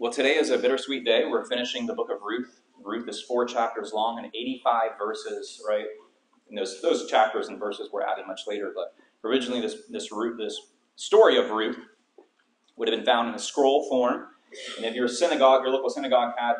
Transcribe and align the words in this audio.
Well, 0.00 0.12
today 0.12 0.36
is 0.36 0.50
a 0.50 0.58
bittersweet 0.58 1.04
day. 1.04 1.24
We're 1.28 1.44
finishing 1.44 1.86
the 1.86 1.92
book 1.92 2.08
of 2.08 2.22
Ruth. 2.22 2.60
Ruth 2.84 3.08
is 3.08 3.20
four 3.20 3.44
chapters 3.46 3.92
long 3.92 4.18
and 4.18 4.28
85 4.28 4.90
verses, 4.96 5.60
right? 5.68 5.86
And 6.48 6.56
those, 6.56 6.80
those 6.80 7.10
chapters 7.10 7.48
and 7.48 7.58
verses 7.58 7.90
were 7.92 8.06
added 8.06 8.24
much 8.28 8.42
later, 8.46 8.72
but 8.72 8.94
originally 9.28 9.60
this, 9.60 9.74
this, 9.90 10.12
Ruth, 10.12 10.38
this 10.38 10.56
story 10.94 11.36
of 11.36 11.50
Ruth 11.50 11.76
would 12.76 12.86
have 12.86 12.96
been 12.96 13.04
found 13.04 13.30
in 13.30 13.34
a 13.34 13.40
scroll 13.40 13.88
form. 13.88 14.26
And 14.76 14.86
if 14.86 14.94
your 14.94 15.08
synagogue, 15.08 15.64
your 15.64 15.72
local 15.72 15.90
synagogue 15.90 16.34
had 16.38 16.54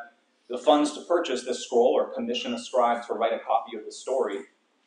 the 0.51 0.59
funds 0.59 0.93
to 0.95 1.03
purchase 1.03 1.45
this 1.45 1.65
scroll 1.65 1.93
or 1.95 2.13
commission 2.13 2.55
a 2.55 2.59
scribe 2.59 3.07
to 3.07 3.15
write 3.15 3.35
a 3.35 3.39
copy 3.39 3.77
of 3.77 3.85
the 3.85 3.93
story, 3.93 4.39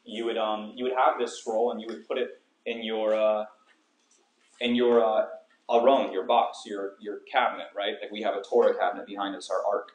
you 0.03 0.25
would, 0.25 0.37
um, 0.37 0.73
you 0.75 0.83
would 0.83 0.93
have 0.97 1.17
this 1.17 1.39
scroll 1.39 1.71
and 1.71 1.79
you 1.79 1.87
would 1.87 2.05
put 2.05 2.17
it 2.17 2.41
in 2.65 2.83
your, 2.83 3.15
uh, 3.15 3.45
in 4.59 4.75
your 4.75 5.01
uh, 5.01 5.27
aron, 5.69 6.11
your 6.11 6.25
box, 6.25 6.59
your, 6.65 6.93
your 6.99 7.19
cabinet, 7.31 7.67
right? 7.75 7.95
Like 8.01 8.11
we 8.11 8.21
have 8.21 8.35
a 8.35 8.41
Torah 8.41 8.77
cabinet 8.77 9.05
behind 9.05 9.35
us, 9.35 9.49
our 9.49 9.63
ark. 9.65 9.91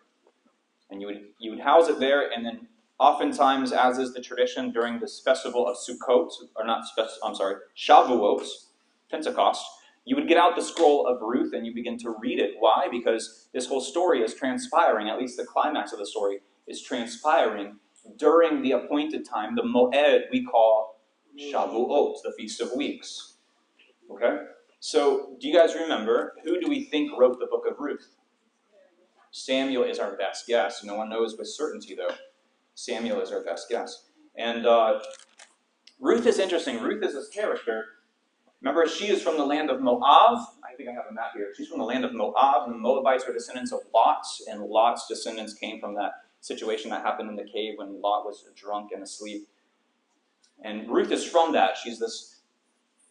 And 0.91 1.01
you 1.01 1.07
would, 1.09 1.23
you 1.38 1.51
would 1.51 1.61
house 1.61 1.88
it 1.88 1.98
there, 1.98 2.30
and 2.30 2.45
then 2.47 2.69
oftentimes, 2.98 3.73
as 3.73 3.98
is 3.98 4.15
the 4.15 4.21
tradition 4.21 4.71
during 4.71 5.01
this 5.01 5.21
festival 5.21 5.66
of 5.66 5.77
Sukkot, 5.77 6.30
or 6.55 6.65
not, 6.65 6.84
I'm 7.24 7.34
sorry, 7.34 7.57
Shavuot, 7.77 8.47
Pentecost, 9.10 9.65
you 10.05 10.15
would 10.15 10.29
get 10.29 10.38
out 10.38 10.55
the 10.55 10.62
scroll 10.62 11.07
of 11.07 11.21
Ruth 11.21 11.52
and 11.52 11.66
you 11.66 11.74
begin 11.74 11.98
to 11.98 12.15
read 12.21 12.38
it. 12.38 12.55
Why? 12.60 12.87
Because 12.91 13.48
this 13.52 13.66
whole 13.66 13.80
story 13.80 14.23
is 14.23 14.35
transpiring, 14.35 15.09
at 15.09 15.19
least 15.19 15.37
the 15.37 15.45
climax 15.45 15.93
of 15.93 15.98
the 15.98 16.07
story 16.07 16.38
is 16.69 16.80
transpiring 16.80 17.77
during 18.16 18.62
the 18.62 18.73
appointed 18.73 19.27
time, 19.29 19.57
the 19.57 19.62
Moed 19.62 20.23
we 20.30 20.45
call 20.45 21.01
Shavuot, 21.37 22.23
the 22.23 22.33
Feast 22.37 22.60
of 22.60 22.73
Weeks. 22.77 23.35
Okay? 24.10 24.38
So, 24.80 25.37
do 25.41 25.48
you 25.48 25.55
guys 25.57 25.75
remember 25.75 26.35
who 26.45 26.61
do 26.61 26.69
we 26.69 26.85
think 26.85 27.11
wrote 27.19 27.39
the 27.39 27.47
book 27.47 27.65
of 27.69 27.79
Ruth? 27.79 28.09
Samuel 29.30 29.85
is 29.85 29.99
our 29.99 30.16
best 30.16 30.47
guess. 30.47 30.83
No 30.85 30.95
one 30.95 31.09
knows 31.09 31.37
with 31.37 31.49
certainty, 31.49 31.95
though. 31.95 32.15
Samuel 32.74 33.21
is 33.21 33.33
our 33.33 33.43
best 33.43 33.68
guess. 33.68 34.05
And 34.37 34.66
uh, 34.66 35.01
Ruth 36.01 36.27
is 36.27 36.38
interesting. 36.38 36.80
Ruth 36.80 37.02
is 37.02 37.15
this 37.15 37.29
character. 37.29 37.85
Remember, 38.60 38.87
she 38.88 39.09
is 39.09 39.23
from 39.23 39.37
the 39.37 39.45
land 39.45 39.71
of 39.71 39.80
Moab. 39.80 40.38
I 40.65 40.74
think 40.77 40.88
I 40.88 40.93
have 40.93 41.05
a 41.11 41.13
map 41.13 41.33
here. 41.35 41.52
She's 41.57 41.68
from 41.68 41.79
the 41.79 41.85
land 41.85 42.05
of 42.05 42.15
Moab, 42.15 42.65
and 42.65 42.74
the 42.74 42.79
Moabites 42.79 43.24
are 43.24 43.33
descendants 43.33 43.73
of 43.73 43.80
Lot, 43.95 44.24
and 44.51 44.63
Lot's 44.63 45.07
descendants 45.07 45.55
came 45.55 45.80
from 45.80 45.95
that 45.95 46.13
situation 46.40 46.90
that 46.90 47.02
happened 47.02 47.29
in 47.29 47.37
the 47.37 47.45
cave 47.45 47.74
when 47.77 48.01
Lot 48.01 48.24
was 48.24 48.45
drunk 48.55 48.90
and 48.93 49.02
asleep. 49.02 49.49
And 50.63 50.88
Ruth 50.88 51.13
is 51.13 51.24
from 51.24 51.52
that. 51.52 51.77
She's 51.77 51.99
this 51.99 52.35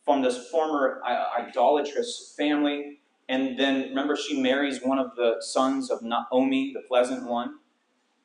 from 0.06 0.22
this 0.22 0.50
former 0.50 1.02
idolatrous 1.38 2.34
family. 2.38 3.00
And 3.28 3.60
then 3.60 3.90
remember, 3.90 4.16
she 4.16 4.40
marries 4.40 4.82
one 4.84 5.00
of 5.00 5.16
the 5.16 5.38
sons 5.40 5.90
of 5.90 6.04
Naomi, 6.04 6.72
the 6.74 6.88
pleasant 6.88 7.28
one. 7.28 7.56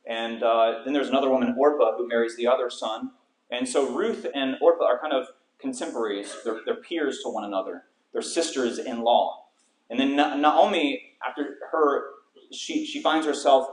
And 0.07 0.43
uh, 0.43 0.83
then 0.85 0.93
there's 0.93 1.09
another 1.09 1.31
woman, 1.31 1.55
Orpah, 1.59 1.97
who 1.97 2.07
marries 2.07 2.37
the 2.37 2.47
other 2.47 2.69
son. 2.69 3.13
And 3.51 3.69
so 3.69 3.95
Ruth 3.95 4.27
and 4.35 4.57
Orpah 4.61 4.85
are 4.85 4.99
kind 5.01 5.13
of 5.13 5.29
contemporaries, 5.59 6.35
they're, 6.45 6.61
they're 6.65 6.77
peers 6.77 7.21
to 7.23 7.29
one 7.29 7.45
another, 7.45 7.85
they're 8.13 8.23
sisters 8.23 8.79
in 8.79 9.03
law. 9.03 9.45
And 9.91 9.99
then 10.01 10.17
Naomi, 10.17 11.17
after 11.27 11.59
her, 11.73 12.05
she, 12.53 12.87
she 12.87 13.03
finds 13.03 13.27
herself 13.27 13.69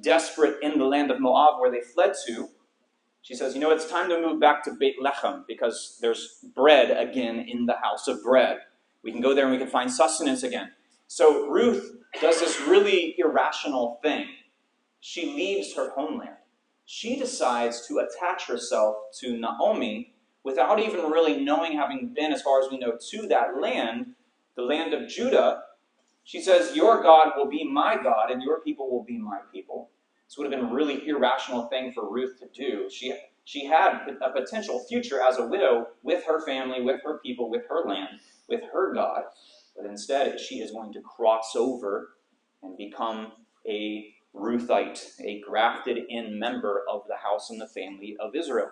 desperate 0.00 0.62
in 0.62 0.78
the 0.78 0.84
land 0.84 1.10
of 1.10 1.20
Moab 1.20 1.60
where 1.60 1.70
they 1.70 1.80
fled 1.80 2.12
to. 2.26 2.48
She 3.22 3.34
says, 3.34 3.54
You 3.54 3.60
know, 3.60 3.70
it's 3.70 3.88
time 3.88 4.08
to 4.10 4.20
move 4.20 4.40
back 4.40 4.64
to 4.64 4.72
Beit 4.72 4.96
Lechem 5.00 5.44
because 5.46 5.98
there's 6.00 6.44
bread 6.54 6.90
again 6.90 7.46
in 7.48 7.66
the 7.66 7.76
house 7.82 8.08
of 8.08 8.22
bread. 8.22 8.58
We 9.02 9.12
can 9.12 9.20
go 9.20 9.34
there 9.34 9.44
and 9.44 9.52
we 9.52 9.58
can 9.58 9.68
find 9.68 9.90
sustenance 9.90 10.42
again. 10.42 10.72
So 11.06 11.48
Ruth 11.48 11.96
does 12.20 12.40
this 12.40 12.60
really 12.62 13.14
irrational 13.18 14.00
thing. 14.02 14.26
She 15.00 15.26
leaves 15.26 15.74
her 15.74 15.90
homeland. 15.90 16.36
She 16.84 17.18
decides 17.18 17.86
to 17.88 17.98
attach 17.98 18.46
herself 18.46 18.96
to 19.20 19.36
Naomi 19.36 20.14
without 20.44 20.80
even 20.80 21.10
really 21.10 21.42
knowing, 21.42 21.72
having 21.72 22.12
been, 22.14 22.32
as 22.32 22.42
far 22.42 22.60
as 22.60 22.70
we 22.70 22.78
know, 22.78 22.98
to 23.10 23.28
that 23.28 23.60
land, 23.60 24.14
the 24.56 24.62
land 24.62 24.92
of 24.92 25.08
Judah. 25.08 25.62
She 26.24 26.40
says, 26.40 26.74
Your 26.74 27.02
God 27.02 27.32
will 27.36 27.48
be 27.48 27.64
my 27.64 27.96
God, 28.02 28.30
and 28.30 28.42
your 28.42 28.60
people 28.60 28.90
will 28.90 29.04
be 29.04 29.18
my 29.18 29.38
people. 29.52 29.90
This 30.32 30.38
would 30.38 30.50
have 30.50 30.58
been 30.58 30.70
a 30.70 30.74
really 30.74 31.06
irrational 31.06 31.66
thing 31.66 31.92
for 31.92 32.10
Ruth 32.10 32.38
to 32.40 32.48
do. 32.54 32.88
She, 32.88 33.14
she 33.44 33.66
had 33.66 34.08
a 34.22 34.30
potential 34.30 34.82
future 34.88 35.20
as 35.20 35.36
a 35.36 35.46
widow 35.46 35.88
with 36.02 36.24
her 36.24 36.40
family, 36.40 36.80
with 36.80 37.02
her 37.04 37.18
people, 37.18 37.50
with 37.50 37.64
her 37.68 37.86
land, 37.86 38.18
with 38.48 38.62
her 38.72 38.94
God. 38.94 39.24
But 39.76 39.84
instead, 39.84 40.40
she 40.40 40.60
is 40.60 40.70
going 40.70 40.94
to 40.94 41.02
cross 41.02 41.54
over 41.54 42.14
and 42.62 42.78
become 42.78 43.32
a 43.68 44.14
Ruthite, 44.34 45.20
a 45.20 45.42
grafted 45.46 45.98
in 46.08 46.38
member 46.38 46.82
of 46.90 47.02
the 47.08 47.16
house 47.16 47.50
and 47.50 47.60
the 47.60 47.68
family 47.68 48.16
of 48.18 48.34
Israel. 48.34 48.70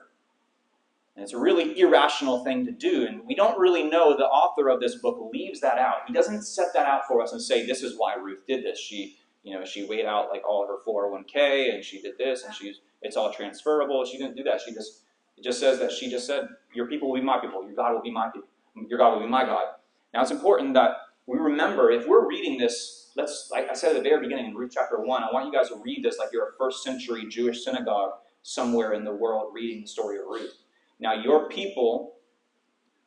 And 1.14 1.22
it's 1.22 1.34
a 1.34 1.38
really 1.38 1.78
irrational 1.78 2.42
thing 2.42 2.64
to 2.64 2.72
do. 2.72 3.04
And 3.04 3.26
we 3.26 3.34
don't 3.34 3.60
really 3.60 3.84
know 3.84 4.16
the 4.16 4.24
author 4.24 4.70
of 4.70 4.80
this 4.80 4.94
book 4.94 5.28
leaves 5.30 5.60
that 5.60 5.76
out. 5.76 6.06
He 6.06 6.14
doesn't 6.14 6.40
set 6.40 6.68
that 6.72 6.86
out 6.86 7.06
for 7.06 7.20
us 7.20 7.32
and 7.32 7.42
say, 7.42 7.66
this 7.66 7.82
is 7.82 7.98
why 7.98 8.14
Ruth 8.14 8.46
did 8.46 8.64
this. 8.64 8.78
She 8.80 9.18
you 9.42 9.58
know, 9.58 9.64
she 9.64 9.86
weighed 9.86 10.06
out 10.06 10.28
like 10.30 10.46
all 10.46 10.62
of 10.62 10.68
her 10.68 10.78
401k 10.86 11.74
and 11.74 11.84
she 11.84 12.00
did 12.00 12.18
this 12.18 12.44
and 12.44 12.54
she's 12.54 12.80
it's 13.02 13.16
all 13.16 13.32
transferable. 13.32 14.04
She 14.04 14.18
didn't 14.18 14.36
do 14.36 14.42
that. 14.44 14.60
She 14.60 14.74
just 14.74 15.02
it 15.36 15.44
just 15.44 15.58
says 15.58 15.78
that 15.78 15.90
she 15.90 16.10
just 16.10 16.26
said, 16.26 16.48
Your 16.74 16.86
people 16.86 17.10
will 17.10 17.18
be 17.18 17.24
my 17.24 17.38
people, 17.40 17.64
your 17.64 17.74
God 17.74 17.94
will 17.94 18.02
be 18.02 18.10
my 18.10 18.28
people, 18.30 18.48
your 18.88 18.98
God 18.98 19.14
will 19.14 19.20
be 19.20 19.30
my 19.30 19.44
God. 19.44 19.66
Now 20.12 20.22
it's 20.22 20.30
important 20.30 20.74
that 20.74 20.96
we 21.26 21.38
remember 21.38 21.90
if 21.90 22.06
we're 22.06 22.28
reading 22.28 22.58
this, 22.58 23.12
let's 23.16 23.48
like 23.50 23.70
I 23.70 23.74
said 23.74 23.96
at 23.96 24.02
the 24.02 24.08
very 24.08 24.20
beginning 24.20 24.46
in 24.46 24.54
Ruth 24.54 24.72
chapter 24.74 25.00
one, 25.00 25.22
I 25.22 25.32
want 25.32 25.46
you 25.46 25.52
guys 25.52 25.68
to 25.68 25.76
read 25.82 26.04
this 26.04 26.18
like 26.18 26.28
you're 26.32 26.48
a 26.48 26.52
first 26.58 26.82
century 26.82 27.26
Jewish 27.28 27.64
synagogue 27.64 28.12
somewhere 28.42 28.92
in 28.92 29.04
the 29.04 29.14
world 29.14 29.52
reading 29.54 29.82
the 29.82 29.88
story 29.88 30.18
of 30.18 30.26
Ruth. 30.26 30.54
Now 30.98 31.14
your 31.14 31.48
people 31.48 32.16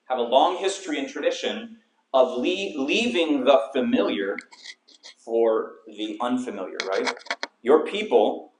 have 0.05 0.17
a 0.17 0.23
long 0.23 0.57
history 0.57 0.99
and 0.99 1.07
tradition 1.07 1.77
of 2.13 2.37
le- 2.37 2.83
leaving 2.83 3.43
the 3.43 3.59
familiar 3.73 4.37
for 5.23 5.73
the 5.87 6.17
unfamiliar, 6.21 6.77
right? 6.87 7.13
Your 7.61 7.85
people, 7.85 8.51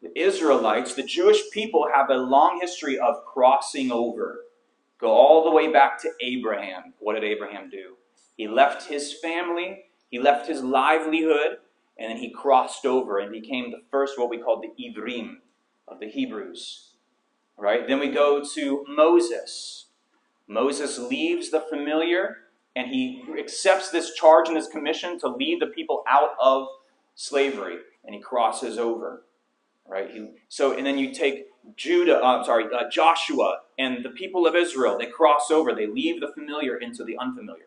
the 0.00 0.18
Israelites, 0.18 0.94
the 0.94 1.02
Jewish 1.02 1.50
people, 1.52 1.86
have 1.94 2.10
a 2.10 2.14
long 2.14 2.60
history 2.60 2.98
of 2.98 3.24
crossing 3.24 3.92
over. 3.92 4.40
Go 4.98 5.10
all 5.10 5.44
the 5.44 5.50
way 5.50 5.70
back 5.70 6.00
to 6.02 6.10
Abraham. 6.20 6.94
What 6.98 7.14
did 7.14 7.24
Abraham 7.24 7.68
do? 7.70 7.96
He 8.36 8.48
left 8.48 8.88
his 8.88 9.12
family, 9.12 9.84
he 10.10 10.18
left 10.18 10.48
his 10.48 10.62
livelihood, 10.62 11.58
and 11.98 12.10
then 12.10 12.16
he 12.16 12.30
crossed 12.30 12.86
over 12.86 13.18
and 13.18 13.30
became 13.30 13.70
the 13.70 13.82
first, 13.90 14.18
what 14.18 14.30
we 14.30 14.38
call 14.38 14.60
the 14.60 14.72
Ivrim 14.82 15.36
of 15.86 16.00
the 16.00 16.08
Hebrews. 16.08 16.94
Right? 17.58 17.86
Then 17.86 18.00
we 18.00 18.10
go 18.10 18.42
to 18.54 18.84
Moses. 18.88 19.86
Moses 20.48 20.98
leaves 20.98 21.50
the 21.50 21.60
familiar 21.60 22.38
and 22.74 22.88
he 22.88 23.22
accepts 23.38 23.90
this 23.90 24.14
charge 24.14 24.48
and 24.48 24.56
this 24.56 24.68
commission 24.68 25.18
to 25.20 25.28
lead 25.28 25.60
the 25.60 25.66
people 25.66 26.02
out 26.08 26.30
of 26.40 26.66
slavery, 27.14 27.76
and 28.04 28.14
he 28.14 28.20
crosses 28.20 28.78
over. 28.78 29.24
Right? 29.86 30.10
He, 30.10 30.30
so, 30.48 30.76
and 30.76 30.86
then 30.86 30.96
you 30.96 31.12
take 31.12 31.46
Judah, 31.76 32.18
uh, 32.18 32.42
sorry, 32.44 32.64
uh, 32.74 32.88
Joshua, 32.90 33.60
and 33.78 34.04
the 34.04 34.10
people 34.10 34.46
of 34.46 34.54
Israel. 34.54 34.96
They 34.98 35.06
cross 35.06 35.50
over. 35.50 35.74
They 35.74 35.86
leave 35.86 36.20
the 36.20 36.32
familiar 36.32 36.76
into 36.76 37.04
the 37.04 37.16
unfamiliar. 37.18 37.66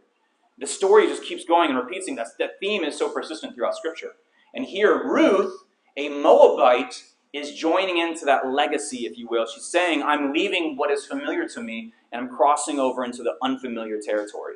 The 0.57 0.67
story 0.67 1.07
just 1.07 1.23
keeps 1.23 1.45
going 1.45 1.69
and 1.69 1.77
repeating. 1.77 2.15
That 2.15 2.27
that 2.39 2.59
theme 2.59 2.83
is 2.83 2.97
so 2.97 3.09
persistent 3.09 3.55
throughout 3.55 3.75
Scripture. 3.75 4.13
And 4.53 4.65
here, 4.65 5.03
Ruth, 5.03 5.65
a 5.97 6.09
Moabite, 6.09 7.03
is 7.33 7.53
joining 7.53 7.97
into 7.97 8.23
that 8.25 8.47
legacy, 8.47 9.05
if 9.05 9.17
you 9.17 9.27
will. 9.27 9.45
She's 9.45 9.65
saying, 9.65 10.01
"I'm 10.01 10.31
leaving 10.31 10.77
what 10.77 10.91
is 10.91 11.05
familiar 11.05 11.47
to 11.49 11.61
me, 11.61 11.93
and 12.11 12.21
I'm 12.21 12.35
crossing 12.35 12.79
over 12.79 13.03
into 13.03 13.21
the 13.21 13.35
unfamiliar 13.41 13.99
territory." 14.01 14.55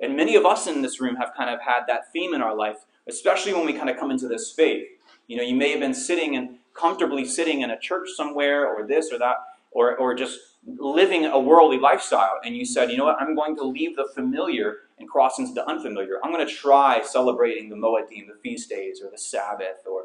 And 0.00 0.16
many 0.16 0.36
of 0.36 0.46
us 0.46 0.66
in 0.66 0.82
this 0.82 1.00
room 1.00 1.16
have 1.16 1.32
kind 1.36 1.50
of 1.50 1.60
had 1.60 1.82
that 1.88 2.12
theme 2.12 2.34
in 2.34 2.40
our 2.40 2.54
life, 2.54 2.78
especially 3.08 3.52
when 3.52 3.66
we 3.66 3.72
kind 3.72 3.90
of 3.90 3.96
come 3.96 4.10
into 4.10 4.28
this 4.28 4.52
faith. 4.52 4.86
You 5.26 5.36
know, 5.36 5.42
you 5.42 5.54
may 5.54 5.70
have 5.70 5.80
been 5.80 5.94
sitting 5.94 6.36
and 6.36 6.56
comfortably 6.74 7.24
sitting 7.24 7.62
in 7.62 7.70
a 7.70 7.78
church 7.78 8.08
somewhere 8.16 8.66
or 8.66 8.86
this 8.86 9.12
or 9.12 9.18
that, 9.18 9.36
or, 9.72 9.96
or 9.96 10.14
just 10.14 10.38
living 10.66 11.24
a 11.26 11.38
worldly 11.38 11.78
lifestyle. 11.78 12.38
And 12.44 12.56
you 12.56 12.64
said, 12.64 12.90
you 12.90 12.96
know 12.96 13.04
what, 13.04 13.20
I'm 13.20 13.34
going 13.34 13.56
to 13.56 13.64
leave 13.64 13.96
the 13.96 14.08
familiar 14.14 14.76
and 14.98 15.08
cross 15.08 15.38
into 15.38 15.52
the 15.52 15.66
unfamiliar. 15.66 16.18
I'm 16.22 16.32
going 16.32 16.46
to 16.46 16.52
try 16.52 17.02
celebrating 17.02 17.68
the 17.68 17.76
Moedim, 17.76 18.26
the 18.26 18.38
feast 18.42 18.68
days, 18.68 19.00
or 19.02 19.10
the 19.10 19.18
Sabbath, 19.18 19.86
or 19.90 20.04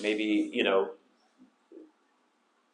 maybe, 0.00 0.50
you 0.52 0.64
know, 0.64 0.90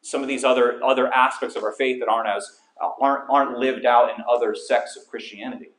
some 0.01 0.21
of 0.21 0.27
these 0.27 0.43
other, 0.43 0.83
other 0.83 1.11
aspects 1.13 1.55
of 1.55 1.63
our 1.63 1.71
faith 1.71 1.99
that 1.99 2.09
aren't 2.09 2.27
as 2.27 2.59
uh, 2.81 2.89
aren't, 2.99 3.29
aren't 3.29 3.57
lived 3.57 3.85
out 3.85 4.09
in 4.09 4.23
other 4.29 4.55
sects 4.55 4.97
of 4.97 5.07
Christianity. 5.07 5.69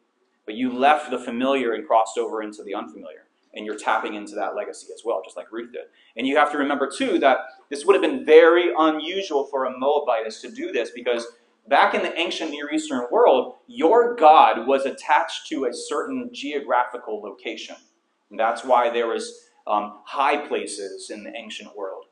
But 0.46 0.55
you 0.55 0.73
left 0.73 1.11
the 1.11 1.19
familiar 1.19 1.73
and 1.73 1.87
crossed 1.87 2.19
over 2.19 2.43
into 2.43 2.62
the 2.62 2.75
unfamiliar. 2.75 3.26
And 3.55 3.64
you're 3.64 3.79
tapping 3.79 4.14
into 4.14 4.35
that 4.35 4.56
legacy 4.56 4.88
as 4.93 5.02
well, 5.05 5.23
just 5.25 5.37
like 5.37 5.52
Ruth 5.52 5.73
did. 5.73 5.85
And 6.17 6.26
you 6.26 6.37
have 6.37 6.50
to 6.52 6.58
remember, 6.58 6.91
too, 6.91 7.19
that 7.20 7.38
this 7.70 7.85
would 7.85 7.94
have 7.94 8.02
been 8.02 8.25
very 8.25 8.73
unusual 8.76 9.46
for 9.46 9.64
a 9.64 9.70
Moabitess 9.70 10.41
to 10.43 10.50
do 10.50 10.73
this 10.73 10.91
because 10.91 11.26
back 11.69 11.94
in 11.94 12.02
the 12.02 12.19
ancient 12.19 12.50
Near 12.50 12.73
Eastern 12.73 13.06
world, 13.12 13.55
your 13.69 14.17
God 14.17 14.67
was 14.67 14.87
attached 14.87 15.46
to 15.49 15.67
a 15.67 15.73
certain 15.73 16.31
geographical 16.32 17.20
location. 17.23 17.76
And 18.31 18.38
that's 18.38 18.64
why 18.64 18.91
there 18.91 19.06
was 19.06 19.49
um, 19.67 20.00
high 20.05 20.46
places 20.46 21.11
in 21.11 21.25
the 21.25 21.32
ancient 21.37 21.76
world. 21.76 22.06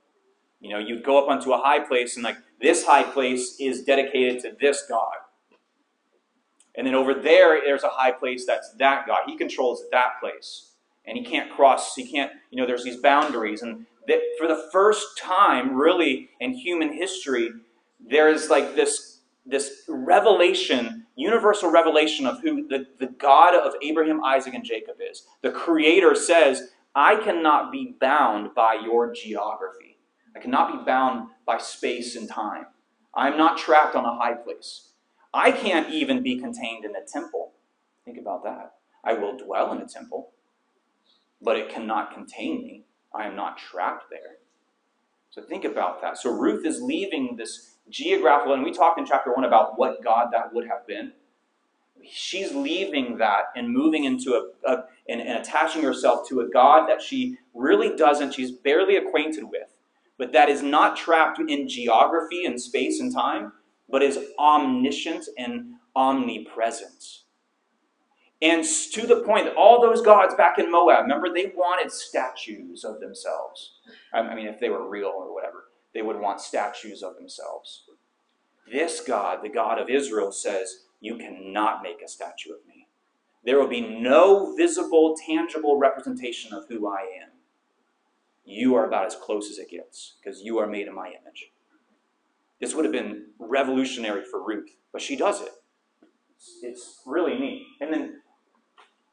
You 0.61 0.71
know, 0.71 0.79
you'd 0.79 1.05
go 1.05 1.21
up 1.21 1.29
onto 1.29 1.53
a 1.53 1.59
high 1.59 1.81
place, 1.81 2.15
and 2.15 2.25
like 2.25 2.37
this 2.61 2.87
high 2.87 3.03
place 3.03 3.57
is 3.59 3.83
dedicated 3.83 4.41
to 4.43 4.57
this 4.61 4.85
God. 4.89 5.15
And 6.75 6.87
then 6.87 6.95
over 6.95 7.15
there, 7.15 7.61
there's 7.65 7.83
a 7.83 7.89
high 7.89 8.13
place 8.13 8.47
that's 8.47 8.73
that 8.79 9.07
God. 9.07 9.21
He 9.27 9.37
controls 9.37 9.85
that 9.91 10.21
place. 10.21 10.71
And 11.05 11.19
he 11.19 11.25
can't 11.25 11.51
cross, 11.51 11.95
he 11.95 12.11
can't, 12.11 12.33
you 12.51 12.61
know, 12.61 12.67
there's 12.67 12.85
these 12.85 12.97
boundaries. 12.97 13.63
And 13.63 13.87
that 14.07 14.21
for 14.39 14.47
the 14.47 14.69
first 14.73 15.19
time, 15.19 15.75
really, 15.75 16.31
in 16.41 16.53
human 16.53 16.93
history, 16.93 17.51
there 18.01 18.29
is 18.29 18.49
like 18.49 18.77
this, 18.77 19.21
this 19.45 19.83
revelation, 19.89 21.07
universal 21.17 21.71
revelation 21.71 22.27
of 22.27 22.41
who 22.41 22.69
the, 22.69 22.87
the 23.01 23.07
God 23.07 23.55
of 23.55 23.75
Abraham, 23.83 24.23
Isaac, 24.25 24.55
and 24.55 24.65
Jacob 24.65 24.97
is. 25.01 25.27
The 25.43 25.51
Creator 25.51 26.15
says, 26.15 26.71
I 26.95 27.17
cannot 27.17 27.73
be 27.73 27.97
bound 28.01 28.55
by 28.55 28.75
your 28.75 29.13
geography. 29.13 29.99
I 30.37 30.41
cannot 30.41 30.73
be 30.73 30.85
bound 30.85 31.29
by 31.47 31.59
space 31.59 32.17
and 32.17 32.29
time. 32.29 32.67
I'm 33.15 33.37
not 33.37 33.59
trapped 33.59 33.95
on 33.95 34.05
a 34.05 34.17
high 34.17 34.35
place. 34.35 34.92
I 35.35 35.51
can't 35.51 35.91
even 35.91 36.23
be 36.23 36.39
contained 36.39 36.85
in 36.85 36.95
a 36.95 37.05
temple. 37.07 37.53
Think 38.05 38.19
about 38.19 38.45
that. 38.45 38.75
I 39.05 39.15
will 39.15 39.37
dwell 39.37 39.73
in 39.73 39.79
a 39.81 39.87
temple, 39.87 40.31
but 41.41 41.57
it 41.57 41.69
cannot 41.69 42.13
contain 42.13 42.65
me. 42.65 42.85
I 43.15 43.27
am 43.27 43.37
not 43.37 43.59
trapped 43.59 44.05
there. 44.11 44.39
So 45.31 45.43
think 45.43 45.65
about 45.65 46.03
that. 46.03 46.19
So 46.19 46.31
Ruth 46.31 46.67
is 46.67 46.83
leaving 46.83 47.37
this 47.37 47.77
geographical, 47.89 48.55
and 48.55 48.63
we 48.63 48.73
talked 48.73 48.99
in 48.99 49.07
chapter 49.07 49.33
one 49.33 49.45
about 49.45 49.79
what 49.79 50.05
God 50.05 50.29
that 50.33 50.53
would 50.53 50.69
have 50.69 50.87
been. 50.87 51.13
She's 52.05 52.55
leaving 52.55 53.19
that 53.19 53.45
and 53.57 53.71
moving 53.71 54.05
into 54.05 54.33
a, 54.33 54.71
a 54.71 54.85
and, 55.09 55.21
and 55.21 55.39
attaching 55.39 55.83
herself 55.83 56.29
to 56.29 56.41
a 56.41 56.49
God 56.49 56.89
that 56.89 57.01
she 57.01 57.39
really 57.55 57.97
doesn't, 57.97 58.35
she's 58.35 58.51
barely 58.51 58.97
acquainted 58.97 59.45
with, 59.45 59.75
but 60.19 60.33
that 60.33 60.49
is 60.49 60.63
not 60.63 60.97
trapped 60.97 61.41
in 61.41 61.69
geography 61.69 62.45
and 62.45 62.61
space 62.61 63.01
and 63.01 63.13
time, 63.13 63.53
but 63.93 64.03
is 64.03 64.19
omniscient 64.39 65.27
and 65.39 65.75
omnipresent. 65.95 67.21
And 68.41 68.65
to 68.65 69.07
the 69.07 69.23
point 69.23 69.45
that 69.45 69.55
all 69.55 69.81
those 69.81 70.03
gods 70.03 70.35
back 70.35 70.59
in 70.59 70.73
Moab, 70.73 71.03
remember, 71.03 71.29
they 71.33 71.53
wanted 71.55 71.93
statues 71.93 72.83
of 72.83 72.99
themselves. 72.99 73.75
I 74.13 74.35
mean, 74.35 74.49
if 74.49 74.59
they 74.59 74.71
were 74.71 74.89
real 74.89 75.13
or 75.15 75.33
whatever, 75.33 75.67
they 75.95 76.03
would 76.03 76.19
want 76.19 76.41
statues 76.41 77.05
of 77.05 77.15
themselves. 77.15 77.85
This 78.73 79.01
God, 79.01 79.41
the 79.43 79.49
God 79.49 79.79
of 79.79 79.89
Israel, 79.89 80.33
says, 80.33 80.87
You 81.01 81.17
cannot 81.19 81.83
make 81.85 82.03
a 82.03 82.09
statue 82.09 82.53
of 82.53 82.67
me. 82.67 82.89
There 83.45 83.61
will 83.61 83.69
be 83.69 84.01
no 84.01 84.57
visible, 84.57 85.15
tangible 85.27 85.79
representation 85.79 86.53
of 86.53 86.65
who 86.69 86.89
I 86.89 87.03
am. 87.23 87.31
You 88.45 88.75
are 88.75 88.87
about 88.87 89.07
as 89.07 89.17
close 89.17 89.51
as 89.51 89.59
it 89.59 89.71
gets 89.71 90.15
because 90.23 90.41
you 90.41 90.59
are 90.59 90.67
made 90.67 90.89
in 90.89 90.95
my 90.95 91.09
image. 91.09 91.53
This 92.63 92.77
would 92.77 92.85
have 92.85 92.93
been 92.93 93.27
revolutionary 93.41 94.23
for 94.25 94.41
Ruth, 94.41 94.71
but 94.93 95.03
she 95.03 95.17
does 95.17 95.43
it. 95.43 95.51
It's 96.63 97.01
really 97.05 97.37
neat. 97.37 97.67
And 97.81 97.93
then 97.93 98.21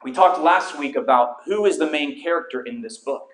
we 0.04 0.12
talked 0.12 0.40
last 0.40 0.78
week 0.78 0.94
about 0.94 1.38
who 1.46 1.66
is 1.66 1.76
the 1.76 1.90
main 1.90 2.22
character 2.22 2.62
in 2.62 2.80
this 2.80 2.98
book. 2.98 3.26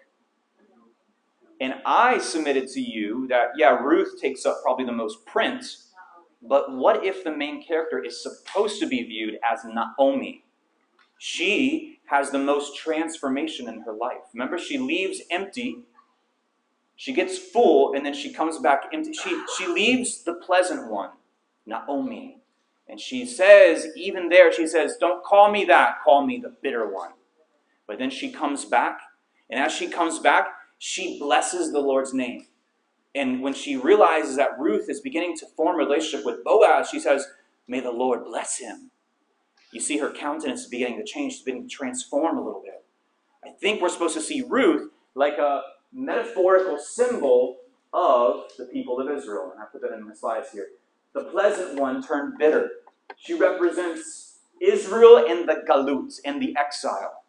And 1.61 1.75
I 1.85 2.17
submitted 2.17 2.69
to 2.69 2.81
you 2.81 3.29
that, 3.29 3.49
yeah, 3.59 3.77
Ruth 3.77 4.19
takes 4.19 4.47
up 4.47 4.63
probably 4.63 4.87
the 4.87 4.93
most 4.93 5.27
print, 5.27 5.65
but 6.43 6.73
what 6.73 7.05
if 7.05 7.23
the 7.23 7.37
main 7.37 7.63
character 7.63 8.03
is 8.03 8.23
supposed 8.23 8.81
to 8.81 8.87
be 8.87 9.03
viewed 9.03 9.39
as 9.45 9.67
Naomi? 9.67 10.45
She 11.19 11.99
has 12.07 12.31
the 12.31 12.39
most 12.39 12.75
transformation 12.75 13.69
in 13.69 13.81
her 13.83 13.93
life. 13.93 14.23
Remember, 14.33 14.57
she 14.57 14.79
leaves 14.79 15.21
empty, 15.31 15.83
she 16.97 17.13
gets 17.13 17.39
full, 17.39 17.95
and 17.95 18.05
then 18.05 18.15
she 18.15 18.33
comes 18.33 18.59
back 18.59 18.85
empty. 18.93 19.13
She, 19.13 19.43
she 19.57 19.67
leaves 19.67 20.25
the 20.25 20.35
pleasant 20.35 20.91
one, 20.91 21.11
Naomi, 21.67 22.39
and 22.89 23.01
she 23.01 23.27
says, 23.27 23.89
even 23.97 24.29
there, 24.29 24.53
she 24.53 24.67
says, 24.67 24.97
Don't 24.99 25.25
call 25.25 25.51
me 25.51 25.65
that, 25.67 25.97
call 26.05 26.25
me 26.25 26.39
the 26.39 26.55
bitter 26.63 26.89
one. 26.89 27.13
But 27.87 27.99
then 27.99 28.11
she 28.11 28.31
comes 28.31 28.65
back, 28.65 28.99
and 29.51 29.61
as 29.61 29.73
she 29.73 29.89
comes 29.89 30.19
back, 30.19 30.49
she 30.79 31.19
blesses 31.19 31.73
the 31.73 31.81
Lord's 31.81 32.15
name. 32.15 32.47
And 33.15 33.41
when 33.41 33.55
she 33.55 33.77
realizes 33.77 34.37
that 34.37 34.59
Ruth 34.59 34.89
is 34.89 35.01
beginning 35.01 35.37
to 35.39 35.47
form 35.57 35.77
a 35.77 35.85
relationship 35.85 36.25
with 36.25 36.45
Boaz, 36.45 36.89
she 36.91 37.01
says, 37.01 37.27
May 37.67 37.81
the 37.81 37.91
Lord 37.91 38.25
bless 38.25 38.59
him. 38.59 38.91
You 39.73 39.81
see 39.81 39.99
her 39.99 40.11
countenance 40.11 40.67
beginning 40.67 40.99
to 40.99 41.05
change, 41.05 41.35
she's 41.35 41.43
beginning 41.43 41.69
to 41.69 41.75
transform 41.75 42.39
a 42.39 42.45
little 42.45 42.63
bit. 42.63 42.85
I 43.45 43.51
think 43.51 43.81
we're 43.81 43.89
supposed 43.89 44.15
to 44.15 44.21
see 44.21 44.45
Ruth 44.47 44.91
like 45.15 45.39
a 45.39 45.63
metaphorical 45.93 46.79
symbol 46.79 47.59
of 47.93 48.45
the 48.59 48.67
people 48.67 49.01
of 49.01 49.11
Israel. 49.11 49.51
And 49.53 49.63
I 49.63 49.67
put 49.67 49.83
that 49.83 49.93
in 49.93 50.07
my 50.07 50.15
slides 50.15 50.51
here 50.53 50.69
the 51.17 51.25
pleasant 51.25 51.81
one 51.81 52.03
turned 52.03 52.37
bitter. 52.39 52.71
She 53.17 53.33
represents 53.33 54.41
Israel 54.61 55.25
in 55.25 55.47
the 55.47 55.65
galut, 55.69 56.21
in 56.25 56.39
the 56.39 56.55
exile. 56.59 57.23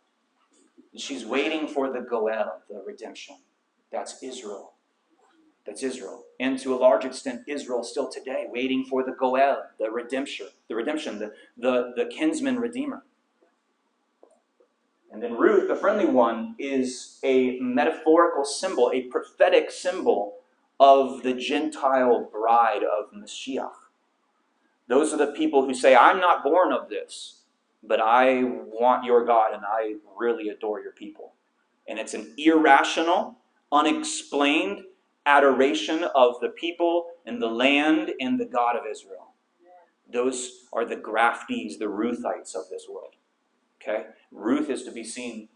she's 0.96 1.26
waiting 1.26 1.68
for 1.68 1.92
the 1.92 2.02
goel, 2.02 2.62
the 2.70 2.84
redemption. 2.86 3.38
That's 3.92 4.22
Israel. 4.22 4.74
That's 5.66 5.84
Israel. 5.84 6.24
And 6.40 6.60
to 6.60 6.74
a 6.74 6.78
large 6.78 7.06
extent, 7.06 7.44
Israel 7.48 7.84
still 7.84 8.10
today, 8.10 8.46
waiting 8.50 8.84
for 8.84 9.04
the 9.04 9.14
goel, 9.14 9.64
the 9.80 9.90
redemption, 9.90 10.48
the 10.68 10.76
redemption, 10.76 11.20
the, 11.20 11.34
the, 11.58 11.94
the 11.96 12.06
kinsman 12.06 12.60
redeemer. 12.60 13.04
And 15.12 15.24
then 15.24 15.38
Ruth, 15.38 15.68
the 15.68 15.76
friendly 15.76 16.06
one, 16.06 16.56
is 16.60 17.20
a 17.24 17.60
metaphorical 17.60 18.46
symbol, 18.46 18.92
a 18.94 19.04
prophetic 19.04 19.72
symbol 19.72 20.36
of 20.80 21.24
the 21.24 21.34
Gentile 21.34 22.30
bride 22.32 22.84
of 22.84 23.12
Mashiach. 23.14 23.72
Those 24.88 25.14
are 25.14 25.18
the 25.18 25.34
people 25.34 25.66
who 25.66 25.74
say, 25.74 25.96
I'm 25.96 26.20
not 26.20 26.44
born 26.44 26.72
of 26.72 26.90
this, 26.90 27.42
but 27.84 28.00
I 28.00 28.44
want 28.44 29.06
your 29.06 29.26
God 29.26 29.54
and 29.54 29.64
I 29.66 29.96
really 30.18 30.50
adore 30.50 30.82
your 30.82 30.92
people. 30.92 31.34
And 31.88 32.00
it's 32.00 32.14
an 32.14 32.34
irrational, 32.38 33.38
unexplained 33.72 34.84
adoration 35.26 36.06
of 36.16 36.40
the 36.40 36.50
people 36.50 37.08
and 37.26 37.42
the 37.42 37.48
land 37.48 38.12
and 38.20 38.40
the 38.40 38.46
God 38.46 38.76
of 38.76 38.84
Israel. 38.90 39.34
Those 40.12 40.66
are 40.72 40.86
the 40.86 40.96
graftees, 40.96 41.78
the 41.78 41.86
Ruthites 41.86 42.56
of 42.56 42.70
this 42.70 42.88
world. 42.90 43.16
Okay? 43.88 44.06
Ruth 44.32 44.70
is 44.70 44.84
to 44.84 44.92
be 44.92 45.04
seen 45.04 45.50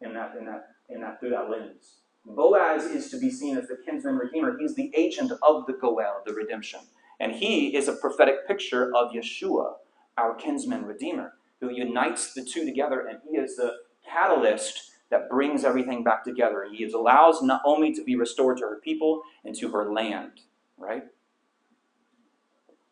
in 0.00 0.14
that, 0.14 0.34
in 0.38 0.46
that, 0.46 0.68
in 0.88 1.00
that 1.00 1.20
through 1.20 1.30
that 1.30 1.50
lens. 1.50 1.96
Boaz 2.26 2.84
is 2.84 3.10
to 3.10 3.18
be 3.18 3.30
seen 3.30 3.56
as 3.56 3.68
the 3.68 3.78
kinsman 3.84 4.16
redeemer. 4.16 4.56
He's 4.58 4.74
the 4.74 4.92
agent 4.94 5.32
of 5.42 5.66
the 5.66 5.72
Goel, 5.72 6.22
the 6.26 6.34
redemption. 6.34 6.80
And 7.18 7.32
he 7.32 7.74
is 7.76 7.88
a 7.88 7.94
prophetic 7.94 8.46
picture 8.46 8.94
of 8.94 9.12
Yeshua, 9.12 9.74
our 10.16 10.34
kinsman 10.34 10.84
redeemer, 10.84 11.34
who 11.60 11.70
unites 11.70 12.34
the 12.34 12.44
two 12.44 12.64
together, 12.64 13.06
and 13.06 13.18
he 13.28 13.36
is 13.36 13.56
the 13.56 13.72
catalyst 14.06 14.90
that 15.10 15.28
brings 15.28 15.64
everything 15.64 16.04
back 16.04 16.24
together. 16.24 16.66
He 16.70 16.84
allows 16.84 17.42
Naomi 17.42 17.92
to 17.94 18.04
be 18.04 18.16
restored 18.16 18.58
to 18.58 18.64
her 18.64 18.80
people 18.82 19.22
and 19.44 19.54
to 19.56 19.70
her 19.70 19.92
land, 19.92 20.32
right? 20.78 21.04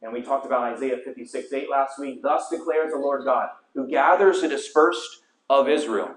And 0.02 0.12
we 0.12 0.22
talked 0.22 0.46
about 0.46 0.62
Isaiah 0.74 0.98
56 1.04 1.52
8 1.52 1.70
last 1.70 1.98
week. 1.98 2.22
Thus 2.22 2.48
declares 2.50 2.92
the 2.92 2.98
Lord 2.98 3.24
God, 3.24 3.48
who 3.78 3.88
gathers 3.88 4.40
the 4.40 4.48
dispersed 4.48 5.22
of 5.48 5.68
Israel 5.68 6.14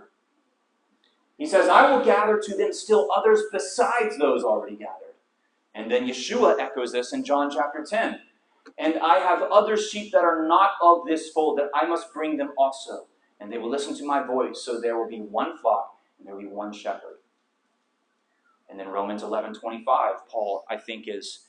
he 1.41 1.47
says, 1.47 1.67
I 1.67 1.91
will 1.91 2.05
gather 2.05 2.39
to 2.39 2.55
them 2.55 2.71
still 2.71 3.09
others 3.11 3.41
besides 3.51 4.15
those 4.19 4.43
already 4.43 4.75
gathered. 4.75 5.15
And 5.73 5.89
then 5.89 6.05
Yeshua 6.05 6.59
echoes 6.59 6.91
this 6.91 7.13
in 7.13 7.23
John 7.23 7.49
chapter 7.49 7.83
10. 7.83 8.19
And 8.77 8.99
I 8.99 9.17
have 9.17 9.41
other 9.41 9.75
sheep 9.75 10.11
that 10.11 10.23
are 10.23 10.47
not 10.47 10.73
of 10.83 10.99
this 11.07 11.29
fold, 11.29 11.57
that 11.57 11.71
I 11.73 11.87
must 11.87 12.13
bring 12.13 12.37
them 12.37 12.51
also. 12.59 13.07
And 13.39 13.51
they 13.51 13.57
will 13.57 13.71
listen 13.71 13.97
to 13.97 14.05
my 14.05 14.21
voice, 14.21 14.61
so 14.63 14.79
there 14.79 14.95
will 14.95 15.09
be 15.09 15.21
one 15.21 15.57
flock, 15.57 15.97
and 16.19 16.27
there 16.27 16.35
will 16.35 16.43
be 16.43 16.47
one 16.47 16.71
shepherd. 16.71 17.17
And 18.69 18.79
then 18.79 18.89
Romans 18.89 19.23
11 19.23 19.55
25, 19.55 20.27
Paul, 20.29 20.63
I 20.69 20.77
think, 20.77 21.05
is 21.07 21.45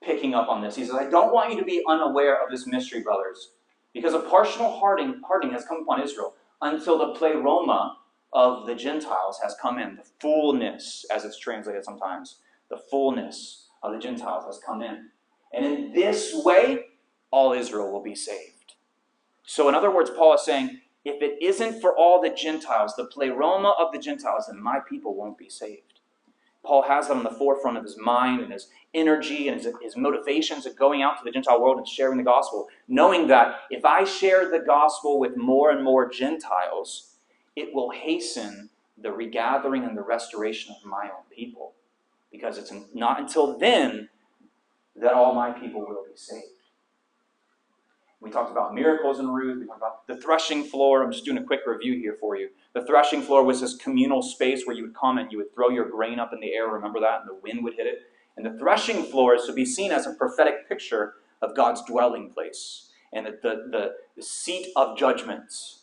picking 0.00 0.34
up 0.34 0.48
on 0.48 0.62
this. 0.62 0.76
He 0.76 0.84
says, 0.84 0.94
I 0.94 1.10
don't 1.10 1.34
want 1.34 1.50
you 1.50 1.58
to 1.58 1.64
be 1.64 1.82
unaware 1.88 2.40
of 2.40 2.52
this 2.52 2.68
mystery, 2.68 3.02
brothers, 3.02 3.50
because 3.94 4.12
a 4.12 4.20
partial 4.20 4.78
hardening, 4.78 5.22
hardening 5.26 5.54
has 5.54 5.64
come 5.64 5.82
upon 5.82 6.02
Israel 6.02 6.34
until 6.60 6.98
the 6.98 7.14
pleroma, 7.14 7.96
of 8.34 8.66
the 8.66 8.74
Gentiles 8.74 9.38
has 9.42 9.54
come 9.62 9.78
in. 9.78 9.96
The 9.96 10.04
fullness, 10.20 11.06
as 11.10 11.24
it's 11.24 11.38
translated 11.38 11.84
sometimes, 11.84 12.38
the 12.68 12.76
fullness 12.76 13.68
of 13.82 13.92
the 13.92 13.98
Gentiles 13.98 14.44
has 14.46 14.58
come 14.58 14.82
in. 14.82 15.08
And 15.52 15.64
in 15.64 15.92
this 15.92 16.34
way, 16.44 16.86
all 17.30 17.52
Israel 17.52 17.92
will 17.92 18.02
be 18.02 18.16
saved. 18.16 18.74
So, 19.46 19.68
in 19.68 19.74
other 19.74 19.94
words, 19.94 20.10
Paul 20.10 20.34
is 20.34 20.44
saying, 20.44 20.80
if 21.04 21.22
it 21.22 21.40
isn't 21.40 21.80
for 21.80 21.96
all 21.96 22.20
the 22.20 22.30
Gentiles, 22.30 22.94
the 22.96 23.04
pleroma 23.04 23.74
of 23.78 23.92
the 23.92 23.98
Gentiles, 23.98 24.46
then 24.48 24.60
my 24.60 24.80
people 24.88 25.14
won't 25.14 25.38
be 25.38 25.48
saved. 25.48 25.93
Paul 26.64 26.82
has 26.82 27.08
that 27.08 27.16
on 27.16 27.22
the 27.22 27.30
forefront 27.30 27.76
of 27.76 27.84
his 27.84 27.98
mind 27.98 28.40
and 28.40 28.52
his 28.52 28.68
energy 28.94 29.48
and 29.48 29.60
his, 29.60 29.72
his 29.82 29.96
motivations 29.96 30.66
of 30.66 30.76
going 30.76 31.02
out 31.02 31.18
to 31.18 31.24
the 31.24 31.30
Gentile 31.30 31.60
world 31.60 31.78
and 31.78 31.86
sharing 31.86 32.16
the 32.16 32.24
gospel, 32.24 32.68
knowing 32.88 33.26
that 33.28 33.56
if 33.70 33.84
I 33.84 34.04
share 34.04 34.50
the 34.50 34.64
gospel 34.64 35.20
with 35.20 35.36
more 35.36 35.70
and 35.70 35.84
more 35.84 36.08
Gentiles, 36.08 37.16
it 37.54 37.74
will 37.74 37.90
hasten 37.90 38.70
the 38.96 39.12
regathering 39.12 39.84
and 39.84 39.96
the 39.96 40.02
restoration 40.02 40.74
of 40.76 40.88
my 40.88 41.04
own 41.04 41.24
people. 41.34 41.72
Because 42.32 42.58
it's 42.58 42.72
not 42.94 43.20
until 43.20 43.58
then 43.58 44.08
that 44.96 45.12
all 45.12 45.34
my 45.34 45.50
people 45.50 45.80
will 45.80 46.04
be 46.04 46.16
saved. 46.16 46.53
We 48.24 48.30
talked 48.30 48.50
about 48.50 48.74
miracles 48.74 49.20
in 49.20 49.28
Ruth. 49.28 49.60
We 49.60 49.66
talked 49.66 49.80
about 49.80 50.06
the 50.06 50.16
threshing 50.16 50.64
floor. 50.64 51.02
I'm 51.02 51.12
just 51.12 51.26
doing 51.26 51.36
a 51.36 51.44
quick 51.44 51.60
review 51.66 51.98
here 51.98 52.16
for 52.18 52.36
you. 52.36 52.48
The 52.72 52.84
threshing 52.86 53.20
floor 53.20 53.44
was 53.44 53.60
this 53.60 53.76
communal 53.76 54.22
space 54.22 54.62
where 54.64 54.74
you 54.74 54.84
would 54.84 54.94
come 54.94 55.18
and 55.18 55.30
you 55.30 55.36
would 55.36 55.54
throw 55.54 55.68
your 55.68 55.90
grain 55.90 56.18
up 56.18 56.32
in 56.32 56.40
the 56.40 56.54
air. 56.54 56.66
Remember 56.68 57.00
that? 57.00 57.20
And 57.20 57.28
the 57.28 57.34
wind 57.34 57.62
would 57.62 57.74
hit 57.74 57.86
it. 57.86 57.98
And 58.38 58.46
the 58.46 58.58
threshing 58.58 59.04
floor 59.04 59.34
is 59.34 59.44
to 59.44 59.52
be 59.52 59.66
seen 59.66 59.92
as 59.92 60.06
a 60.06 60.14
prophetic 60.14 60.66
picture 60.66 61.14
of 61.42 61.54
God's 61.54 61.82
dwelling 61.84 62.30
place 62.30 62.88
and 63.12 63.26
the, 63.26 63.38
the, 63.42 63.68
the, 63.70 63.90
the 64.16 64.22
seat 64.22 64.68
of 64.74 64.96
judgments 64.96 65.82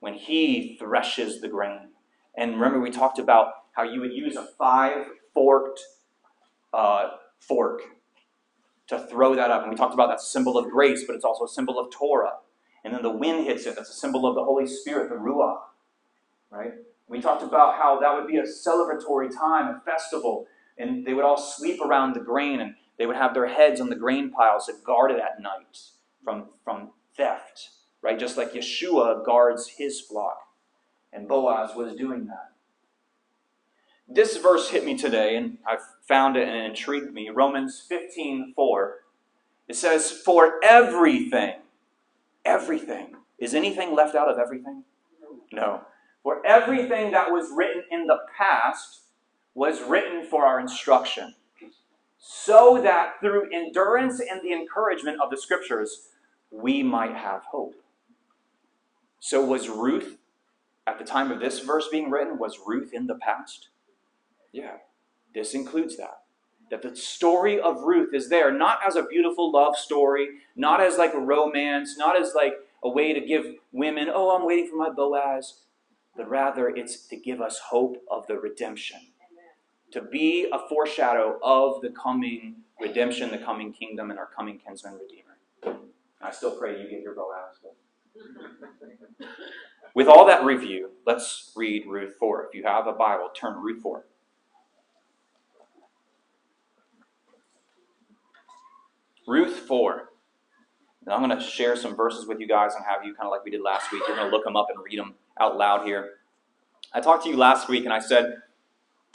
when 0.00 0.14
He 0.14 0.78
threshes 0.80 1.42
the 1.42 1.48
grain. 1.48 1.90
And 2.34 2.54
remember, 2.54 2.80
we 2.80 2.90
talked 2.90 3.18
about 3.18 3.52
how 3.72 3.82
you 3.82 4.00
would 4.00 4.14
use 4.14 4.36
a 4.36 4.48
five 4.58 5.08
forked 5.34 5.80
uh, 6.72 7.10
fork 7.38 7.82
to 8.88 9.06
throw 9.06 9.34
that 9.34 9.50
up. 9.50 9.62
And 9.62 9.70
we 9.70 9.76
talked 9.76 9.94
about 9.94 10.08
that 10.08 10.20
symbol 10.20 10.58
of 10.58 10.70
grace, 10.70 11.04
but 11.04 11.16
it's 11.16 11.24
also 11.24 11.44
a 11.44 11.48
symbol 11.48 11.78
of 11.78 11.90
Torah. 11.90 12.34
And 12.84 12.94
then 12.94 13.02
the 13.02 13.10
wind 13.10 13.46
hits 13.46 13.66
it. 13.66 13.74
That's 13.74 13.90
a 13.90 13.94
symbol 13.94 14.26
of 14.26 14.34
the 14.34 14.44
Holy 14.44 14.66
Spirit, 14.66 15.08
the 15.08 15.16
Ruach. 15.16 15.58
Right? 16.50 16.72
We 17.08 17.20
talked 17.20 17.42
about 17.42 17.74
how 17.74 17.98
that 18.00 18.14
would 18.14 18.28
be 18.28 18.38
a 18.38 18.42
celebratory 18.42 19.28
time, 19.36 19.74
a 19.74 19.80
festival. 19.84 20.46
And 20.78 21.06
they 21.06 21.14
would 21.14 21.24
all 21.24 21.36
sleep 21.36 21.80
around 21.80 22.14
the 22.14 22.20
grain 22.20 22.60
and 22.60 22.74
they 22.98 23.06
would 23.06 23.16
have 23.16 23.34
their 23.34 23.48
heads 23.48 23.80
on 23.80 23.88
the 23.88 23.96
grain 23.96 24.30
piles 24.30 24.66
to 24.66 24.74
guard 24.84 25.10
it 25.10 25.18
at 25.18 25.40
night 25.40 25.78
from, 26.22 26.46
from 26.64 26.90
theft. 27.16 27.70
Right? 28.02 28.18
Just 28.18 28.36
like 28.36 28.52
Yeshua 28.52 29.24
guards 29.24 29.68
his 29.78 30.00
flock. 30.00 30.38
And 31.12 31.26
Boaz 31.26 31.74
was 31.74 31.96
doing 31.96 32.26
that. 32.26 32.52
This 34.08 34.36
verse 34.36 34.70
hit 34.70 34.84
me 34.84 34.96
today, 34.96 35.36
and 35.36 35.58
I 35.66 35.78
found 36.06 36.36
it 36.36 36.46
and 36.46 36.56
it 36.56 36.64
intrigued 36.64 37.12
me. 37.12 37.28
Romans 37.30 37.84
15 37.88 38.52
4. 38.54 38.96
It 39.68 39.74
says, 39.74 40.10
For 40.10 40.60
everything, 40.62 41.56
everything. 42.44 43.16
Is 43.38 43.52
anything 43.52 43.94
left 43.94 44.14
out 44.14 44.30
of 44.30 44.38
everything? 44.38 44.84
No. 45.52 45.82
For 46.22 46.44
everything 46.46 47.10
that 47.12 47.30
was 47.30 47.50
written 47.54 47.82
in 47.90 48.06
the 48.06 48.18
past 48.36 49.02
was 49.54 49.82
written 49.82 50.24
for 50.24 50.44
our 50.44 50.60
instruction, 50.60 51.34
so 52.18 52.80
that 52.82 53.14
through 53.20 53.50
endurance 53.52 54.20
and 54.20 54.40
the 54.42 54.52
encouragement 54.52 55.20
of 55.20 55.30
the 55.30 55.36
scriptures, 55.36 56.08
we 56.50 56.82
might 56.82 57.14
have 57.14 57.42
hope. 57.44 57.74
So, 59.18 59.44
was 59.44 59.68
Ruth, 59.68 60.18
at 60.86 60.98
the 60.98 61.04
time 61.04 61.32
of 61.32 61.40
this 61.40 61.60
verse 61.60 61.88
being 61.90 62.10
written, 62.10 62.38
was 62.38 62.58
Ruth 62.64 62.92
in 62.92 63.06
the 63.06 63.16
past? 63.16 63.68
Yeah, 64.56 64.78
this 65.34 65.52
includes 65.52 65.98
that. 65.98 66.22
That 66.70 66.80
the 66.80 66.96
story 66.96 67.60
of 67.60 67.82
Ruth 67.82 68.14
is 68.14 68.30
there, 68.30 68.50
not 68.50 68.78
as 68.84 68.96
a 68.96 69.02
beautiful 69.02 69.52
love 69.52 69.76
story, 69.76 70.28
not 70.56 70.80
as 70.80 70.96
like 70.96 71.12
a 71.12 71.18
romance, 71.18 71.98
not 71.98 72.18
as 72.18 72.32
like 72.34 72.54
a 72.82 72.88
way 72.88 73.12
to 73.12 73.20
give 73.20 73.44
women, 73.72 74.08
oh, 74.10 74.34
I'm 74.34 74.46
waiting 74.46 74.70
for 74.70 74.76
my 74.76 74.88
Boaz, 74.88 75.60
but 76.16 76.30
rather 76.30 76.70
it's 76.70 77.06
to 77.08 77.16
give 77.16 77.42
us 77.42 77.58
hope 77.68 78.02
of 78.10 78.26
the 78.28 78.38
redemption. 78.38 78.98
To 79.92 80.00
be 80.00 80.48
a 80.50 80.58
foreshadow 80.70 81.38
of 81.42 81.82
the 81.82 81.90
coming 81.90 82.56
redemption, 82.80 83.30
the 83.30 83.38
coming 83.38 83.74
kingdom, 83.74 84.10
and 84.10 84.18
our 84.18 84.30
coming 84.34 84.58
kinsman 84.58 84.94
redeemer. 84.94 85.80
I 86.22 86.30
still 86.30 86.58
pray 86.58 86.80
you 86.80 86.88
get 86.88 87.02
your 87.02 87.14
Boaz. 87.14 87.60
With 89.94 90.08
all 90.08 90.24
that 90.26 90.44
review, 90.44 90.92
let's 91.06 91.52
read 91.54 91.86
Ruth 91.86 92.14
4. 92.18 92.46
If 92.46 92.54
you 92.54 92.64
have 92.64 92.86
a 92.86 92.92
Bible, 92.92 93.28
turn 93.34 93.52
to 93.52 93.58
Ruth 93.58 93.82
4. 93.82 94.04
Ruth 99.26 99.58
4. 99.60 100.08
And 101.04 101.14
I'm 101.14 101.22
going 101.22 101.38
to 101.38 101.44
share 101.44 101.76
some 101.76 101.94
verses 101.94 102.26
with 102.26 102.40
you 102.40 102.48
guys 102.48 102.74
and 102.74 102.84
have 102.84 103.04
you, 103.04 103.14
kind 103.14 103.26
of 103.26 103.30
like 103.30 103.44
we 103.44 103.50
did 103.50 103.62
last 103.62 103.92
week, 103.92 104.02
you're 104.06 104.16
going 104.16 104.28
to 104.28 104.34
look 104.34 104.44
them 104.44 104.56
up 104.56 104.68
and 104.70 104.82
read 104.82 104.98
them 104.98 105.14
out 105.38 105.56
loud 105.56 105.86
here. 105.86 106.14
I 106.92 107.00
talked 107.00 107.24
to 107.24 107.30
you 107.30 107.36
last 107.36 107.68
week 107.68 107.84
and 107.84 107.92
I 107.92 107.98
said 108.00 108.42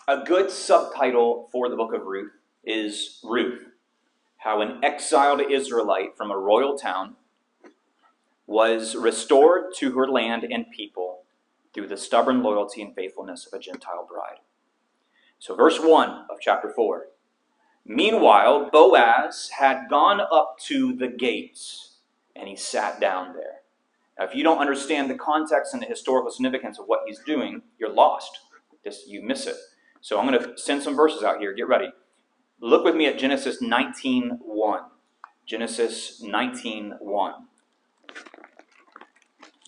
a 0.08 0.24
good 0.24 0.52
subtitle 0.52 1.50
for 1.52 1.70
the 1.70 1.76
book 1.76 1.94
of 1.94 2.06
Ruth 2.06 2.32
is 2.64 3.20
Ruth, 3.24 3.66
how 4.38 4.62
an 4.62 4.84
exiled 4.84 5.42
Israelite 5.42 6.18
from 6.18 6.32
a 6.32 6.38
royal 6.38 6.78
town 6.78 7.16
was 8.46 8.96
restored 8.96 9.74
to 9.78 9.98
her 9.98 10.08
land 10.08 10.44
and 10.44 10.70
people 10.72 11.24
through 11.74 11.88
the 11.88 11.98
stubborn 11.98 12.44
loyalty 12.44 12.82
and 12.82 12.94
faithfulness 12.94 13.48
of 13.48 13.54
a 13.54 13.60
Gentile 13.60 14.08
bride. 14.10 14.40
So, 15.40 15.56
verse 15.56 15.80
1 15.80 16.26
of 16.30 16.38
chapter 16.42 16.70
4 16.70 17.08
Meanwhile, 17.86 18.70
Boaz 18.72 19.50
had 19.58 19.90
gone 19.90 20.22
up 20.22 20.58
to 20.68 20.94
the 20.94 21.08
gates 21.08 21.98
and 22.36 22.48
he 22.48 22.56
sat 22.56 23.00
down 23.00 23.34
there. 23.34 23.62
Now, 24.18 24.26
if 24.26 24.36
you 24.36 24.44
don't 24.44 24.60
understand 24.60 25.10
the 25.10 25.16
context 25.16 25.74
and 25.74 25.82
the 25.82 25.88
historical 25.88 26.32
significance 26.32 26.80
of 26.80 26.86
what 26.86 27.02
he's 27.08 27.20
doing, 27.20 27.64
you're 27.80 27.94
lost. 27.94 28.40
Just 28.84 29.08
you 29.08 29.22
miss 29.22 29.48
it. 29.48 29.56
So 30.02 30.20
I'm 30.20 30.28
going 30.28 30.40
to 30.40 30.58
send 30.58 30.84
some 30.84 30.96
verses 30.96 31.24
out 31.24 31.40
here. 31.40 31.54
Get 31.54 31.68
ready. 31.68 31.92
Look 32.60 32.84
with 32.84 32.96
me 32.96 33.08
at 33.08 33.18
Genesis 33.18 33.62
19:1. 33.62 34.86
Genesis 35.46 36.22
19:1. 36.24 37.34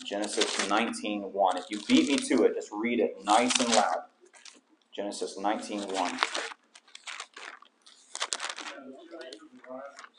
Genesis 0.04 0.56
19:1. 0.68 1.56
If 1.56 1.64
you 1.70 1.80
beat 1.88 2.08
me 2.08 2.16
to 2.16 2.44
it, 2.44 2.54
just 2.54 2.70
read 2.72 3.00
it 3.00 3.16
nice 3.24 3.58
and 3.58 3.74
loud. 3.74 4.04
Genesis 4.94 5.36
19:1. 5.38 6.53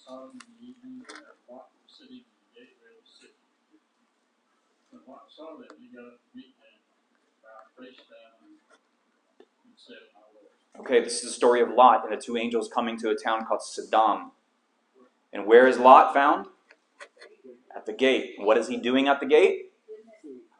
In 0.08 0.38
the 0.38 0.68
evening 0.68 1.02
the 1.02 1.14
gateway 2.54 2.94
of 2.94 3.02
the 3.02 3.10
city. 3.10 3.34
When 4.92 5.02
saw 5.28 5.58
that, 5.58 5.76
he 5.80 5.88
got 5.96 6.06
up 6.06 6.20
to 6.20 6.30
meet 6.36 6.54
them, 6.58 6.78
bowed 7.42 7.84
face 7.84 7.98
down, 8.06 8.54
and 9.40 9.74
said, 9.76 9.96
My 10.14 10.22
Lord. 10.34 10.86
Okay, 10.86 11.04
this 11.04 11.16
is 11.16 11.22
the 11.24 11.32
story 11.32 11.62
of 11.62 11.70
Lot 11.70 12.04
and 12.04 12.14
the 12.16 12.22
two 12.22 12.38
angels 12.38 12.70
coming 12.74 13.00
to 13.00 13.10
a 13.10 13.16
town 13.16 13.46
called 13.46 13.62
Sodom. 13.64 14.32
And 15.34 15.48
where 15.48 15.68
is 15.68 15.80
Lot 15.80 16.14
found? 16.14 16.48
At 17.76 17.86
the 17.86 17.94
gate. 17.94 18.36
What 18.38 18.58
is 18.58 18.68
he 18.68 18.78
doing 18.78 19.08
at 19.08 19.20
the 19.20 19.26
gate? 19.26 19.72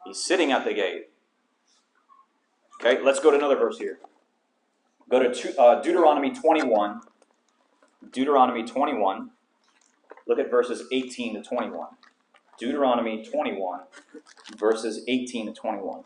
He's 0.04 0.22
sitting 0.22 0.52
at 0.52 0.64
the 0.64 0.74
gate. 0.74 1.10
Okay, 2.80 3.02
let's 3.02 3.20
go 3.20 3.30
to 3.30 3.36
another 3.36 3.56
verse 3.56 3.78
here. 3.78 3.98
Go 5.08 5.32
to 5.32 5.60
uh, 5.60 5.80
Deuteronomy 5.80 6.34
21. 6.34 7.00
Deuteronomy 8.12 8.64
21. 8.64 9.30
Look 10.26 10.38
at 10.38 10.50
verses 10.50 10.84
18 10.92 11.34
to 11.34 11.42
21. 11.42 11.86
Deuteronomy 12.58 13.24
21, 13.24 13.80
verses 14.56 15.04
18 15.06 15.46
to 15.46 15.52
21. 15.52 16.00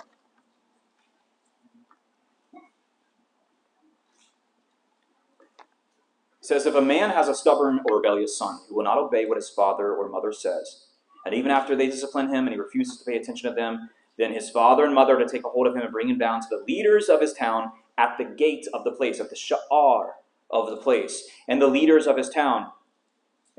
It 6.41 6.47
says, 6.47 6.67
If 6.67 6.75
a 6.75 6.81
man 6.81 7.11
has 7.11 7.29
a 7.29 7.35
stubborn 7.35 7.81
or 7.89 7.97
rebellious 7.99 8.37
son 8.37 8.59
who 8.69 8.77
will 8.77 8.85
not 8.85 8.99
obey 8.99 9.27
what 9.27 9.37
his 9.37 9.49
father 9.49 9.95
or 9.95 10.09
mother 10.09 10.33
says, 10.33 10.87
and 11.25 11.35
even 11.35 11.51
after 11.51 11.77
they 11.77 11.87
discipline 11.87 12.29
him 12.29 12.47
and 12.47 12.51
he 12.51 12.61
refuses 12.61 12.99
to 12.99 13.05
pay 13.05 13.17
attention 13.17 13.49
to 13.49 13.55
them, 13.55 13.91
then 14.19 14.33
his 14.33 14.51
father 14.51 14.85
and 14.85 14.95
mother 14.95 15.17
are 15.17 15.25
to 15.25 15.29
take 15.29 15.45
a 15.45 15.49
hold 15.49 15.67
of 15.67 15.77
him 15.77 15.83
and 15.83 15.93
bring 15.93 16.09
him 16.09 16.19
down 16.19 16.41
to 16.41 16.47
the 16.51 16.65
leaders 16.67 17.09
of 17.09 17.21
his 17.21 17.33
town 17.33 17.71
at 17.97 18.19
the 18.19 18.25
gate 18.25 18.67
of 18.75 18.85
the 18.85 18.93
place, 18.93 19.21
at 19.21 19.31
the 19.31 19.37
sha'ar 19.37 20.13
of 20.51 20.69
the 20.69 20.77
place, 20.77 21.29
and 21.47 21.63
the 21.63 21.67
leaders 21.67 22.07
of 22.07 22.17
his 22.17 22.29
town 22.29 22.67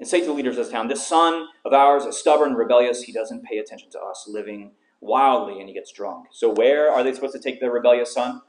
and 0.01 0.07
say 0.07 0.19
to 0.19 0.25
the 0.25 0.33
leaders 0.33 0.57
of 0.57 0.65
this 0.65 0.73
town, 0.73 0.87
This 0.87 1.05
son 1.05 1.47
of 1.63 1.73
ours 1.73 2.05
is 2.05 2.17
stubborn, 2.17 2.55
rebellious. 2.55 3.03
He 3.03 3.13
doesn't 3.13 3.43
pay 3.43 3.59
attention 3.59 3.91
to 3.91 3.99
us, 3.99 4.27
living 4.27 4.71
wildly, 4.99 5.59
and 5.59 5.69
he 5.69 5.75
gets 5.75 5.91
drunk. 5.91 6.25
So, 6.31 6.51
where 6.51 6.91
are 6.91 7.03
they 7.03 7.13
supposed 7.13 7.35
to 7.35 7.39
take 7.39 7.59
the 7.59 7.69
rebellious 7.69 8.11
son? 8.11 8.41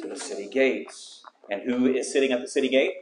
To 0.00 0.08
the 0.08 0.16
city 0.16 0.48
gates. 0.48 1.22
And 1.48 1.62
who 1.62 1.86
is 1.86 2.12
sitting 2.12 2.32
at 2.32 2.40
the 2.40 2.48
city 2.48 2.68
gate? 2.68 2.94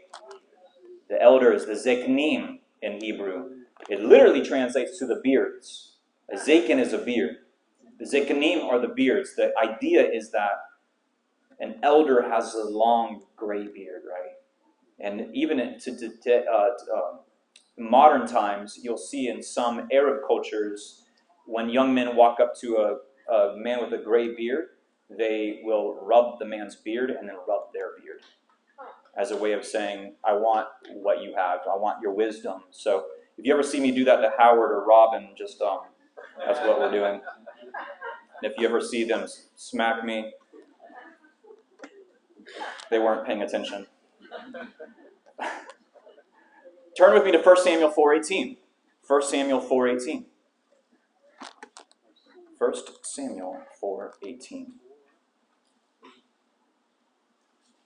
The 1.08 1.20
elders, 1.20 1.64
the 1.64 1.72
zeknim 1.72 2.58
in 2.82 3.00
Hebrew. 3.00 3.48
It 3.88 4.00
literally 4.00 4.44
translates 4.44 4.98
to 4.98 5.06
the 5.06 5.18
beards. 5.24 5.94
A 6.30 6.36
zaken 6.36 6.78
is 6.78 6.92
a 6.92 6.98
beard. 6.98 7.36
The 7.98 8.04
zeknim 8.04 8.64
are 8.64 8.78
the 8.78 8.88
beards. 8.88 9.34
The 9.34 9.54
idea 9.58 10.06
is 10.06 10.30
that 10.32 10.60
an 11.58 11.76
elder 11.82 12.28
has 12.28 12.52
a 12.52 12.64
long 12.64 13.22
gray 13.34 13.66
beard, 13.66 14.02
right? 14.06 14.34
And 15.00 15.34
even 15.34 15.56
to, 15.56 15.96
to, 15.96 16.10
to 16.24 16.44
uh, 16.44 16.68
uh, 16.94 17.16
modern 17.78 18.26
times, 18.26 18.78
you'll 18.82 18.98
see 18.98 19.28
in 19.28 19.42
some 19.42 19.88
Arab 19.92 20.22
cultures, 20.26 21.04
when 21.46 21.68
young 21.70 21.94
men 21.94 22.16
walk 22.16 22.40
up 22.40 22.54
to 22.60 22.76
a, 22.76 23.32
a 23.32 23.56
man 23.58 23.80
with 23.82 23.92
a 23.98 24.02
gray 24.02 24.34
beard, 24.34 24.66
they 25.10 25.60
will 25.64 25.98
rub 26.02 26.38
the 26.38 26.44
man's 26.44 26.76
beard 26.76 27.10
and 27.10 27.28
then 27.28 27.36
rub 27.48 27.72
their 27.72 27.90
beard 28.02 28.22
as 29.18 29.30
a 29.30 29.36
way 29.36 29.52
of 29.52 29.64
saying, 29.64 30.14
I 30.24 30.34
want 30.34 30.68
what 30.92 31.22
you 31.22 31.34
have, 31.36 31.60
I 31.70 31.76
want 31.76 32.02
your 32.02 32.12
wisdom. 32.12 32.62
So 32.70 33.06
if 33.38 33.46
you 33.46 33.52
ever 33.52 33.62
see 33.62 33.80
me 33.80 33.90
do 33.90 34.04
that 34.06 34.16
to 34.16 34.32
Howard 34.38 34.72
or 34.72 34.84
Robin, 34.86 35.30
just 35.36 35.62
um, 35.62 35.80
that's 36.46 36.60
what 36.60 36.80
we're 36.80 36.90
doing. 36.90 37.20
And 38.42 38.52
if 38.52 38.58
you 38.58 38.66
ever 38.68 38.80
see 38.80 39.04
them 39.04 39.26
smack 39.56 40.04
me, 40.04 40.32
They 42.90 42.98
weren't 42.98 43.26
paying 43.26 43.42
attention. 43.42 43.86
Turn 46.96 47.12
with 47.12 47.24
me 47.24 47.32
to 47.32 47.38
1 47.38 47.56
Samuel 47.58 47.90
4:18. 47.90 48.56
1 49.06 49.22
Samuel 49.22 49.60
4:18. 49.60 50.24
1 52.58 52.74
Samuel 53.02 53.60
4:18. 53.82 54.72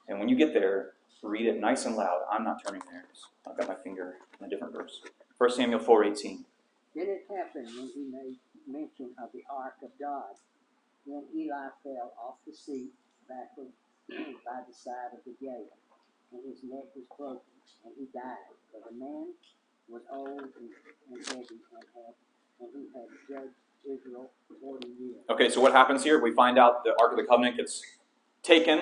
And 0.07 0.21
when 0.21 0.29
you 0.29 0.37
get 0.37 0.55
there, 0.55 0.95
read 1.23 1.47
it 1.47 1.59
nice 1.59 1.87
and 1.87 1.97
loud. 1.97 2.23
I'm 2.31 2.45
not 2.45 2.62
turning 2.64 2.83
there. 2.90 3.07
I've 3.49 3.57
got 3.57 3.67
my 3.67 3.75
finger 3.75 4.19
in 4.38 4.47
a 4.47 4.49
different 4.49 4.75
verse. 4.75 5.02
1 5.38 5.50
Samuel 5.50 5.81
4:18. 5.81 6.45
Then 6.95 7.09
it 7.09 7.26
happened 7.29 7.67
when 7.67 7.88
he 7.88 8.05
made 8.05 8.38
mention 8.67 9.14
of 9.21 9.33
the 9.33 9.43
ark 9.50 9.75
of 9.83 9.90
God. 9.99 10.37
Then 11.05 11.25
Eli 11.35 11.69
fell 11.83 12.12
off 12.17 12.37
the 12.47 12.55
seat 12.55 12.93
backward 13.29 13.73
by 14.45 14.62
the 14.69 14.75
side 14.75 15.14
of 15.14 15.25
the 15.25 15.35
gate, 15.45 15.71
and 16.33 16.43
his 16.47 16.63
neck 16.65 16.87
was 16.95 17.05
broken, 17.17 17.41
and 17.85 17.93
he 17.99 18.07
died. 18.13 18.55
For 18.73 18.81
the 18.89 18.97
man 18.97 19.35
was 19.89 20.03
old 20.13 20.41
and, 20.41 20.71
and 21.11 21.27
heavy, 21.27 21.59
and 21.75 21.85
had 21.95 22.15
and 22.61 22.69
he 22.75 22.87
had 22.95 23.09
judged 23.29 23.55
Israel 23.85 24.31
forty 24.63 24.89
years. 24.99 25.25
Okay, 25.29 25.49
so 25.49 25.61
what 25.61 25.73
happens 25.73 26.05
here? 26.05 26.23
We 26.23 26.33
find 26.33 26.59
out 26.59 26.85
the 26.85 26.95
Ark 27.01 27.13
of 27.13 27.19
the 27.19 27.25
Covenant 27.25 27.57
gets 27.57 27.83
taken 28.43 28.81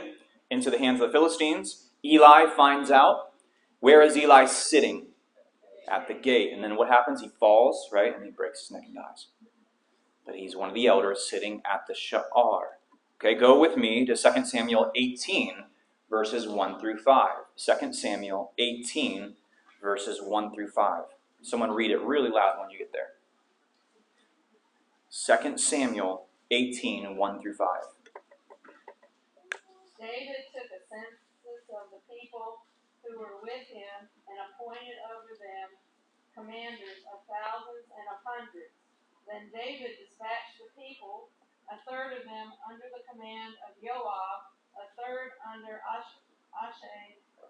into 0.50 0.70
the 0.70 0.78
hands 0.78 1.00
of 1.00 1.08
the 1.08 1.12
Philistines. 1.12 1.90
Eli 2.04 2.46
finds 2.56 2.90
out. 2.90 3.32
Where 3.80 4.02
is 4.02 4.16
Eli 4.16 4.46
sitting? 4.46 5.06
At 5.88 6.06
the 6.06 6.14
gate. 6.14 6.52
And 6.52 6.62
then 6.62 6.76
what 6.76 6.88
happens? 6.88 7.22
He 7.22 7.30
falls, 7.40 7.88
right? 7.92 8.14
And 8.14 8.24
he 8.24 8.30
breaks 8.30 8.60
his 8.60 8.72
neck 8.72 8.82
and 8.84 8.94
dies. 8.94 9.28
But 10.26 10.34
he's 10.34 10.54
one 10.54 10.68
of 10.68 10.74
the 10.74 10.86
elders 10.86 11.26
sitting 11.30 11.62
at 11.64 11.86
the 11.86 11.94
Sha'ar. 11.94 12.60
Okay, 13.16 13.34
go 13.34 13.58
with 13.58 13.76
me 13.76 14.04
to 14.04 14.14
2 14.14 14.44
Samuel 14.44 14.92
18, 14.94 15.64
verses 16.10 16.46
1 16.48 16.80
through 16.80 16.98
5. 16.98 17.28
2 17.56 17.92
Samuel 17.92 18.52
18, 18.58 19.34
verses 19.82 20.20
1 20.22 20.54
through 20.54 20.68
5. 20.68 21.02
Someone 21.42 21.70
read 21.70 21.90
it 21.90 22.00
really 22.00 22.30
loud 22.30 22.58
when 22.60 22.70
you 22.70 22.78
get 22.78 22.92
there. 22.92 23.14
2 25.10 25.58
Samuel 25.58 26.26
18, 26.50 27.16
1 27.16 27.42
through 27.42 27.54
5. 27.54 27.68
David 29.98 30.46
took 30.54 30.70
a 30.70 30.80
census 30.86 31.66
of 31.74 31.90
the 31.90 32.02
people 32.06 32.62
who 33.02 33.18
were 33.18 33.42
with 33.42 33.66
him 33.66 34.06
and 34.30 34.38
appointed 34.46 34.98
over 35.10 35.34
them 35.34 35.74
commanders 36.38 37.02
of 37.10 37.26
thousands 37.26 37.90
and 37.90 38.06
of 38.14 38.22
hundreds. 38.22 38.70
Then 39.26 39.50
David 39.50 39.98
dispatched 39.98 40.62
the 40.62 40.70
people, 40.78 41.34
a 41.66 41.76
third 41.82 42.14
of 42.14 42.22
them 42.22 42.54
under 42.62 42.86
the 42.86 43.02
command 43.10 43.58
of 43.66 43.74
Joab, 43.82 44.54
a 44.78 44.88
third 44.94 45.34
under 45.42 45.82
Ash- 45.84 46.22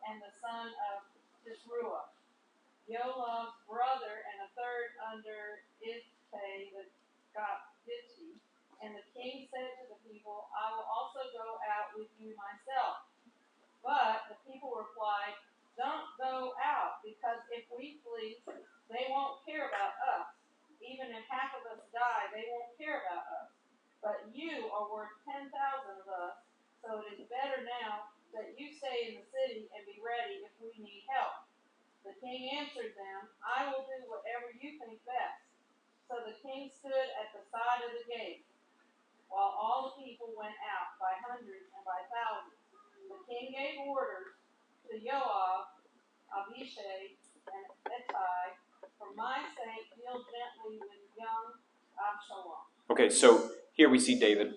and 0.08 0.20
the 0.20 0.32
son 0.40 0.68
of 0.92 1.04
Tisruah, 1.44 2.08
Joab's 2.88 3.56
brother, 3.68 4.24
and 4.32 4.36
a 4.44 4.50
third 4.56 4.96
under 5.04 5.64
Ittai 5.84 6.72
the 6.72 6.88
Gitti. 7.84 8.36
And 8.80 8.94
the 8.94 9.04
king 9.12 9.48
said 9.50 9.74
to 9.82 9.84
the 9.90 10.00
people, 10.06 10.48
I 10.54 10.70
will 10.72 10.86
also 10.86 11.24
go 11.34 11.58
out 11.66 11.92
with 11.98 12.08
you 12.20 12.32
myself. 12.38 13.08
But 13.82 14.28
the 14.30 14.38
people 14.46 14.74
replied, 14.74 15.34
Don't 15.76 16.08
go 16.18 16.54
out, 16.62 17.02
because 17.02 17.42
if 17.54 17.66
we 17.74 17.98
flee, 18.06 18.38
they 18.90 19.04
won't 19.10 19.42
care 19.44 19.66
about 19.66 19.94
us. 20.18 20.28
Even 20.78 21.10
if 21.10 21.26
half 21.26 21.52
of 21.58 21.66
us 21.74 21.82
die, 21.90 22.26
they 22.32 22.46
won't 22.48 22.70
care 22.78 23.02
about 23.02 23.26
us. 23.42 23.48
But 23.98 24.18
you 24.30 24.70
are 24.70 24.86
worth 24.94 25.10
ten 25.26 25.50
thousand 25.50 26.06
of 26.06 26.08
us, 26.08 26.38
so 26.84 27.02
it 27.06 27.18
is 27.18 27.26
better 27.28 27.64
now 27.64 28.10
that 28.36 28.54
you 28.54 28.70
stay 28.70 29.10
in 29.10 29.20
the 29.20 29.26
city 29.28 29.66
and 29.72 29.82
be 29.88 29.98
ready 29.98 30.44
if 30.44 30.52
we 30.60 30.72
need 30.78 31.04
help. 31.08 31.48
The 32.06 32.14
king 32.22 32.52
answered 32.56 32.94
them, 32.96 33.28
I 33.42 33.68
will 33.68 33.84
do 33.84 33.98
whatever 34.08 34.52
you 34.54 34.78
think 34.80 35.00
best. 35.04 35.44
So 36.08 36.24
the 36.24 36.36
king 36.40 36.72
stood 36.72 37.08
at 37.20 37.34
the 37.36 37.44
side 37.52 37.84
of 37.84 37.92
the 37.92 38.04
gate 38.08 38.48
while 39.28 39.52
all 39.52 39.92
the 39.92 40.00
people 40.00 40.32
went 40.32 40.56
out 40.64 40.96
by 40.96 41.12
hundreds 41.20 41.68
and 41.68 41.84
by 41.84 42.00
thousands. 42.08 42.56
The 43.12 43.20
king 43.28 43.52
gave 43.52 43.76
orders 43.84 44.36
to 44.88 44.96
Joab, 44.96 45.68
Abishai, 46.32 47.16
and 47.48 47.66
Ittai, 47.88 48.56
for 48.96 49.12
my 49.16 49.44
sake, 49.56 49.88
deal 49.96 50.20
gently 50.24 50.80
with 50.80 51.04
young 51.16 51.60
Absalom. 51.96 52.68
Okay, 52.88 53.08
so 53.08 53.52
here 53.72 53.88
we 53.88 53.98
see 53.98 54.18
David, 54.18 54.56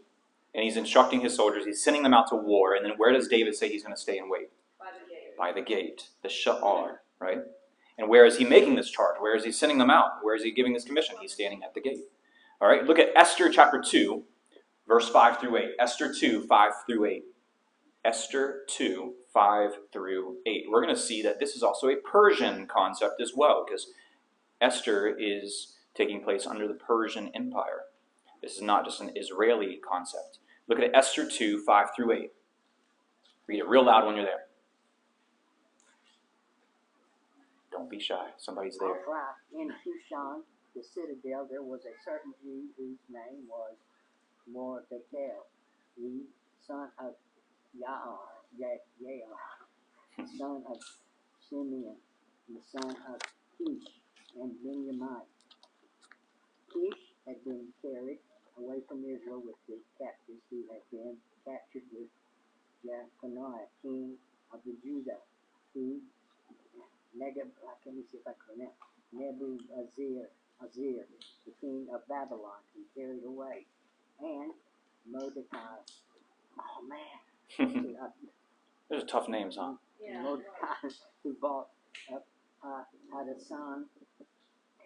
and 0.53 0.63
he's 0.63 0.77
instructing 0.77 1.21
his 1.21 1.35
soldiers. 1.35 1.65
He's 1.65 1.83
sending 1.83 2.03
them 2.03 2.13
out 2.13 2.27
to 2.29 2.35
war, 2.35 2.75
and 2.75 2.85
then 2.85 2.93
where 2.97 3.13
does 3.13 3.27
David 3.27 3.55
say 3.55 3.69
he's 3.69 3.83
going 3.83 3.95
to 3.95 4.01
stay 4.01 4.17
and 4.17 4.29
wait? 4.29 4.49
By 4.79 4.87
the 4.91 5.09
gate. 5.09 5.37
By 5.37 5.51
the 5.51 5.61
gate, 5.61 6.09
the 6.21 6.29
Sha'ar, 6.29 6.97
right? 7.19 7.39
And 7.97 8.09
where 8.09 8.25
is 8.25 8.37
he 8.37 8.45
making 8.45 8.75
this 8.75 8.89
charge? 8.89 9.17
Where 9.19 9.35
is 9.35 9.43
he 9.45 9.51
sending 9.51 9.77
them 9.77 9.89
out? 9.89 10.23
Where 10.23 10.35
is 10.35 10.43
he 10.43 10.51
giving 10.51 10.73
this 10.73 10.85
commission? 10.85 11.15
He's 11.21 11.33
standing 11.33 11.63
at 11.63 11.73
the 11.73 11.81
gate. 11.81 12.05
All 12.59 12.67
right, 12.67 12.83
look 12.83 12.99
at 12.99 13.09
Esther 13.15 13.49
chapter 13.49 13.81
2, 13.81 14.23
verse 14.87 15.09
5 15.09 15.39
through 15.39 15.57
8. 15.57 15.69
Esther 15.79 16.13
2, 16.13 16.47
5 16.47 16.71
through 16.85 17.05
8. 17.05 17.23
Esther 18.03 18.61
2, 18.67 19.13
5 19.33 19.69
through 19.93 20.37
8. 20.45 20.65
We're 20.69 20.81
going 20.81 20.95
to 20.95 20.99
see 20.99 21.21
that 21.21 21.39
this 21.39 21.55
is 21.55 21.63
also 21.63 21.87
a 21.87 21.95
Persian 21.95 22.65
concept 22.67 23.21
as 23.21 23.33
well, 23.35 23.63
because 23.65 23.87
Esther 24.59 25.15
is 25.19 25.75
taking 25.93 26.23
place 26.23 26.47
under 26.47 26.67
the 26.67 26.73
Persian 26.73 27.29
Empire. 27.35 27.81
This 28.41 28.55
is 28.55 28.61
not 28.61 28.85
just 28.85 29.01
an 29.01 29.11
Israeli 29.15 29.79
concept. 29.87 30.39
Look 30.67 30.79
at 30.79 30.95
Esther 30.95 31.29
2, 31.29 31.63
5 31.63 31.87
through 31.95 32.11
8. 32.13 32.31
Read 33.47 33.59
it 33.59 33.67
real 33.67 33.85
loud 33.85 34.05
when 34.05 34.15
you're 34.15 34.25
there. 34.25 34.45
Don't 37.71 37.89
be 37.89 37.99
shy. 37.99 38.29
Somebody's 38.37 38.77
there. 38.79 38.89
In 39.53 39.69
Shushan, 39.69 40.41
the 40.75 40.83
citadel, 40.83 41.47
there 41.49 41.61
was 41.61 41.81
a 41.81 41.93
certain 42.03 42.33
Jew 42.43 42.63
whose 42.77 42.97
name 43.09 43.43
was 43.47 43.75
Mordecai, 44.51 45.35
the 45.97 46.21
son 46.65 46.89
of 46.99 47.13
Yaar, 47.77 48.17
Yair, 48.59 50.25
son 50.37 50.63
of 50.69 50.77
Simeon, 51.49 51.95
the 52.49 52.61
son 52.71 52.95
of 53.13 53.19
Kish, 53.57 53.93
and 54.39 54.51
Benjamin. 54.63 55.21
Kish 56.73 56.99
had 57.27 57.43
been 57.43 57.67
carried 57.81 58.19
away 58.57 58.79
from 58.87 59.03
Israel 59.05 59.41
with 59.45 59.59
the 59.67 59.77
captives 59.99 60.43
who 60.51 60.63
had 60.71 60.83
been 60.91 61.17
captured 61.45 61.87
with 61.93 62.09
Jeconiah, 62.85 63.69
king 63.81 64.15
of 64.53 64.59
the 64.65 64.75
Judah, 64.83 65.21
who 65.73 65.99
Neg- 67.17 67.37
let 67.37 67.95
me 67.95 68.03
see 68.11 68.17
if 68.19 68.27
I 68.27 68.33
pronounce 68.39 68.77
Nebuchadnezzar, 69.13 70.29
Azir, 70.63 71.03
the 71.45 71.53
king 71.61 71.87
of 71.93 72.07
Babylon, 72.07 72.61
who 72.75 72.81
carried 72.99 73.23
away, 73.25 73.65
and 74.21 74.53
Mordecai. 75.09 75.81
Oh 76.59 76.83
man, 76.87 77.19
See, 77.71 77.97
I- 78.01 78.09
Those 78.89 79.03
are 79.03 79.07
tough 79.07 79.29
names, 79.29 79.57
huh? 79.59 79.73
Yeah. 80.01 80.21
Mordecai, 80.23 80.89
who 81.23 81.35
bought 81.41 81.69
up 82.13 82.25
uh, 82.65 82.83
Hadassah, 83.13 83.83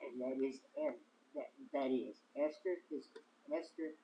and 0.03 0.21
that 0.21 0.45
is 0.45 0.57
that 1.35 1.49
that 1.73 1.91
is 1.91 2.15
Esther, 2.37 2.77
his 2.91 3.05
Esther, 3.53 3.95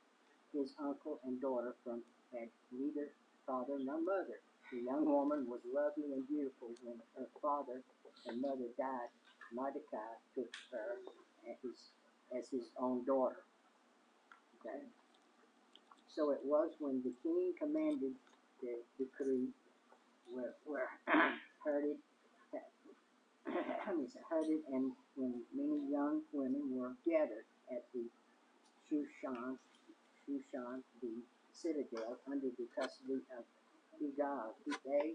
his 0.54 0.75
uncle 0.80 1.19
and 1.23 1.41
daughter 1.41 1.77
from 1.84 2.06
had 2.34 2.51
neither 2.71 3.15
father 3.45 3.80
nor 3.80 4.01
mother. 4.01 4.41
The 4.71 4.80
young 4.82 5.06
woman 5.06 5.47
was 5.47 5.62
lovely 5.65 6.13
and 6.13 6.27
beautiful 6.27 6.75
when 6.82 7.01
her 7.15 7.30
father 7.41 7.84
and 8.25 8.41
mother 8.41 8.69
died. 8.77 9.10
Mordecai 9.54 10.15
took 10.36 10.51
her 10.71 10.99
as 11.49 11.62
his 11.62 11.93
as 12.32 12.49
his 12.49 12.71
own 12.77 13.06
daughter. 13.06 13.45
Okay. 14.58 14.89
So 16.08 16.32
it 16.32 16.43
was 16.45 16.75
when 16.80 17.04
the 17.04 17.15
king 17.23 17.56
commanded 17.58 18.17
the 18.62 18.86
decree 18.97 19.54
were, 20.27 20.56
were 20.65 20.88
herded, 21.63 21.97
herded, 23.45 24.65
and 24.67 24.97
when 25.15 25.47
many 25.54 25.91
young 25.91 26.25
women 26.34 26.75
were 26.75 26.95
gathered 27.06 27.47
at 27.71 27.91
the 27.93 28.10
Shushan, 28.91 29.56
Shushan, 30.27 30.82
the 31.01 31.23
citadel, 31.54 32.17
under 32.30 32.47
the 32.58 32.67
custody 32.75 33.21
of 33.38 33.45
Hegai, 34.01 34.51
they, 34.86 35.13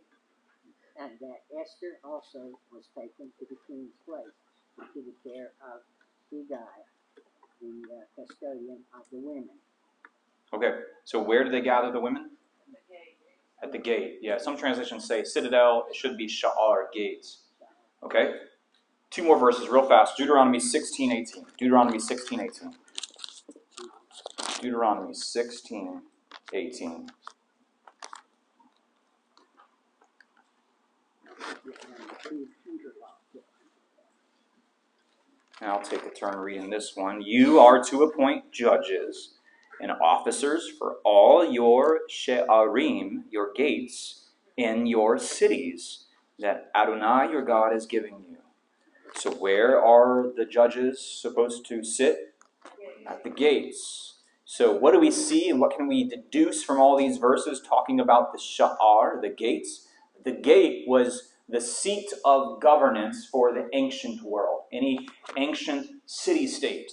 and 0.99 1.13
that 1.21 1.43
Esther 1.61 1.99
also 2.03 2.59
was 2.73 2.89
taken 2.97 3.31
to 3.39 3.45
the 3.51 3.57
king's 3.67 3.93
place, 4.07 4.25
to 4.95 5.03
the 5.03 5.29
care 5.29 5.53
of 5.61 5.81
Hegai, 6.33 6.65
the 7.61 7.83
uh, 7.93 8.05
custodian 8.17 8.79
of 8.95 9.05
the 9.13 9.19
women. 9.19 9.51
Okay, 10.55 10.81
so 11.05 11.21
where 11.21 11.45
do 11.45 11.51
they 11.51 11.61
gather 11.61 11.93
the 11.93 12.01
women? 12.01 12.31
At 13.63 13.73
the 13.73 13.79
gate. 13.79 14.19
Yeah, 14.21 14.37
some 14.39 14.57
translations 14.57 15.07
say 15.07 15.25
citadel. 15.25 15.87
It 15.89 15.97
should 15.97 16.17
be 16.19 16.27
Sha'ar, 16.27 16.93
gates. 16.93 17.39
Okay? 18.03 18.35
Two 19.11 19.25
more 19.25 19.39
verses 19.39 19.69
real 19.69 19.89
fast. 19.89 20.17
Deuteronomy 20.19 20.61
16, 20.61 21.11
18. 21.11 21.47
Deuteronomy 21.59 21.99
16, 21.99 22.41
18. 22.41 22.75
Deuteronomy 24.61 25.15
16, 25.15 26.03
18. 26.53 27.09
and 35.61 35.71
I'll 35.71 35.83
take 35.83 36.05
a 36.05 36.11
turn 36.11 36.39
reading 36.39 36.71
this 36.71 36.93
one. 36.95 37.23
You 37.23 37.61
are 37.61 37.83
to 37.85 38.03
appoint 38.05 38.53
judges 38.53 39.35
and 39.81 39.91
officers 39.91 40.71
for 40.79 40.97
all 41.05 41.51
your 41.51 42.01
she'arim, 42.09 43.25
your 43.31 43.53
gates, 43.55 44.29
in 44.57 44.87
your 44.87 45.19
cities 45.19 46.05
that 46.39 46.71
Adonai 46.75 47.31
your 47.31 47.45
God 47.45 47.75
is 47.75 47.87
giving 47.87 48.25
you. 48.29 48.37
So, 49.17 49.31
where 49.33 49.83
are 49.83 50.27
the 50.37 50.45
judges 50.45 51.01
supposed 51.01 51.67
to 51.67 51.83
sit? 51.83 52.35
At 53.07 53.23
the 53.23 53.31
gates. 53.31 54.16
So, 54.49 54.71
what 54.73 54.93
do 54.93 55.01
we 55.01 55.11
see 55.11 55.51
and 55.51 55.61
what 55.61 55.77
can 55.77 55.89
we 55.89 56.09
deduce 56.09 56.63
from 56.63 56.81
all 56.81 56.97
these 56.97 57.19
verses 57.19 57.61
talking 57.61 57.99
about 57.99 58.33
the 58.33 58.39
sha'ar, 58.39 59.21
the 59.21 59.29
gates? 59.29 59.89
The 60.25 60.31
gate 60.31 60.85
was 60.87 61.33
the 61.49 61.61
seat 61.61 62.13
of 62.25 62.61
governance 62.61 63.27
for 63.27 63.53
the 63.53 63.69
ancient 63.73 64.23
world, 64.23 64.61
any 64.73 65.09
ancient 65.37 65.89
city 66.07 66.47
state. 66.47 66.93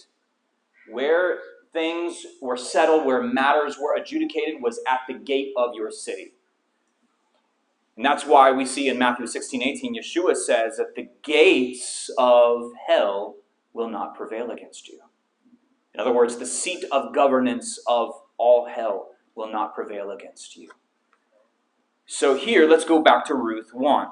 Where 0.91 1.37
things 1.71 2.25
were 2.41 2.57
settled, 2.57 3.05
where 3.05 3.21
matters 3.21 3.77
were 3.79 3.95
adjudicated, 3.95 4.55
was 4.59 4.81
at 4.87 5.01
the 5.07 5.13
gate 5.13 5.53
of 5.55 5.75
your 5.75 5.91
city. 5.91 6.33
And 7.95 8.03
that's 8.03 8.25
why 8.25 8.51
we 8.51 8.65
see 8.65 8.89
in 8.89 8.97
Matthew 8.97 9.27
16 9.27 9.61
18, 9.61 9.95
Yeshua 9.95 10.35
says 10.35 10.77
that 10.77 10.95
the 10.95 11.07
gates 11.21 12.09
of 12.17 12.71
hell 12.87 13.35
will 13.73 13.89
not 13.89 14.15
prevail 14.15 14.49
against 14.49 14.87
you. 14.87 15.01
In 15.93 15.99
other 15.99 16.11
words, 16.11 16.37
the 16.37 16.45
seat 16.45 16.83
of 16.91 17.13
governance 17.13 17.79
of 17.87 18.13
all 18.37 18.67
hell 18.67 19.11
will 19.35 19.51
not 19.51 19.75
prevail 19.75 20.11
against 20.11 20.55
you. 20.55 20.69
So 22.05 22.35
here, 22.35 22.67
let's 22.67 22.85
go 22.85 23.01
back 23.01 23.25
to 23.25 23.35
Ruth 23.35 23.73
1. 23.73 24.07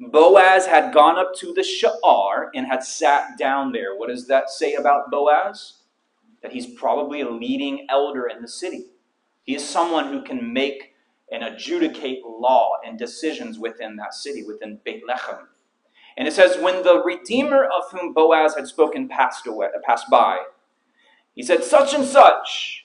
Boaz 0.00 0.66
had 0.66 0.94
gone 0.94 1.18
up 1.18 1.34
to 1.36 1.52
the 1.52 1.62
Sha'ar 1.62 2.48
and 2.54 2.66
had 2.66 2.84
sat 2.84 3.36
down 3.36 3.72
there. 3.72 3.96
What 3.96 4.08
does 4.08 4.28
that 4.28 4.48
say 4.48 4.74
about 4.74 5.10
Boaz? 5.10 5.78
That 6.42 6.52
he's 6.52 6.66
probably 6.66 7.20
a 7.20 7.30
leading 7.30 7.86
elder 7.90 8.28
in 8.28 8.40
the 8.40 8.48
city. 8.48 8.86
He 9.42 9.56
is 9.56 9.68
someone 9.68 10.12
who 10.12 10.22
can 10.22 10.52
make 10.52 10.94
and 11.32 11.42
adjudicate 11.42 12.24
law 12.24 12.76
and 12.86 12.98
decisions 12.98 13.58
within 13.58 13.96
that 13.96 14.14
city, 14.14 14.44
within 14.44 14.78
Beit 14.84 15.02
Lechem. 15.06 15.46
And 16.16 16.28
it 16.28 16.32
says, 16.32 16.58
when 16.58 16.82
the 16.82 17.02
Redeemer 17.02 17.64
of 17.64 17.90
whom 17.90 18.12
Boaz 18.12 18.54
had 18.54 18.66
spoken 18.66 19.08
passed 19.08 19.46
away, 19.46 19.68
passed 19.84 20.08
by, 20.10 20.40
he 21.38 21.44
said, 21.44 21.62
such 21.62 21.94
and 21.94 22.04
such. 22.04 22.84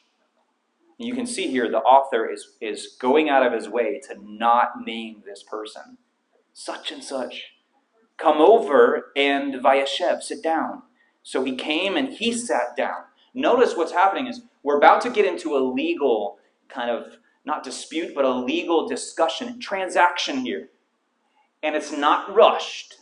You 0.99 1.15
can 1.15 1.25
see 1.25 1.47
here 1.47 1.71
the 1.71 1.79
author 1.79 2.29
is, 2.29 2.49
is 2.61 2.95
going 2.99 3.27
out 3.27 3.43
of 3.43 3.51
his 3.51 3.67
way 3.67 3.99
to 4.07 4.15
not 4.21 4.85
name 4.85 5.23
this 5.25 5.41
person. 5.41 5.97
Such 6.53 6.91
and 6.91 7.03
such. 7.03 7.53
Come 8.15 8.37
over 8.37 9.11
and 9.15 9.55
Vayashev, 9.55 10.21
sit 10.21 10.43
down. 10.43 10.83
So 11.23 11.43
he 11.43 11.55
came 11.55 11.97
and 11.97 12.13
he 12.13 12.31
sat 12.31 12.77
down. 12.77 13.05
Notice 13.33 13.75
what's 13.75 13.91
happening 13.91 14.27
is 14.27 14.41
we're 14.61 14.77
about 14.77 15.01
to 15.01 15.09
get 15.09 15.25
into 15.25 15.57
a 15.57 15.67
legal 15.67 16.37
kind 16.69 16.91
of 16.91 17.17
not 17.43 17.63
dispute, 17.63 18.13
but 18.13 18.23
a 18.23 18.35
legal 18.35 18.87
discussion, 18.87 19.47
and 19.47 19.61
transaction 19.63 20.45
here. 20.45 20.69
And 21.63 21.75
it's 21.75 21.91
not 21.91 22.31
rushed. 22.31 22.97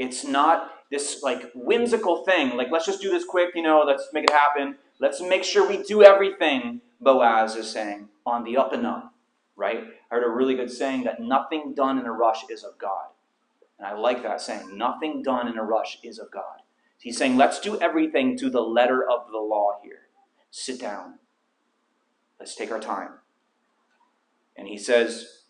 It's 0.00 0.24
not 0.24 0.71
this 0.92 1.22
like 1.22 1.50
whimsical 1.54 2.22
thing, 2.24 2.56
like 2.56 2.70
let's 2.70 2.84
just 2.84 3.00
do 3.00 3.10
this 3.10 3.24
quick, 3.24 3.52
you 3.54 3.62
know, 3.62 3.82
let's 3.84 4.08
make 4.12 4.24
it 4.24 4.30
happen. 4.30 4.76
Let's 5.00 5.22
make 5.22 5.42
sure 5.42 5.66
we 5.66 5.82
do 5.82 6.04
everything, 6.04 6.82
Boaz 7.00 7.56
is 7.56 7.68
saying, 7.68 8.10
on 8.26 8.44
the 8.44 8.58
up 8.58 8.74
and 8.74 8.86
up, 8.86 9.14
right? 9.56 9.84
I 10.10 10.14
heard 10.14 10.24
a 10.24 10.28
really 10.28 10.54
good 10.54 10.70
saying 10.70 11.04
that 11.04 11.18
nothing 11.18 11.72
done 11.74 11.98
in 11.98 12.04
a 12.04 12.12
rush 12.12 12.44
is 12.50 12.62
of 12.62 12.76
God. 12.78 13.06
And 13.78 13.86
I 13.86 13.94
like 13.94 14.22
that 14.22 14.42
saying, 14.42 14.76
nothing 14.76 15.22
done 15.22 15.48
in 15.48 15.56
a 15.56 15.64
rush 15.64 15.98
is 16.04 16.18
of 16.18 16.30
God. 16.30 16.60
He's 16.98 17.16
saying, 17.16 17.36
let's 17.36 17.58
do 17.58 17.80
everything 17.80 18.36
to 18.38 18.50
the 18.50 18.60
letter 18.60 19.02
of 19.02 19.32
the 19.32 19.38
law 19.38 19.78
here. 19.82 20.02
Sit 20.50 20.78
down. 20.78 21.14
Let's 22.38 22.54
take 22.54 22.70
our 22.70 22.78
time. 22.78 23.14
And 24.56 24.68
he 24.68 24.76
says, 24.76 25.44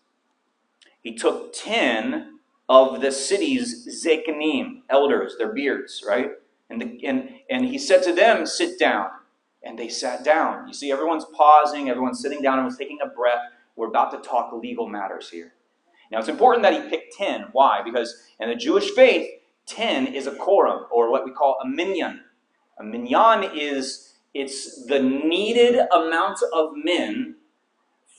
he 1.01 1.13
took 1.13 1.53
10 1.53 2.32
of 2.69 3.01
the 3.01 3.11
city's 3.11 4.03
Zekanim, 4.03 4.81
elders, 4.89 5.35
their 5.37 5.53
beards, 5.53 6.03
right? 6.07 6.31
And, 6.69 6.81
the, 6.81 7.05
and, 7.05 7.29
and 7.49 7.65
he 7.65 7.77
said 7.77 8.03
to 8.03 8.13
them, 8.13 8.45
sit 8.45 8.79
down. 8.79 9.07
And 9.65 9.79
they 9.79 9.87
sat 9.87 10.25
down. 10.25 10.67
You 10.67 10.73
see, 10.73 10.91
everyone's 10.91 11.25
pausing, 11.33 11.89
everyone's 11.89 12.19
sitting 12.19 12.41
down, 12.41 12.59
everyone's 12.59 12.77
taking 12.77 12.99
a 13.01 13.07
breath. 13.07 13.39
We're 13.75 13.87
about 13.87 14.11
to 14.11 14.29
talk 14.29 14.51
legal 14.53 14.89
matters 14.89 15.29
here. 15.29 15.53
Now, 16.11 16.19
it's 16.19 16.27
important 16.27 16.63
that 16.63 16.73
he 16.73 16.89
picked 16.89 17.15
10. 17.17 17.47
Why? 17.53 17.81
Because 17.83 18.13
in 18.39 18.49
the 18.49 18.55
Jewish 18.55 18.91
faith, 18.91 19.29
10 19.65 20.07
is 20.07 20.27
a 20.27 20.35
quorum, 20.35 20.85
or 20.91 21.09
what 21.09 21.25
we 21.25 21.31
call 21.31 21.57
a 21.63 21.67
minyan. 21.67 22.21
A 22.77 22.83
minyan 22.83 23.49
is, 23.55 24.15
it's 24.33 24.85
the 24.85 24.99
needed 24.99 25.79
amount 25.91 26.39
of 26.53 26.71
men 26.75 27.35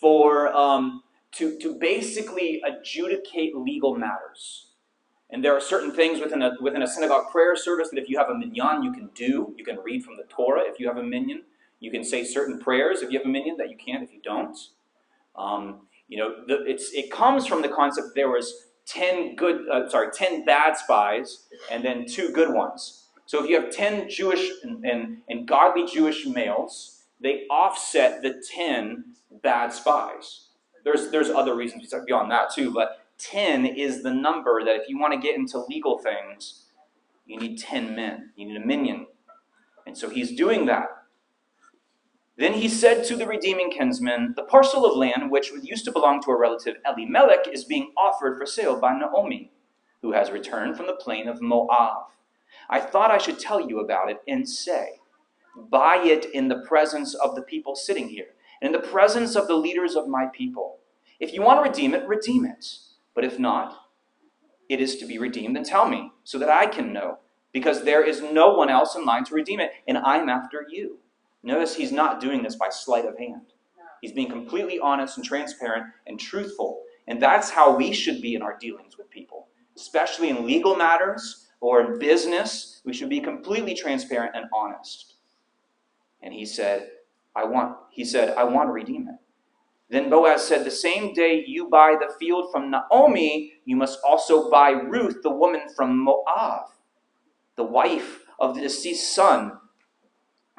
for 0.00 0.48
um, 0.54 1.03
to, 1.36 1.58
to 1.58 1.74
basically 1.78 2.62
adjudicate 2.66 3.56
legal 3.56 3.96
matters. 3.96 4.68
And 5.30 5.44
there 5.44 5.56
are 5.56 5.60
certain 5.60 5.90
things 5.90 6.20
within 6.20 6.42
a, 6.42 6.52
within 6.60 6.82
a 6.82 6.86
synagogue 6.86 7.30
prayer 7.32 7.56
service 7.56 7.88
that 7.90 7.98
if 7.98 8.08
you 8.08 8.18
have 8.18 8.28
a 8.28 8.34
minyan, 8.34 8.82
you 8.82 8.92
can 8.92 9.10
do. 9.14 9.54
You 9.56 9.64
can 9.64 9.78
read 9.82 10.04
from 10.04 10.16
the 10.16 10.24
Torah 10.24 10.62
if 10.64 10.78
you 10.78 10.86
have 10.86 10.96
a 10.96 11.02
minyan. 11.02 11.42
You 11.80 11.90
can 11.90 12.04
say 12.04 12.24
certain 12.24 12.60
prayers 12.60 13.02
if 13.02 13.10
you 13.10 13.18
have 13.18 13.26
a 13.26 13.30
minyan 13.30 13.56
that 13.56 13.68
you 13.68 13.76
can't 13.76 14.02
if 14.02 14.12
you 14.12 14.20
don't. 14.22 14.56
Um, 15.36 15.88
you 16.08 16.18
know, 16.18 16.44
the, 16.46 16.64
it's, 16.64 16.92
it 16.92 17.10
comes 17.10 17.46
from 17.46 17.62
the 17.62 17.68
concept 17.68 18.08
there 18.14 18.28
was 18.28 18.68
10 18.86 19.34
good, 19.34 19.68
uh, 19.68 19.88
sorry, 19.88 20.08
10 20.12 20.44
bad 20.44 20.76
spies 20.76 21.46
and 21.70 21.84
then 21.84 22.06
two 22.06 22.30
good 22.32 22.54
ones. 22.54 23.06
So 23.26 23.42
if 23.42 23.48
you 23.48 23.60
have 23.60 23.70
10 23.70 24.08
Jewish 24.10 24.50
and, 24.62 24.84
and, 24.84 25.18
and 25.28 25.48
godly 25.48 25.86
Jewish 25.86 26.26
males, 26.26 27.02
they 27.20 27.46
offset 27.50 28.22
the 28.22 28.42
10 28.54 29.04
bad 29.42 29.72
spies. 29.72 30.48
There's, 30.84 31.10
there's 31.10 31.30
other 31.30 31.56
reasons 31.56 31.92
beyond 32.06 32.30
that 32.30 32.52
too, 32.54 32.70
but 32.70 32.98
10 33.18 33.64
is 33.66 34.02
the 34.02 34.12
number 34.12 34.64
that 34.64 34.76
if 34.76 34.88
you 34.88 34.98
want 34.98 35.14
to 35.14 35.18
get 35.18 35.36
into 35.36 35.58
legal 35.58 35.98
things, 35.98 36.66
you 37.26 37.38
need 37.38 37.58
10 37.58 37.96
men. 37.96 38.32
You 38.36 38.46
need 38.46 38.56
a 38.56 38.64
minyan. 38.64 39.06
And 39.86 39.96
so 39.96 40.10
he's 40.10 40.36
doing 40.36 40.66
that. 40.66 40.88
Then 42.36 42.54
he 42.54 42.68
said 42.68 43.04
to 43.04 43.16
the 43.16 43.26
redeeming 43.26 43.70
kinsman, 43.70 44.34
The 44.36 44.42
parcel 44.42 44.84
of 44.84 44.96
land 44.96 45.30
which 45.30 45.52
used 45.62 45.84
to 45.84 45.92
belong 45.92 46.20
to 46.22 46.32
a 46.32 46.38
relative 46.38 46.76
Elimelech 46.84 47.46
is 47.52 47.64
being 47.64 47.92
offered 47.96 48.38
for 48.38 48.44
sale 48.44 48.78
by 48.80 48.98
Naomi, 48.98 49.52
who 50.02 50.12
has 50.12 50.30
returned 50.30 50.76
from 50.76 50.86
the 50.86 50.96
plain 50.96 51.28
of 51.28 51.40
Moab. 51.40 52.06
I 52.68 52.80
thought 52.80 53.10
I 53.10 53.18
should 53.18 53.38
tell 53.38 53.60
you 53.60 53.80
about 53.80 54.10
it 54.10 54.18
and 54.26 54.48
say, 54.48 55.00
Buy 55.56 56.02
it 56.04 56.26
in 56.34 56.48
the 56.48 56.58
presence 56.66 57.14
of 57.14 57.36
the 57.36 57.42
people 57.42 57.76
sitting 57.76 58.08
here 58.08 58.34
in 58.64 58.72
the 58.72 58.78
presence 58.78 59.36
of 59.36 59.46
the 59.46 59.54
leaders 59.54 59.94
of 59.94 60.08
my 60.08 60.24
people. 60.32 60.78
If 61.20 61.34
you 61.34 61.42
want 61.42 61.62
to 61.62 61.70
redeem 61.70 61.92
it, 61.94 62.08
redeem 62.08 62.46
it. 62.46 62.66
But 63.14 63.24
if 63.24 63.38
not, 63.38 63.76
it 64.70 64.80
is 64.80 64.96
to 64.96 65.06
be 65.06 65.18
redeemed, 65.18 65.58
and 65.58 65.66
tell 65.66 65.86
me, 65.86 66.10
so 66.24 66.38
that 66.38 66.48
I 66.48 66.66
can 66.66 66.90
know, 66.90 67.18
because 67.52 67.84
there 67.84 68.02
is 68.02 68.22
no 68.22 68.54
one 68.54 68.70
else 68.70 68.96
in 68.96 69.04
line 69.04 69.24
to 69.26 69.34
redeem 69.34 69.60
it, 69.60 69.72
and 69.86 69.98
I'm 69.98 70.30
after 70.30 70.66
you. 70.66 70.98
Notice 71.42 71.76
he's 71.76 71.92
not 71.92 72.20
doing 72.20 72.42
this 72.42 72.56
by 72.56 72.70
sleight 72.70 73.04
of 73.04 73.18
hand. 73.18 73.52
He's 74.00 74.12
being 74.12 74.30
completely 74.30 74.78
honest 74.78 75.18
and 75.18 75.26
transparent 75.26 75.84
and 76.06 76.18
truthful. 76.18 76.80
And 77.06 77.20
that's 77.20 77.50
how 77.50 77.76
we 77.76 77.92
should 77.92 78.22
be 78.22 78.34
in 78.34 78.40
our 78.40 78.56
dealings 78.56 78.96
with 78.96 79.10
people, 79.10 79.48
especially 79.76 80.30
in 80.30 80.46
legal 80.46 80.74
matters 80.74 81.48
or 81.60 81.82
in 81.82 81.98
business. 81.98 82.80
We 82.86 82.94
should 82.94 83.10
be 83.10 83.20
completely 83.20 83.74
transparent 83.74 84.34
and 84.34 84.46
honest. 84.54 85.16
And 86.22 86.32
he 86.32 86.46
said, 86.46 86.88
I 87.36 87.44
want, 87.44 87.76
he 87.90 88.04
said, 88.04 88.36
I 88.36 88.44
want 88.44 88.68
to 88.68 88.72
redeem 88.72 89.08
it. 89.08 89.16
Then 89.90 90.08
Boaz 90.08 90.46
said, 90.46 90.64
The 90.64 90.70
same 90.70 91.12
day 91.12 91.44
you 91.46 91.68
buy 91.68 91.96
the 91.98 92.12
field 92.18 92.50
from 92.50 92.70
Naomi, 92.70 93.54
you 93.64 93.76
must 93.76 93.98
also 94.06 94.50
buy 94.50 94.70
Ruth, 94.70 95.22
the 95.22 95.30
woman 95.30 95.62
from 95.76 95.98
Moab, 95.98 96.66
the 97.56 97.64
wife 97.64 98.20
of 98.38 98.54
the 98.54 98.62
deceased 98.62 99.14
son, 99.14 99.58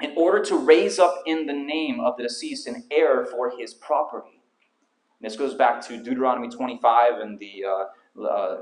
in 0.01 0.13
order 0.15 0.43
to 0.43 0.57
raise 0.57 0.99
up 0.99 1.23
in 1.25 1.45
the 1.45 1.53
name 1.53 1.99
of 1.99 2.17
the 2.17 2.23
deceased 2.23 2.67
an 2.67 2.83
heir 2.91 3.25
for 3.25 3.51
his 3.57 3.73
property. 3.73 4.41
And 5.19 5.29
this 5.29 5.38
goes 5.38 5.53
back 5.53 5.81
to 5.88 6.01
Deuteronomy 6.01 6.49
25 6.49 7.19
and 7.19 7.39
the 7.39 7.63
uh, 7.65 8.21
uh, 8.21 8.57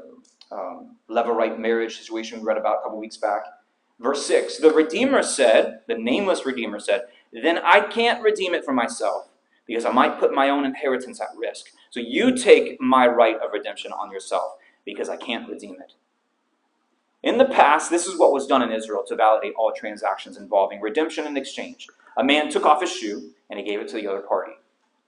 um, 0.51 0.97
Levirate 1.09 1.59
marriage 1.59 1.97
situation 1.97 2.39
we 2.39 2.45
read 2.45 2.57
about 2.57 2.79
a 2.79 2.83
couple 2.83 2.99
weeks 2.99 3.17
back. 3.17 3.43
Verse 3.99 4.25
6 4.25 4.57
The 4.57 4.71
Redeemer 4.71 5.23
said, 5.23 5.81
the 5.87 5.97
nameless 5.97 6.45
Redeemer 6.45 6.79
said, 6.79 7.03
then 7.41 7.59
I 7.59 7.81
can't 7.81 8.21
redeem 8.21 8.53
it 8.53 8.65
for 8.65 8.73
myself 8.73 9.29
because 9.65 9.85
I 9.85 9.91
might 9.91 10.19
put 10.19 10.33
my 10.33 10.49
own 10.49 10.65
inheritance 10.65 11.21
at 11.21 11.29
risk. 11.37 11.67
So 11.89 11.99
you 11.99 12.35
take 12.35 12.79
my 12.81 13.07
right 13.07 13.37
of 13.37 13.53
redemption 13.53 13.91
on 13.91 14.11
yourself 14.11 14.53
because 14.85 15.09
I 15.09 15.15
can't 15.15 15.49
redeem 15.49 15.75
it. 15.75 15.93
In 17.23 17.37
the 17.37 17.45
past, 17.45 17.89
this 17.89 18.05
is 18.05 18.19
what 18.19 18.33
was 18.33 18.47
done 18.47 18.61
in 18.61 18.71
Israel 18.71 19.03
to 19.07 19.15
validate 19.15 19.53
all 19.57 19.71
transactions 19.71 20.37
involving 20.37 20.81
redemption 20.81 21.25
and 21.25 21.37
exchange. 21.37 21.87
A 22.17 22.23
man 22.23 22.49
took 22.49 22.65
off 22.65 22.81
his 22.81 22.91
shoe 22.91 23.31
and 23.49 23.57
he 23.57 23.65
gave 23.65 23.79
it 23.79 23.87
to 23.89 23.95
the 23.95 24.07
other 24.07 24.19
party. 24.19 24.51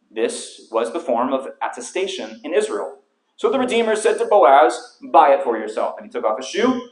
This 0.09 0.67
was 0.71 0.93
the 0.93 0.99
form 0.99 1.33
of 1.33 1.49
attestation 1.61 2.39
in 2.45 2.53
Israel. 2.53 2.99
So 3.35 3.51
the 3.51 3.59
Redeemer 3.59 3.97
said 3.97 4.17
to 4.19 4.25
Boaz, 4.25 4.97
Buy 5.11 5.33
it 5.33 5.43
for 5.43 5.57
yourself. 5.57 5.95
And 5.97 6.05
he 6.05 6.11
took 6.11 6.23
off 6.23 6.37
his 6.37 6.47
shoe, 6.47 6.89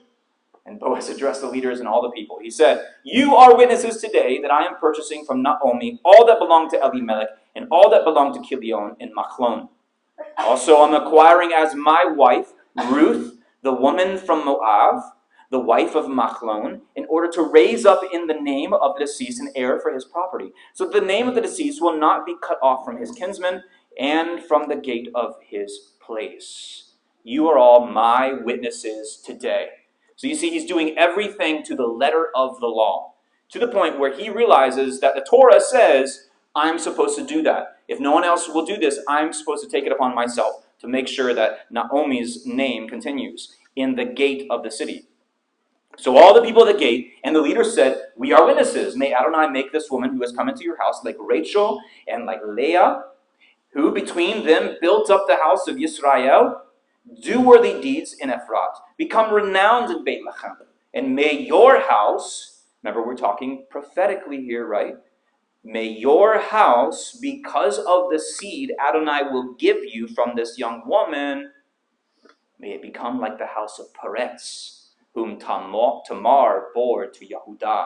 and 0.65 0.79
Boaz 0.79 1.09
addressed 1.09 1.41
the 1.41 1.47
leaders 1.47 1.79
and 1.79 1.87
all 1.87 2.01
the 2.01 2.11
people. 2.11 2.39
He 2.41 2.49
said, 2.49 2.85
You 3.03 3.35
are 3.35 3.55
witnesses 3.55 3.97
today 3.97 4.39
that 4.41 4.51
I 4.51 4.63
am 4.63 4.77
purchasing 4.79 5.25
from 5.25 5.41
Naomi 5.41 5.99
all 6.05 6.25
that 6.25 6.39
belonged 6.39 6.71
to 6.71 6.81
Elimelech 6.81 7.29
and 7.55 7.67
all 7.69 7.89
that 7.89 8.03
belonged 8.03 8.33
to 8.35 8.39
Kilion 8.39 8.95
and 8.99 9.11
Machlon. 9.15 9.69
Also, 10.37 10.81
I'm 10.81 10.93
acquiring 10.93 11.51
as 11.53 11.75
my 11.75 12.05
wife 12.05 12.53
Ruth, 12.89 13.37
the 13.61 13.73
woman 13.73 14.17
from 14.17 14.45
Moab, 14.45 15.01
the 15.51 15.59
wife 15.59 15.95
of 15.95 16.05
Machlon, 16.05 16.81
in 16.95 17.05
order 17.09 17.29
to 17.31 17.43
raise 17.43 17.85
up 17.85 18.01
in 18.11 18.27
the 18.27 18.33
name 18.33 18.73
of 18.73 18.95
the 18.97 19.05
deceased 19.05 19.39
an 19.39 19.51
heir 19.55 19.79
for 19.79 19.93
his 19.93 20.05
property. 20.05 20.51
So 20.73 20.89
the 20.89 21.01
name 21.01 21.27
of 21.27 21.35
the 21.35 21.41
deceased 21.41 21.81
will 21.81 21.99
not 21.99 22.25
be 22.25 22.35
cut 22.41 22.57
off 22.61 22.83
from 22.83 22.97
his 22.97 23.11
kinsmen 23.11 23.63
and 23.99 24.43
from 24.43 24.67
the 24.67 24.75
gate 24.75 25.09
of 25.13 25.35
his 25.45 25.91
place. 26.03 26.93
You 27.23 27.47
are 27.49 27.57
all 27.57 27.85
my 27.85 28.33
witnesses 28.33 29.21
today. 29.23 29.67
So 30.15 30.27
you 30.27 30.35
see, 30.35 30.49
he's 30.49 30.65
doing 30.65 30.97
everything 30.97 31.63
to 31.63 31.75
the 31.75 31.87
letter 31.87 32.27
of 32.35 32.59
the 32.59 32.67
law, 32.67 33.13
to 33.49 33.59
the 33.59 33.67
point 33.67 33.99
where 33.99 34.13
he 34.13 34.29
realizes 34.29 34.99
that 35.01 35.15
the 35.15 35.25
Torah 35.29 35.61
says, 35.61 36.27
I'm 36.55 36.77
supposed 36.77 37.17
to 37.17 37.25
do 37.25 37.41
that. 37.43 37.77
If 37.87 37.99
no 37.99 38.11
one 38.11 38.23
else 38.23 38.47
will 38.47 38.65
do 38.65 38.77
this, 38.77 38.99
I'm 39.07 39.33
supposed 39.33 39.63
to 39.63 39.69
take 39.69 39.85
it 39.85 39.91
upon 39.91 40.15
myself 40.15 40.65
to 40.79 40.87
make 40.87 41.07
sure 41.07 41.33
that 41.33 41.71
Naomi's 41.71 42.45
name 42.45 42.87
continues 42.87 43.55
in 43.75 43.95
the 43.95 44.05
gate 44.05 44.47
of 44.49 44.63
the 44.63 44.71
city. 44.71 45.07
So 45.97 46.17
all 46.17 46.33
the 46.33 46.41
people 46.41 46.65
at 46.67 46.73
the 46.73 46.79
gate 46.79 47.13
and 47.23 47.35
the 47.35 47.41
leaders 47.41 47.75
said, 47.75 48.01
We 48.15 48.33
are 48.33 48.45
witnesses. 48.45 48.95
May 48.95 49.13
Adonai 49.13 49.49
make 49.49 49.71
this 49.71 49.91
woman 49.91 50.11
who 50.11 50.21
has 50.21 50.31
come 50.31 50.49
into 50.49 50.63
your 50.63 50.77
house 50.77 51.03
like 51.03 51.17
Rachel 51.19 51.81
and 52.07 52.25
like 52.25 52.39
Leah, 52.45 53.03
who 53.73 53.91
between 53.91 54.45
them 54.45 54.77
built 54.81 55.09
up 55.09 55.25
the 55.27 55.37
house 55.37 55.67
of 55.67 55.79
Israel, 55.79 56.61
do 57.21 57.41
worthy 57.41 57.81
deeds 57.81 58.13
in 58.13 58.29
Ephrat, 58.29 58.75
become 58.97 59.33
renowned 59.33 59.91
in 59.91 60.03
Beit 60.03 60.23
Bethlehem. 60.25 60.57
And 60.93 61.15
may 61.15 61.37
your 61.39 61.79
house, 61.79 62.63
remember 62.81 63.05
we're 63.05 63.15
talking 63.15 63.65
prophetically 63.69 64.43
here, 64.43 64.65
right? 64.65 64.95
May 65.63 65.87
your 65.87 66.39
house, 66.39 67.17
because 67.21 67.79
of 67.79 68.09
the 68.11 68.19
seed 68.19 68.73
Adonai 68.85 69.23
will 69.31 69.53
give 69.53 69.77
you 69.83 70.07
from 70.07 70.33
this 70.35 70.57
young 70.57 70.83
woman, 70.85 71.51
may 72.59 72.71
it 72.71 72.81
become 72.81 73.19
like 73.19 73.37
the 73.37 73.47
house 73.47 73.79
of 73.79 73.87
Peretz, 73.93 74.89
whom 75.13 75.39
Tamar 75.39 76.67
bore 76.73 77.07
to 77.07 77.25
Yehudah. 77.25 77.85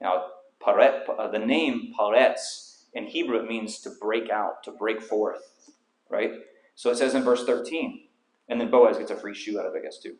Now, 0.00 0.26
Paret, 0.62 1.08
uh, 1.08 1.28
the 1.28 1.38
name 1.38 1.94
Peretz 1.98 2.84
in 2.92 3.06
Hebrew 3.06 3.46
means 3.46 3.80
to 3.80 3.90
break 4.00 4.30
out, 4.30 4.62
to 4.64 4.72
break 4.72 5.00
forth, 5.00 5.70
right? 6.10 6.32
So 6.74 6.90
it 6.90 6.96
says 6.96 7.14
in 7.14 7.22
verse 7.22 7.44
13, 7.44 8.05
and 8.48 8.60
then 8.60 8.70
Boaz 8.70 8.98
gets 8.98 9.10
a 9.10 9.16
free 9.16 9.34
shoe 9.34 9.58
out 9.58 9.66
of 9.66 9.74
it, 9.74 9.78
I 9.78 9.82
guess, 9.82 9.98
too. 9.98 10.16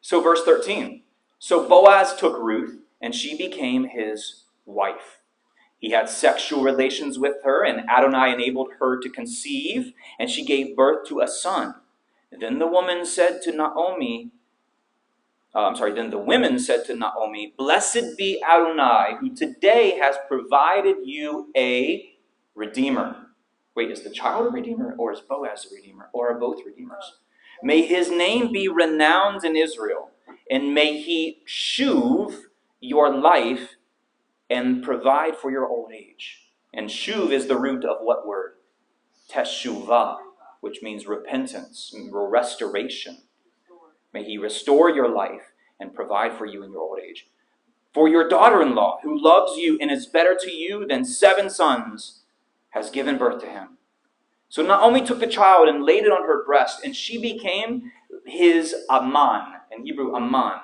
So, 0.00 0.20
verse 0.20 0.42
13. 0.44 1.02
So 1.38 1.68
Boaz 1.68 2.16
took 2.16 2.38
Ruth, 2.38 2.80
and 3.00 3.14
she 3.14 3.36
became 3.36 3.84
his 3.84 4.44
wife. 4.64 5.20
He 5.78 5.90
had 5.90 6.08
sexual 6.08 6.62
relations 6.62 7.18
with 7.18 7.36
her, 7.44 7.64
and 7.64 7.88
Adonai 7.88 8.32
enabled 8.32 8.70
her 8.80 8.98
to 8.98 9.10
conceive, 9.10 9.92
and 10.18 10.30
she 10.30 10.44
gave 10.44 10.76
birth 10.76 11.06
to 11.08 11.20
a 11.20 11.28
son. 11.28 11.74
then 12.38 12.58
the 12.58 12.66
woman 12.66 13.06
said 13.06 13.40
to 13.42 13.52
Naomi, 13.52 14.30
uh, 15.54 15.68
I'm 15.68 15.76
sorry, 15.76 15.92
then 15.92 16.10
the 16.10 16.18
women 16.18 16.58
said 16.58 16.84
to 16.86 16.94
Naomi, 16.94 17.54
Blessed 17.56 18.16
be 18.18 18.42
Adonai, 18.42 19.16
who 19.20 19.34
today 19.34 19.98
has 19.98 20.16
provided 20.28 20.96
you 21.04 21.50
a 21.56 22.12
redeemer. 22.54 23.25
Wait, 23.76 23.90
is 23.90 24.02
the 24.02 24.10
child 24.10 24.46
a 24.46 24.50
redeemer, 24.50 24.94
or 24.98 25.12
is 25.12 25.20
Boaz 25.20 25.68
a 25.70 25.74
redeemer, 25.74 26.08
or 26.14 26.30
are 26.30 26.40
both 26.40 26.64
redeemers? 26.64 27.18
May 27.62 27.82
his 27.82 28.10
name 28.10 28.50
be 28.50 28.68
renowned 28.68 29.44
in 29.44 29.54
Israel, 29.54 30.10
and 30.50 30.74
may 30.74 31.00
he 31.00 31.42
shuv 31.46 32.34
your 32.80 33.14
life 33.14 33.76
and 34.48 34.82
provide 34.82 35.36
for 35.36 35.50
your 35.50 35.66
old 35.68 35.92
age. 35.92 36.40
And 36.72 36.88
shuv 36.88 37.30
is 37.30 37.48
the 37.48 37.58
root 37.58 37.84
of 37.84 37.98
what 38.00 38.26
word? 38.26 38.54
Teshuvah, 39.30 40.16
which 40.60 40.82
means 40.82 41.06
repentance, 41.06 41.94
restoration. 42.10 43.18
May 44.14 44.24
he 44.24 44.38
restore 44.38 44.88
your 44.88 45.08
life 45.08 45.52
and 45.78 45.94
provide 45.94 46.32
for 46.32 46.46
you 46.46 46.62
in 46.62 46.72
your 46.72 46.80
old 46.80 46.98
age. 46.98 47.26
For 47.92 48.08
your 48.08 48.28
daughter 48.28 48.62
in 48.62 48.74
law, 48.74 49.00
who 49.02 49.22
loves 49.22 49.58
you 49.58 49.78
and 49.80 49.90
is 49.90 50.06
better 50.06 50.36
to 50.40 50.50
you 50.50 50.86
than 50.86 51.04
seven 51.04 51.50
sons, 51.50 52.22
has 52.70 52.90
given 52.90 53.18
birth 53.18 53.40
to 53.42 53.46
him. 53.46 53.78
So 54.48 54.62
Naomi 54.62 55.04
took 55.04 55.20
the 55.20 55.26
child 55.26 55.68
and 55.68 55.84
laid 55.84 56.04
it 56.04 56.12
on 56.12 56.26
her 56.26 56.44
breast, 56.44 56.84
and 56.84 56.94
she 56.94 57.20
became 57.20 57.90
his 58.24 58.74
Aman. 58.88 59.54
In 59.72 59.84
Hebrew, 59.84 60.14
Aman 60.14 60.60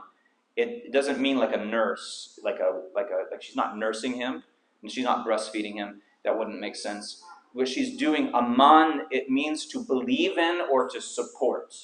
it 0.57 0.93
doesn't 0.93 1.21
mean 1.21 1.39
like 1.39 1.55
a 1.55 1.65
nurse, 1.65 2.39
like 2.43 2.59
a 2.59 2.83
like 2.95 3.09
a 3.11 3.31
like 3.31 3.43
she's 3.43 3.57
not 3.57 3.77
nursing 3.77 4.15
him 4.15 4.43
and 4.83 4.91
she's 4.91 5.05
not 5.05 5.27
breastfeeding 5.27 5.75
him. 5.75 6.03
That 6.25 6.39
wouldn't 6.39 6.61
make 6.61 6.77
sense. 6.77 7.23
What 7.53 7.69
she's 7.69 7.97
doing, 7.99 8.33
aman, 8.33 9.03
it 9.11 9.29
means 9.29 9.67
to 9.67 9.85
believe 9.85 10.39
in 10.39 10.63
or 10.71 10.89
to 10.89 11.01
support. 11.01 11.75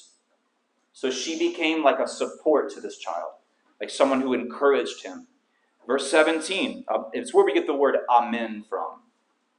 So 0.93 1.11
she 1.11 1.37
became 1.37 1.83
like 1.83 1.99
a 1.99 2.07
support 2.07 2.71
to 2.73 2.81
this 2.81 2.97
child, 2.97 3.33
like 3.79 3.91
someone 3.91 4.21
who 4.21 4.33
encouraged 4.33 5.03
him. 5.03 5.27
Verse 5.85 6.09
17, 6.09 6.85
uh, 6.87 7.03
it's 7.13 7.33
where 7.33 7.45
we 7.45 7.53
get 7.53 7.67
the 7.67 7.75
word 7.75 7.97
amen 8.09 8.65
from, 8.67 9.01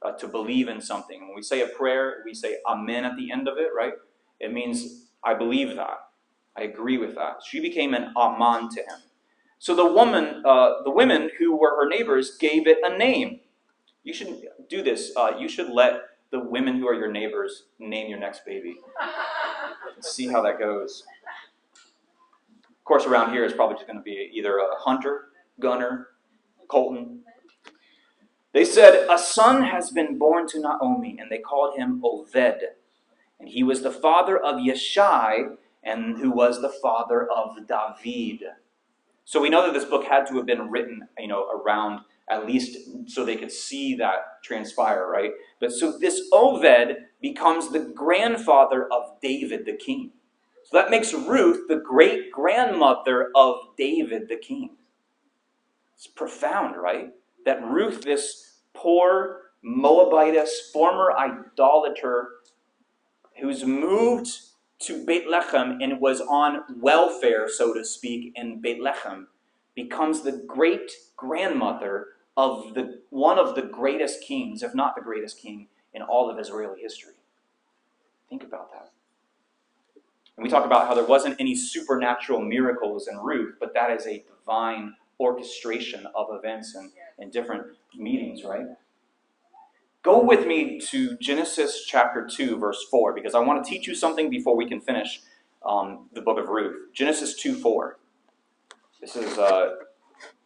uh, 0.03 0.11
to 0.13 0.27
believe 0.27 0.67
in 0.67 0.81
something. 0.81 1.21
When 1.21 1.35
we 1.35 1.41
say 1.41 1.61
a 1.61 1.67
prayer, 1.67 2.21
we 2.25 2.33
say 2.33 2.57
amen 2.67 3.05
at 3.05 3.15
the 3.17 3.31
end 3.31 3.47
of 3.47 3.57
it, 3.57 3.69
right? 3.75 3.93
It 4.39 4.51
means 4.53 5.05
I 5.23 5.33
believe 5.33 5.75
that. 5.75 5.99
I 6.57 6.63
agree 6.63 6.97
with 6.97 7.15
that. 7.15 7.37
She 7.47 7.61
became 7.61 7.93
an 7.93 8.11
Aman 8.15 8.69
to 8.69 8.81
him. 8.81 8.99
So 9.59 9.75
the 9.75 9.85
woman, 9.85 10.43
uh, 10.45 10.83
the 10.83 10.91
women 10.91 11.29
who 11.39 11.55
were 11.55 11.75
her 11.75 11.87
neighbors 11.87 12.37
gave 12.37 12.67
it 12.67 12.79
a 12.83 12.97
name. 12.97 13.39
You 14.03 14.13
should 14.13 14.47
do 14.69 14.81
this. 14.81 15.13
Uh, 15.15 15.33
you 15.37 15.47
should 15.47 15.69
let 15.69 16.01
the 16.31 16.39
women 16.39 16.79
who 16.79 16.87
are 16.87 16.95
your 16.95 17.11
neighbors 17.11 17.65
name 17.79 18.09
your 18.09 18.19
next 18.19 18.43
baby. 18.45 18.77
See 20.01 20.27
how 20.27 20.41
that 20.41 20.59
goes. 20.59 21.03
Of 22.69 22.83
course, 22.83 23.05
around 23.05 23.31
here 23.31 23.45
is 23.45 23.53
probably 23.53 23.75
just 23.75 23.85
going 23.85 23.99
to 23.99 24.03
be 24.03 24.31
either 24.33 24.57
a 24.57 24.75
Hunter, 24.79 25.25
Gunner, 25.59 26.07
Colton. 26.67 27.21
They 28.53 28.65
said, 28.65 29.07
A 29.09 29.17
son 29.17 29.63
has 29.63 29.91
been 29.91 30.17
born 30.17 30.47
to 30.49 30.59
Naomi, 30.59 31.17
and 31.19 31.31
they 31.31 31.37
called 31.37 31.77
him 31.77 32.01
Oved. 32.03 32.59
And 33.39 33.49
he 33.49 33.63
was 33.63 33.81
the 33.81 33.91
father 33.91 34.37
of 34.37 34.55
Yeshai, 34.55 35.55
and 35.83 36.17
who 36.17 36.31
was 36.31 36.61
the 36.61 36.69
father 36.69 37.27
of 37.27 37.55
David. 37.67 38.43
So 39.23 39.41
we 39.41 39.49
know 39.49 39.65
that 39.65 39.73
this 39.73 39.85
book 39.85 40.05
had 40.05 40.27
to 40.27 40.35
have 40.35 40.45
been 40.45 40.69
written, 40.69 41.07
you 41.17 41.27
know, 41.27 41.47
around 41.49 42.01
at 42.29 42.45
least 42.45 42.77
so 43.07 43.25
they 43.25 43.35
could 43.35 43.51
see 43.51 43.95
that 43.95 44.43
transpire, 44.43 45.07
right? 45.07 45.31
But 45.59 45.71
so 45.71 45.97
this 45.97 46.21
Oved 46.33 46.95
becomes 47.21 47.71
the 47.71 47.79
grandfather 47.79 48.87
of 48.91 49.19
David 49.21 49.65
the 49.65 49.73
king. 49.73 50.11
So 50.65 50.77
that 50.77 50.89
makes 50.89 51.13
Ruth 51.13 51.67
the 51.67 51.77
great 51.77 52.31
grandmother 52.31 53.29
of 53.35 53.55
David 53.77 54.29
the 54.29 54.37
king. 54.37 54.77
It's 55.95 56.07
profound, 56.07 56.75
right? 56.77 57.11
That 57.45 57.63
Ruth, 57.63 58.01
this 58.03 58.59
poor 58.73 59.37
Moabitess, 59.63 60.71
former 60.73 61.13
idolater, 61.15 62.29
who's 63.39 63.63
moved 63.63 64.29
to 64.79 65.05
Bethlehem 65.05 65.77
and 65.81 65.99
was 65.99 66.21
on 66.21 66.63
welfare, 66.79 67.47
so 67.47 67.73
to 67.73 67.85
speak, 67.85 68.33
in 68.35 68.59
Bethlehem, 68.59 69.27
becomes 69.75 70.21
the 70.21 70.43
great 70.47 70.91
grandmother 71.15 72.07
of 72.35 72.73
the 72.73 73.01
one 73.09 73.37
of 73.37 73.55
the 73.55 73.61
greatest 73.61 74.23
kings, 74.23 74.63
if 74.63 74.73
not 74.73 74.95
the 74.95 75.01
greatest 75.01 75.39
king, 75.39 75.67
in 75.93 76.01
all 76.01 76.29
of 76.29 76.39
Israeli 76.39 76.81
history. 76.81 77.13
Think 78.29 78.43
about 78.43 78.71
that. 78.71 78.91
And 80.37 80.43
we 80.43 80.49
talk 80.49 80.65
about 80.65 80.87
how 80.87 80.95
there 80.95 81.05
wasn't 81.05 81.35
any 81.39 81.55
supernatural 81.55 82.41
miracles 82.41 83.07
in 83.07 83.17
Ruth, 83.17 83.55
but 83.59 83.73
that 83.75 83.91
is 83.91 84.07
a 84.07 84.23
divine 84.39 84.95
orchestration 85.19 86.07
of 86.15 86.27
events 86.31 86.73
and, 86.73 86.91
and 87.21 87.31
different 87.31 87.67
meetings, 87.95 88.43
right? 88.43 88.65
Go 90.03 90.23
with 90.23 90.47
me 90.47 90.79
to 90.79 91.15
Genesis 91.17 91.85
chapter 91.87 92.27
2, 92.27 92.57
verse 92.57 92.83
4, 92.89 93.13
because 93.13 93.35
I 93.35 93.39
want 93.39 93.63
to 93.63 93.69
teach 93.69 93.87
you 93.87 93.93
something 93.93 94.31
before 94.31 94.55
we 94.55 94.67
can 94.67 94.81
finish 94.81 95.21
um, 95.63 96.09
the 96.13 96.21
book 96.21 96.39
of 96.39 96.49
Ruth. 96.49 96.91
Genesis 96.93 97.35
2 97.35 97.53
4. 97.53 97.97
This 98.99 99.15
is 99.15 99.37
uh, 99.37 99.75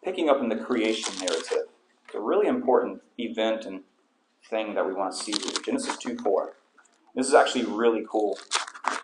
picking 0.03 0.29
up 0.29 0.41
in 0.41 0.49
the 0.49 0.57
creation 0.57 1.13
narrative. 1.19 1.69
It's 2.05 2.15
a 2.15 2.19
really 2.19 2.47
important 2.47 3.01
event 3.17 3.65
and 3.65 3.81
thing 4.49 4.75
that 4.75 4.85
we 4.85 4.93
want 4.93 5.15
to 5.15 5.17
see 5.17 5.31
here. 5.31 5.53
Genesis 5.65 5.95
2 5.97 6.17
4. 6.17 6.53
This 7.15 7.27
is 7.27 7.33
actually 7.33 7.63
really 7.63 8.05
cool. 8.09 8.37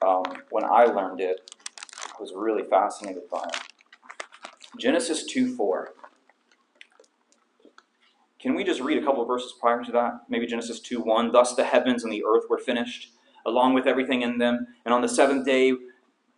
Um, 0.06 0.24
when 0.50 0.66
I 0.66 0.84
learned 0.84 1.22
it, 1.22 1.56
I 2.08 2.22
was 2.22 2.34
really 2.36 2.64
fascinated 2.70 3.24
by 3.32 3.44
it. 3.48 3.58
Genesis 4.78 5.26
2 5.26 5.56
4. 5.56 5.94
Can 8.42 8.56
we 8.56 8.64
just 8.64 8.82
read 8.82 8.98
a 8.98 9.06
couple 9.06 9.22
of 9.22 9.28
verses 9.28 9.54
prior 9.60 9.84
to 9.84 9.92
that? 9.92 10.22
Maybe 10.28 10.48
Genesis 10.48 10.80
2 10.80 11.02
1. 11.02 11.32
Thus 11.32 11.56
the 11.56 11.64
heavens 11.64 12.04
and 12.04 12.12
the 12.12 12.24
earth 12.26 12.46
were 12.50 12.58
finished. 12.58 13.12
along 13.46 13.74
with 13.74 13.88
everything 13.88 14.22
in 14.22 14.38
them. 14.38 14.68
And 14.86 14.94
on 14.94 15.02
the 15.02 15.10
seventh 15.10 15.48
day, 15.48 15.74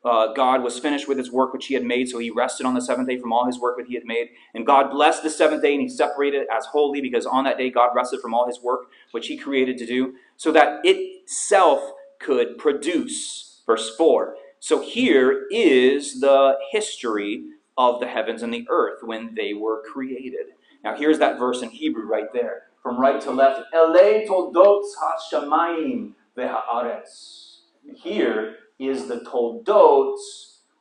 uh, 0.06 0.34
God 0.34 0.64
was 0.64 0.80
finished 0.80 1.08
with 1.08 1.18
his 1.18 1.32
work 1.32 1.54
which 1.54 1.68
he 1.68 1.74
had 1.74 1.84
made, 1.84 2.10
so 2.10 2.18
he 2.18 2.30
rested 2.30 2.66
on 2.66 2.74
the 2.74 2.82
seventh 2.82 3.10
day 3.10 3.18
from 3.20 3.34
all 3.34 3.46
his 3.46 3.60
work 3.60 3.78
which 3.78 3.88
he 3.88 3.96
had 3.96 4.06
made. 4.06 4.30
And 4.54 4.66
God 4.66 4.92
blessed 4.92 5.24
the 5.24 5.30
seventh 5.30 5.62
day, 5.62 5.74
and 5.74 5.82
he 5.82 5.90
separated 5.90 6.44
it 6.44 6.48
as 6.50 6.66
holy, 6.68 7.02
because 7.02 7.26
on 7.26 7.44
that 7.46 7.58
day 7.58 7.70
God 7.70 7.92
rested 7.96 8.22
from 8.22 8.34
all 8.34 8.48
his 8.48 8.62
work 8.62 8.88
which 9.12 9.28
he 9.28 9.38
created 9.38 9.78
to 9.80 9.86
do, 9.86 10.16
so 10.38 10.52
that 10.52 10.80
itself 10.84 11.82
could 12.20 12.58
produce. 12.58 13.62
Verse 13.66 13.96
4. 13.96 14.36
So 14.60 14.82
here 14.82 15.46
is 15.52 16.22
the 16.22 16.58
history 16.72 17.46
of 17.78 18.00
the 18.00 18.08
heavens 18.08 18.44
and 18.44 18.54
the 18.54 18.66
earth 18.70 19.00
when 19.04 19.36
they 19.36 19.54
were 19.54 19.84
created. 19.92 20.48
Now 20.84 20.96
here's 20.96 21.20
that 21.20 21.40
verse 21.40 21.62
in 21.62 21.70
Hebrew 21.70 22.06
right 22.06 22.32
there. 22.34 22.64
From 22.82 23.00
right 23.00 23.22
to 23.22 23.32
left, 23.32 23.62
Ele 23.74 24.26
toldot 24.28 24.84
hashamayim 25.02 26.12
vehaaretz. 26.38 27.60
Here 27.96 28.56
is 28.78 29.08
the 29.08 29.22
toldot 29.22 30.18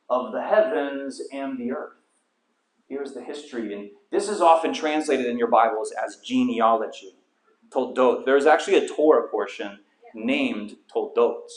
of 0.09 0.33
the 0.33 0.41
heavens 0.41 1.21
and 1.31 1.57
the 1.57 1.71
earth. 1.71 1.93
Here's 2.87 3.13
the 3.13 3.23
history, 3.23 3.73
and 3.73 3.89
this 4.11 4.27
is 4.27 4.41
often 4.41 4.73
translated 4.73 5.25
in 5.25 5.37
your 5.37 5.47
Bibles 5.47 5.93
as 5.93 6.17
genealogy. 6.17 7.15
Toldot. 7.69 8.25
There's 8.25 8.45
actually 8.45 8.85
a 8.85 8.87
Torah 8.87 9.27
portion 9.29 9.79
named 10.13 10.75
Toldot 10.93 11.49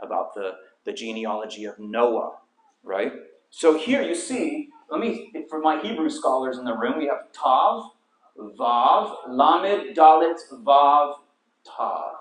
about 0.00 0.34
the, 0.34 0.56
the 0.84 0.92
genealogy 0.92 1.64
of 1.64 1.78
Noah, 1.78 2.38
right? 2.82 3.12
So 3.50 3.78
here 3.78 4.02
you 4.02 4.14
see, 4.14 4.68
let 4.92 5.00
me, 5.00 5.32
for 5.48 5.58
my 5.58 5.80
Hebrew 5.80 6.10
scholars 6.10 6.58
in 6.58 6.66
the 6.66 6.76
room, 6.76 6.98
we 6.98 7.06
have 7.06 7.32
Tav, 7.32 7.92
Vav, 8.36 9.16
Lamed, 9.26 9.96
Dalet, 9.96 10.36
Vav, 10.52 11.14
Tav. 11.64 12.12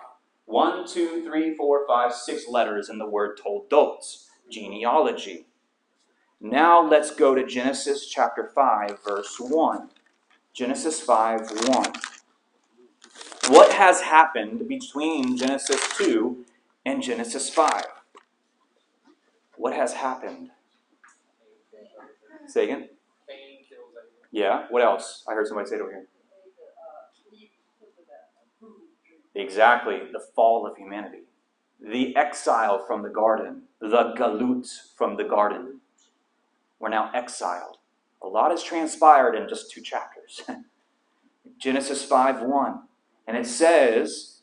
One, 0.46 0.88
two, 0.88 1.22
three, 1.26 1.54
four, 1.58 1.86
five, 1.86 2.14
six 2.14 2.48
letters 2.48 2.90
in 2.90 2.98
the 2.98 3.06
word 3.06 3.38
Toldot, 3.38 4.26
genealogy. 4.50 5.48
Now 6.40 6.82
let's 6.82 7.14
go 7.14 7.36
to 7.36 7.46
Genesis 7.46 8.08
chapter 8.08 8.50
5, 8.56 9.04
verse 9.04 9.36
1. 9.38 9.90
Genesis 10.54 11.02
5, 11.02 11.68
1. 11.68 11.94
What 13.50 13.74
has 13.74 14.00
happened 14.00 14.70
between 14.70 15.36
Genesis 15.36 15.82
2 15.98 16.46
and 16.86 17.04
Genesis 17.04 17.50
5? 17.50 17.84
What 19.58 19.74
has 19.74 19.96
happened? 19.96 20.52
Say 22.52 22.66
again? 22.66 22.90
Yeah, 24.30 24.66
what 24.70 24.82
else? 24.82 25.24
I 25.28 25.34
heard 25.34 25.48
somebody 25.48 25.70
say 25.70 25.76
it 25.78 25.82
over 25.82 25.92
here. 25.92 26.08
Exactly, 29.34 30.02
the 30.12 30.20
fall 30.36 30.68
of 30.68 30.76
humanity. 30.76 31.24
The 31.80 32.14
exile 32.18 32.84
from 32.86 33.04
the 33.04 33.10
garden, 33.10 33.64
the 33.80 33.88
galut 34.18 34.68
from 34.98 35.16
the 35.16 35.24
garden. 35.24 35.80
We're 36.80 36.90
now 36.90 37.10
exiled. 37.14 37.78
A 38.22 38.28
lot 38.28 38.52
has 38.52 38.64
transpired 38.64 39.36
in 39.36 39.48
just 39.48 39.72
two 39.72 39.82
chapters. 39.82 40.42
Genesis 41.58 42.04
5 42.04 42.42
1. 42.42 42.82
And 43.28 43.38
it 43.38 43.48
says, 43.48 44.42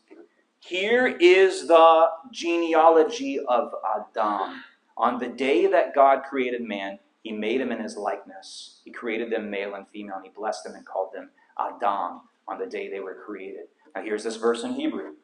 Here 0.61 1.07
is 1.07 1.69
the 1.69 2.07
genealogy 2.33 3.39
of 3.39 3.73
Adam. 3.85 4.63
On 4.97 5.19
the 5.19 5.29
day 5.29 5.67
that 5.67 5.95
God 5.95 6.23
created 6.29 6.63
man, 6.63 6.99
he 7.23 7.33
made 7.33 7.61
him 7.61 7.73
in 7.73 7.81
his 7.81 7.97
likeness. 7.97 8.81
He 8.85 8.91
created 8.91 9.33
them 9.33 9.51
male 9.51 9.75
and 9.75 9.87
female, 9.89 10.17
and 10.17 10.25
he 10.25 10.31
blessed 10.31 10.65
them 10.65 10.75
and 10.75 10.87
called 10.87 11.13
them 11.13 11.31
Adam 11.59 12.23
on 12.47 12.59
the 12.59 12.67
day 12.67 12.89
they 12.89 13.01
were 13.01 13.23
created. 13.27 13.67
Now 13.95 14.03
here's 14.03 14.25
this 14.25 14.37
verse 14.37 14.63
in 14.63 14.75
Hebrew. 14.75 15.15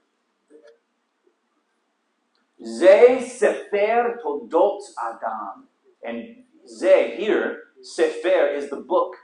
Ze 2.65 3.27
Sefer 3.27 4.21
Toldot 4.25 4.81
Adam. 5.03 5.69
And 6.03 6.45
Ze 6.69 7.15
here, 7.17 7.59
Sefer 7.83 8.49
is 8.49 8.71
the 8.71 8.77
book. 8.77 9.17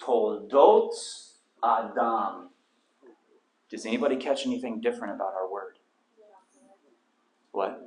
Toldot 0.00 0.92
Adam. 1.62 2.50
Does 3.70 3.84
anybody 3.84 4.16
catch 4.16 4.46
anything 4.46 4.80
different 4.80 5.14
about 5.14 5.34
our 5.34 5.50
word? 5.50 5.78
What? 7.52 7.82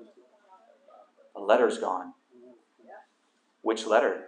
A 1.36 1.40
letter's 1.40 1.78
gone. 1.78 2.14
Which 3.62 3.86
letter? 3.86 4.26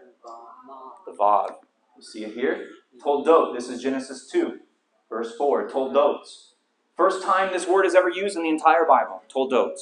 The 1.06 1.14
Vav. 1.14 1.56
You 1.98 2.04
see 2.04 2.24
it 2.24 2.34
here? 2.34 2.68
Toldot. 3.04 3.56
This 3.56 3.70
is 3.70 3.82
Genesis 3.82 4.30
2, 4.32 4.60
verse 5.10 5.36
4. 5.38 5.70
Toldot. 5.70 6.26
First 6.96 7.24
time 7.24 7.52
this 7.52 7.68
word 7.68 7.86
is 7.86 7.96
ever 7.96 8.10
used 8.10 8.36
in 8.38 8.44
the 8.44 8.50
entire 8.50 8.86
Bible. 8.88 9.24
Toldot. 9.34 9.76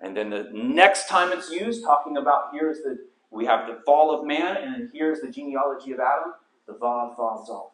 And 0.00 0.16
then 0.16 0.30
the 0.30 0.50
next 0.52 1.08
time 1.08 1.32
it's 1.32 1.50
used, 1.50 1.84
talking 1.84 2.16
about 2.16 2.50
here's 2.52 2.78
the 2.78 2.98
we 3.30 3.46
have 3.46 3.66
the 3.66 3.80
fall 3.86 4.14
of 4.14 4.26
man, 4.26 4.58
and 4.58 4.90
here's 4.92 5.20
the 5.20 5.30
genealogy 5.30 5.92
of 5.92 6.00
Adam. 6.00 6.34
The 6.66 6.74
Vav, 6.74 7.16
Vav, 7.16 7.48
Zav. 7.48 7.70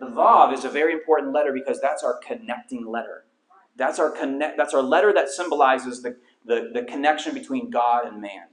The 0.00 0.06
Vav 0.06 0.52
is 0.52 0.64
a 0.64 0.68
very 0.68 0.92
important 0.92 1.32
letter 1.32 1.52
because 1.52 1.80
that's 1.80 2.02
our 2.02 2.18
connecting 2.18 2.84
letter. 2.84 3.24
That's 3.76 4.00
our 4.00 4.10
connect. 4.10 4.56
That's 4.56 4.74
our 4.74 4.82
letter 4.82 5.12
that 5.12 5.28
symbolizes 5.28 6.02
the, 6.02 6.16
the, 6.44 6.70
the 6.74 6.82
connection 6.82 7.34
between 7.34 7.70
God 7.70 8.06
and 8.06 8.20
man. 8.20 8.48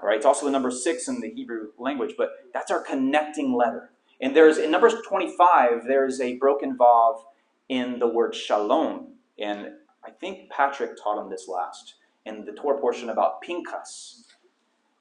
All 0.00 0.08
right, 0.08 0.16
it's 0.16 0.26
also 0.26 0.46
the 0.46 0.52
number 0.52 0.70
six 0.70 1.08
in 1.08 1.20
the 1.20 1.30
Hebrew 1.30 1.68
language, 1.78 2.14
but 2.18 2.30
that's 2.52 2.70
our 2.70 2.82
connecting 2.82 3.54
letter. 3.54 3.90
And 4.20 4.34
there's 4.34 4.58
in 4.58 4.70
Numbers 4.70 4.94
25, 5.06 5.84
there's 5.86 6.20
a 6.20 6.36
broken 6.36 6.76
vav 6.76 7.20
in 7.68 7.98
the 7.98 8.06
word 8.06 8.34
shalom. 8.34 9.14
And 9.38 9.72
I 10.04 10.10
think 10.10 10.50
Patrick 10.50 10.92
taught 11.02 11.18
on 11.18 11.30
this 11.30 11.48
last 11.48 11.94
in 12.24 12.44
the 12.44 12.52
Torah 12.52 12.80
portion 12.80 13.10
about 13.10 13.42
Pinchas. 13.42 14.24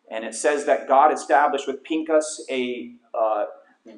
And 0.10 0.24
it 0.24 0.36
says 0.36 0.66
that 0.66 0.88
God 0.88 1.12
established 1.14 1.68
with 1.68 1.84
Pinchas 1.84 2.46
a 2.50 2.94
uh, 3.14 3.46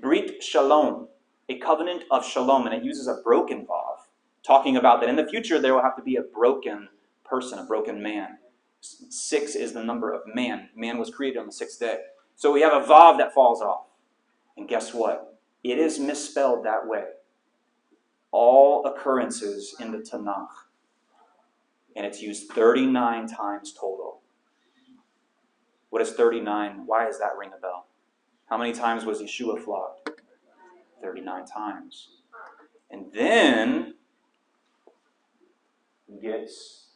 Brit 0.01 0.43
Shalom, 0.43 1.07
a 1.49 1.57
covenant 1.59 2.03
of 2.11 2.25
shalom, 2.25 2.65
and 2.65 2.75
it 2.75 2.83
uses 2.83 3.07
a 3.07 3.21
broken 3.23 3.65
vav, 3.65 3.97
talking 4.45 4.77
about 4.77 5.01
that 5.01 5.09
in 5.09 5.15
the 5.15 5.27
future 5.27 5.59
there 5.59 5.73
will 5.73 5.81
have 5.81 5.95
to 5.97 6.01
be 6.01 6.15
a 6.15 6.21
broken 6.21 6.89
person, 7.23 7.59
a 7.59 7.63
broken 7.63 8.01
man. 8.01 8.37
Six 8.81 9.55
is 9.55 9.73
the 9.73 9.83
number 9.83 10.13
of 10.13 10.21
man. 10.33 10.69
Man 10.75 10.97
was 10.97 11.09
created 11.09 11.39
on 11.39 11.47
the 11.47 11.51
sixth 11.51 11.79
day. 11.79 11.97
So 12.35 12.51
we 12.51 12.61
have 12.61 12.73
a 12.73 12.85
vav 12.85 13.17
that 13.17 13.33
falls 13.33 13.61
off. 13.61 13.85
And 14.55 14.67
guess 14.67 14.93
what? 14.93 15.39
It 15.63 15.79
is 15.79 15.99
misspelled 15.99 16.65
that 16.65 16.87
way. 16.87 17.03
All 18.31 18.85
occurrences 18.85 19.75
in 19.79 19.91
the 19.91 19.99
Tanakh. 19.99 20.47
And 21.95 22.05
it's 22.05 22.21
used 22.21 22.51
39 22.51 23.27
times 23.27 23.73
total. 23.73 24.21
What 25.89 26.01
is 26.01 26.11
39? 26.11 26.83
Why 26.85 27.05
does 27.05 27.19
that 27.19 27.37
ring 27.37 27.51
a 27.57 27.59
bell? 27.59 27.87
How 28.47 28.57
many 28.57 28.71
times 28.71 29.03
was 29.03 29.21
Yeshua 29.21 29.59
flogged? 29.63 30.09
39 31.01 31.45
times. 31.45 32.09
And 32.89 33.11
then 33.13 33.95
he 36.07 36.19
gets. 36.19 36.86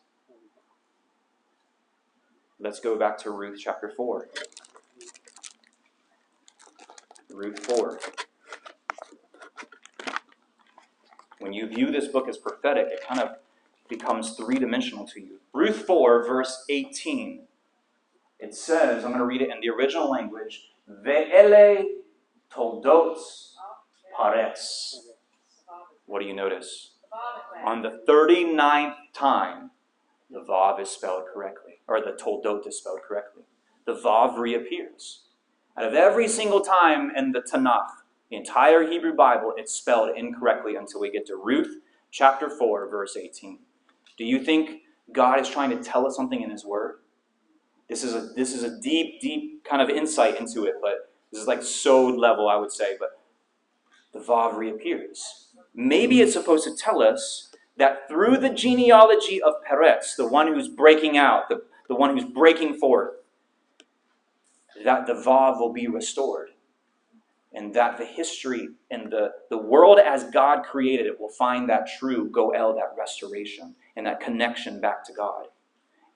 Let's 2.64 2.80
go 2.80 2.96
back 2.96 3.18
to 3.20 3.32
Ruth 3.32 3.60
chapter 3.60 3.90
4. 3.90 4.28
Ruth 7.32 7.60
4. 7.66 8.00
When 11.40 11.54
you 11.54 11.68
view 11.68 11.90
this 11.90 12.08
book 12.08 12.30
as 12.30 12.38
prophetic, 12.38 12.90
it 12.92 13.04
kind 13.04 13.20
of 13.20 13.38
becomes 13.90 14.36
three 14.36 14.60
dimensional 14.60 15.08
to 15.08 15.20
you. 15.20 15.40
Ruth 15.54 15.88
4, 15.88 16.28
verse 16.28 16.64
18. 16.70 17.48
It 18.40 18.54
says, 18.54 19.04
I'm 19.04 19.10
going 19.10 19.22
to 19.22 19.26
read 19.26 19.42
it 19.42 19.50
in 19.50 19.60
the 19.60 19.70
original 19.70 20.12
language, 20.12 20.70
Ve'ele 20.88 21.84
toldot 22.54 23.18
Peretz. 24.16 24.98
What 26.06 26.22
do 26.22 26.28
you 26.28 26.36
notice? 26.36 26.92
On 27.66 27.82
the 27.82 28.04
39th 28.08 28.94
time, 29.14 29.72
the 30.32 30.40
Vav 30.40 30.80
is 30.80 30.90
spelled 30.90 31.24
correctly, 31.34 31.82
or 31.88 32.00
the 32.00 32.12
toldot 32.12 32.68
is 32.68 32.78
spelled 32.78 33.02
correctly. 33.08 33.44
The 33.86 33.96
Vav 33.96 34.38
reappears. 34.38 35.24
Out 35.78 35.86
of 35.86 35.94
every 35.94 36.28
single 36.28 36.62
time 36.62 37.12
in 37.16 37.32
the 37.32 37.42
Tanakh, 37.42 37.90
the 38.30 38.38
entire 38.38 38.88
Hebrew 38.88 39.14
Bible, 39.14 39.54
it's 39.58 39.74
spelled 39.74 40.18
incorrectly 40.18 40.76
until 40.76 41.02
we 41.02 41.12
get 41.12 41.26
to 41.28 41.36
Ruth 41.36 41.82
chapter 42.12 42.50
4, 42.50 42.90
verse 42.90 43.18
18. 43.18 43.60
Do 44.18 44.24
you 44.24 44.44
think 44.44 44.82
God 45.12 45.40
is 45.40 45.50
trying 45.50 45.70
to 45.72 45.84
tell 45.84 46.06
us 46.06 46.16
something 46.16 46.42
in 46.42 46.50
His 46.50 46.66
Word? 46.66 47.00
This 47.90 48.04
is 48.04 48.14
a 48.14 48.22
this 48.34 48.54
is 48.54 48.64
a 48.64 48.80
deep, 48.80 49.20
deep 49.20 49.66
kind 49.66 49.82
of 49.82 49.90
insight 49.90 50.40
into 50.40 50.64
it, 50.64 50.76
but 50.82 51.12
this 51.32 51.42
is 51.42 51.48
like 51.48 51.62
sod 51.62 52.16
level, 52.16 52.48
I 52.48 52.56
would 52.56 52.72
say. 52.72 52.96
But 52.98 53.20
the 54.14 54.20
Vav 54.20 54.56
reappears. 54.56 55.50
Maybe 55.74 56.22
it's 56.22 56.34
supposed 56.34 56.64
to 56.66 56.76
tell 56.76 57.02
us 57.02 57.51
that 57.82 58.10
through 58.10 58.38
the 58.40 58.52
genealogy 58.52 59.42
of 59.44 59.56
Perez, 59.68 60.16
the 60.18 60.28
one 60.28 60.48
who's 60.54 60.70
breaking 60.70 61.18
out, 61.18 61.50
the, 61.50 61.64
the 61.90 61.96
one 61.96 62.18
who's 62.18 62.30
breaking 62.32 62.76
forth, 62.76 63.16
that 64.86 65.08
the 65.08 65.14
Vav 65.14 65.60
will 65.60 65.74
be 65.74 65.88
restored. 65.88 66.50
and 67.54 67.74
that 67.76 67.98
the 67.98 68.06
history 68.06 68.70
and 68.92 69.12
the, 69.12 69.32
the 69.50 69.58
world 69.58 70.00
as 70.00 70.26
God 70.26 70.64
created 70.64 71.08
it 71.08 71.20
will 71.20 71.30
find 71.30 71.70
that 71.70 71.90
true 72.00 72.30
Goel, 72.32 72.76
that 72.76 72.96
restoration, 72.98 73.76
and 73.96 74.06
that 74.08 74.22
connection 74.22 74.82
back 74.82 75.06
to 75.06 75.14
God. 75.14 75.48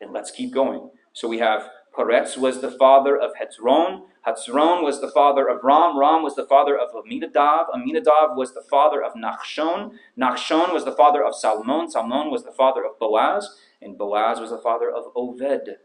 And 0.01 0.13
let's 0.13 0.31
keep 0.31 0.53
going. 0.53 0.91
So 1.13 1.27
we 1.27 1.39
have 1.39 1.69
Peretz 1.97 2.37
was 2.37 2.61
the 2.61 2.71
father 2.71 3.17
of 3.17 3.31
Hetzron. 3.35 4.03
Hetzron 4.27 4.83
was 4.83 4.99
the 4.99 5.11
father 5.11 5.47
of 5.47 5.63
Ram. 5.63 5.97
Ram 5.97 6.23
was 6.23 6.35
the 6.35 6.45
father 6.45 6.77
of 6.77 6.91
Aminadav. 6.91 7.67
Aminadav 7.73 8.35
was 8.35 8.53
the 8.53 8.63
father 8.69 9.01
of 9.01 9.13
Nachshon. 9.13 9.91
Nachshon 10.19 10.73
was 10.73 10.83
the 10.83 10.91
father 10.91 11.23
of 11.23 11.35
Salmon. 11.35 11.89
Salmon 11.89 12.31
was 12.31 12.43
the 12.43 12.51
father 12.51 12.83
of 12.83 12.99
Boaz. 12.99 13.57
And 13.81 13.97
Boaz 13.97 14.39
was 14.39 14.49
the 14.49 14.61
father 14.61 14.91
of 14.91 15.13
Oved. 15.15 15.75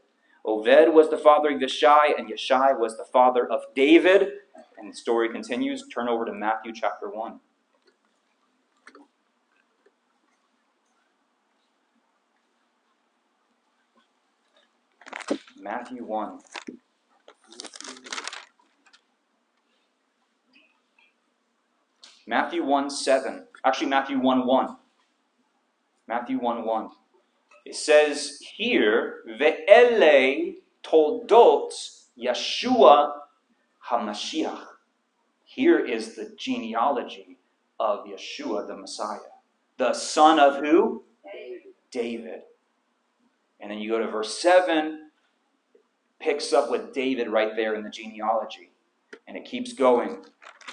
Oved 0.44 0.92
was 0.92 1.11
the 1.11 1.18
father 1.18 1.50
of 1.50 1.61
Yeshai, 1.61 2.18
and 2.18 2.30
Yeshai 2.30 2.78
was 2.78 2.96
the 2.96 3.04
father 3.04 3.46
of 3.46 3.61
David. 3.74 4.30
And 4.78 4.90
the 4.90 4.96
story 4.96 5.28
continues. 5.28 5.86
Turn 5.86 6.08
over 6.08 6.24
to 6.24 6.32
Matthew 6.32 6.72
chapter 6.74 7.08
1. 7.11 7.40
Matthew 15.61 16.04
1. 16.04 16.38
Matthew 22.26 22.64
1 22.64 22.90
7. 22.90 23.46
Actually, 23.64 23.88
Matthew 23.88 24.18
1 24.18 24.46
1. 24.46 24.76
Matthew 26.08 26.38
1 26.38 26.64
1. 26.64 26.88
It 27.66 27.74
says 27.74 28.38
here, 28.56 29.16
Ve'ele 29.38 30.54
toldot 30.82 31.72
Yeshua 32.18 33.12
HaMashiach. 33.90 34.64
Here 35.44 35.78
is 35.78 36.14
the 36.14 36.32
genealogy 36.38 37.38
of 37.78 38.06
Yeshua 38.06 38.66
the 38.66 38.76
Messiah. 38.76 39.18
The 39.76 39.92
son 39.92 40.40
of 40.40 40.56
who? 40.56 41.04
David. 41.90 42.42
And 43.58 43.70
then 43.70 43.78
you 43.78 43.90
go 43.90 43.98
to 43.98 44.11
verse 44.11 44.40
7, 44.40 45.09
picks 46.20 46.52
up 46.52 46.70
with 46.70 46.92
David 46.92 47.28
right 47.28 47.56
there 47.56 47.74
in 47.74 47.82
the 47.82 47.90
genealogy. 47.90 48.70
And 49.26 49.36
it 49.36 49.44
keeps 49.44 49.72
going. 49.72 50.24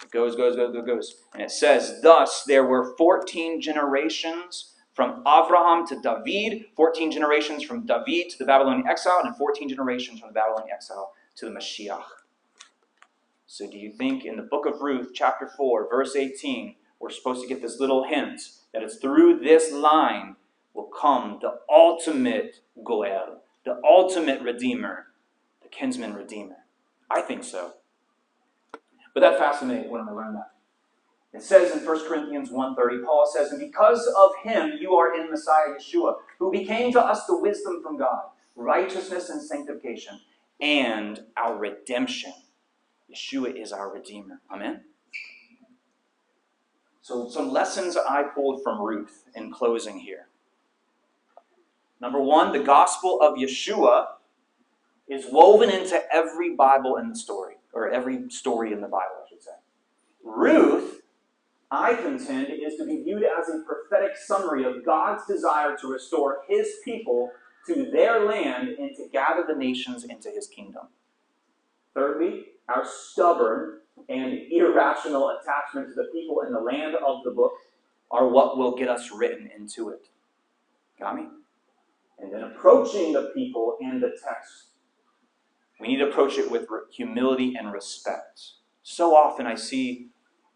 It 0.04 0.12
goes, 0.12 0.36
goes, 0.36 0.56
goes, 0.56 0.74
goes, 0.74 0.86
goes. 0.86 1.16
And 1.34 1.42
it 1.42 1.52
says, 1.52 2.00
Thus 2.02 2.44
there 2.44 2.66
were 2.66 2.96
14 2.98 3.62
generations 3.62 4.74
from 4.94 5.22
Abraham 5.28 5.86
to 5.88 6.00
David, 6.02 6.66
14 6.76 7.12
generations 7.12 7.64
from 7.64 7.86
David 7.86 8.30
to 8.32 8.38
the 8.40 8.46
Babylonian 8.46 8.88
exile, 8.88 9.22
and 9.24 9.36
14 9.36 9.70
generations 9.70 10.20
from 10.20 10.30
the 10.30 10.34
Babylonian 10.34 10.74
exile 10.74 11.14
to 11.36 11.46
the 11.46 11.52
Mashiach. 11.52 12.04
So, 13.46 13.70
do 13.70 13.78
you 13.78 13.92
think 13.92 14.26
in 14.26 14.36
the 14.36 14.44
book 14.44 14.66
of 14.66 14.82
Ruth, 14.82 15.12
chapter 15.14 15.48
4, 15.56 15.90
verse 15.90 16.16
18, 16.16 16.76
we're 17.00 17.10
supposed 17.10 17.42
to 17.42 17.48
get 17.48 17.62
this 17.62 17.80
little 17.80 18.04
hint 18.04 18.42
that 18.74 18.84
it's 18.84 18.98
through 18.98 19.40
this 19.40 19.72
line 19.72 20.36
will 20.74 20.90
come 21.00 21.40
the 21.42 21.60
ultimate 21.70 22.60
Goel, 22.84 23.42
the 23.66 23.80
ultimate 23.84 24.42
Redeemer, 24.42 25.07
the 25.68 25.76
kinsman 25.76 26.14
Redeemer? 26.14 26.58
I 27.10 27.22
think 27.22 27.44
so. 27.44 27.74
But 29.14 29.22
that 29.22 29.38
fascinated 29.38 29.92
when 29.92 30.02
I 30.02 30.12
learned 30.12 30.36
that. 30.36 30.52
It 31.34 31.44
says 31.44 31.72
in 31.72 31.86
1 31.86 32.08
Corinthians 32.08 32.50
1.30, 32.50 33.06
Paul 33.06 33.30
says, 33.32 33.52
And 33.52 33.60
because 33.60 34.08
of 34.08 34.32
him 34.44 34.74
you 34.80 34.94
are 34.96 35.14
in 35.14 35.30
Messiah 35.30 35.76
Yeshua, 35.78 36.16
who 36.40 36.52
became 36.52 36.92
to 36.94 37.02
us 37.02 37.26
the 37.26 37.38
wisdom 37.38 37.82
from 37.84 37.98
God, 37.98 38.24
righteousness 38.56 39.30
and 39.30 39.42
sanctification, 39.42 40.20
and 40.60 41.22
our 41.36 41.58
redemption. 41.58 42.34
Yeshua 43.14 43.56
is 43.56 43.72
our 43.72 43.94
Redeemer. 43.94 44.42
Amen? 44.52 44.82
So, 47.02 47.30
some 47.30 47.52
lessons 47.52 47.98
I 47.98 48.24
pulled 48.24 48.64
from 48.64 48.82
Ruth 48.82 49.24
in 49.36 49.52
closing 49.52 50.00
here. 50.00 50.28
Number 52.02 52.22
one, 52.22 52.52
the 52.52 52.64
gospel 52.64 53.20
of 53.22 53.38
Yeshua 53.38 54.08
is 55.10 55.26
woven 55.32 55.70
into 55.70 56.02
every 56.14 56.56
Bible 56.56 56.98
in 56.98 57.10
the 57.10 57.16
story, 57.16 57.56
or 57.74 57.90
every 57.90 58.30
story 58.30 58.74
in 58.74 58.82
the 58.82 58.88
Bible, 58.88 59.24
I 59.26 59.30
should 59.30 59.44
say. 59.44 59.52
Ruth, 60.24 61.02
I 61.72 61.96
contend, 61.96 62.48
is 62.50 62.76
to 62.78 62.86
be 62.86 63.04
viewed 63.04 63.24
as 63.24 63.50
a 63.50 63.64
prophetic 63.66 64.18
summary 64.18 64.66
of 64.66 64.86
God's 64.86 65.26
desire 65.26 65.78
to 65.78 65.88
restore 65.88 66.40
his 66.48 66.68
people 66.84 67.32
to 67.68 67.90
their 67.92 68.26
land 68.26 68.70
and 68.70 68.96
to 68.96 69.08
gather 69.12 69.44
the 69.48 69.56
nations 69.56 70.04
into 70.04 70.30
his 70.30 70.48
kingdom. 70.48 70.88
Thirdly, 71.94 72.46
our 72.70 72.86
stubborn 72.86 73.80
and 74.10 74.40
irrational 74.52 75.38
attachment 75.42 75.90
to 75.90 75.96
the 75.96 76.10
people 76.14 76.42
in 76.42 76.54
the 76.54 76.60
land 76.60 76.96
of 76.96 77.24
the 77.24 77.32
book 77.32 77.54
are 78.12 78.28
what 78.28 78.58
will 78.58 78.76
get 78.76 78.88
us 78.88 79.12
written 79.12 79.50
into 79.56 79.90
it. 79.90 80.08
Got 81.00 81.16
me? 81.16 81.28
And 82.20 82.34
then 82.34 82.44
approaching 82.44 83.14
the 83.14 83.32
people 83.36 83.78
and 83.82 84.02
the 84.02 84.10
text, 84.10 84.67
we 85.80 85.88
need 85.88 85.98
to 85.98 86.10
approach 86.10 86.38
it 86.38 86.50
with 86.50 86.68
humility 86.92 87.56
and 87.58 87.72
respect. 87.72 88.42
So 88.84 89.16
often 89.16 89.46
I 89.46 89.56
see 89.56 90.08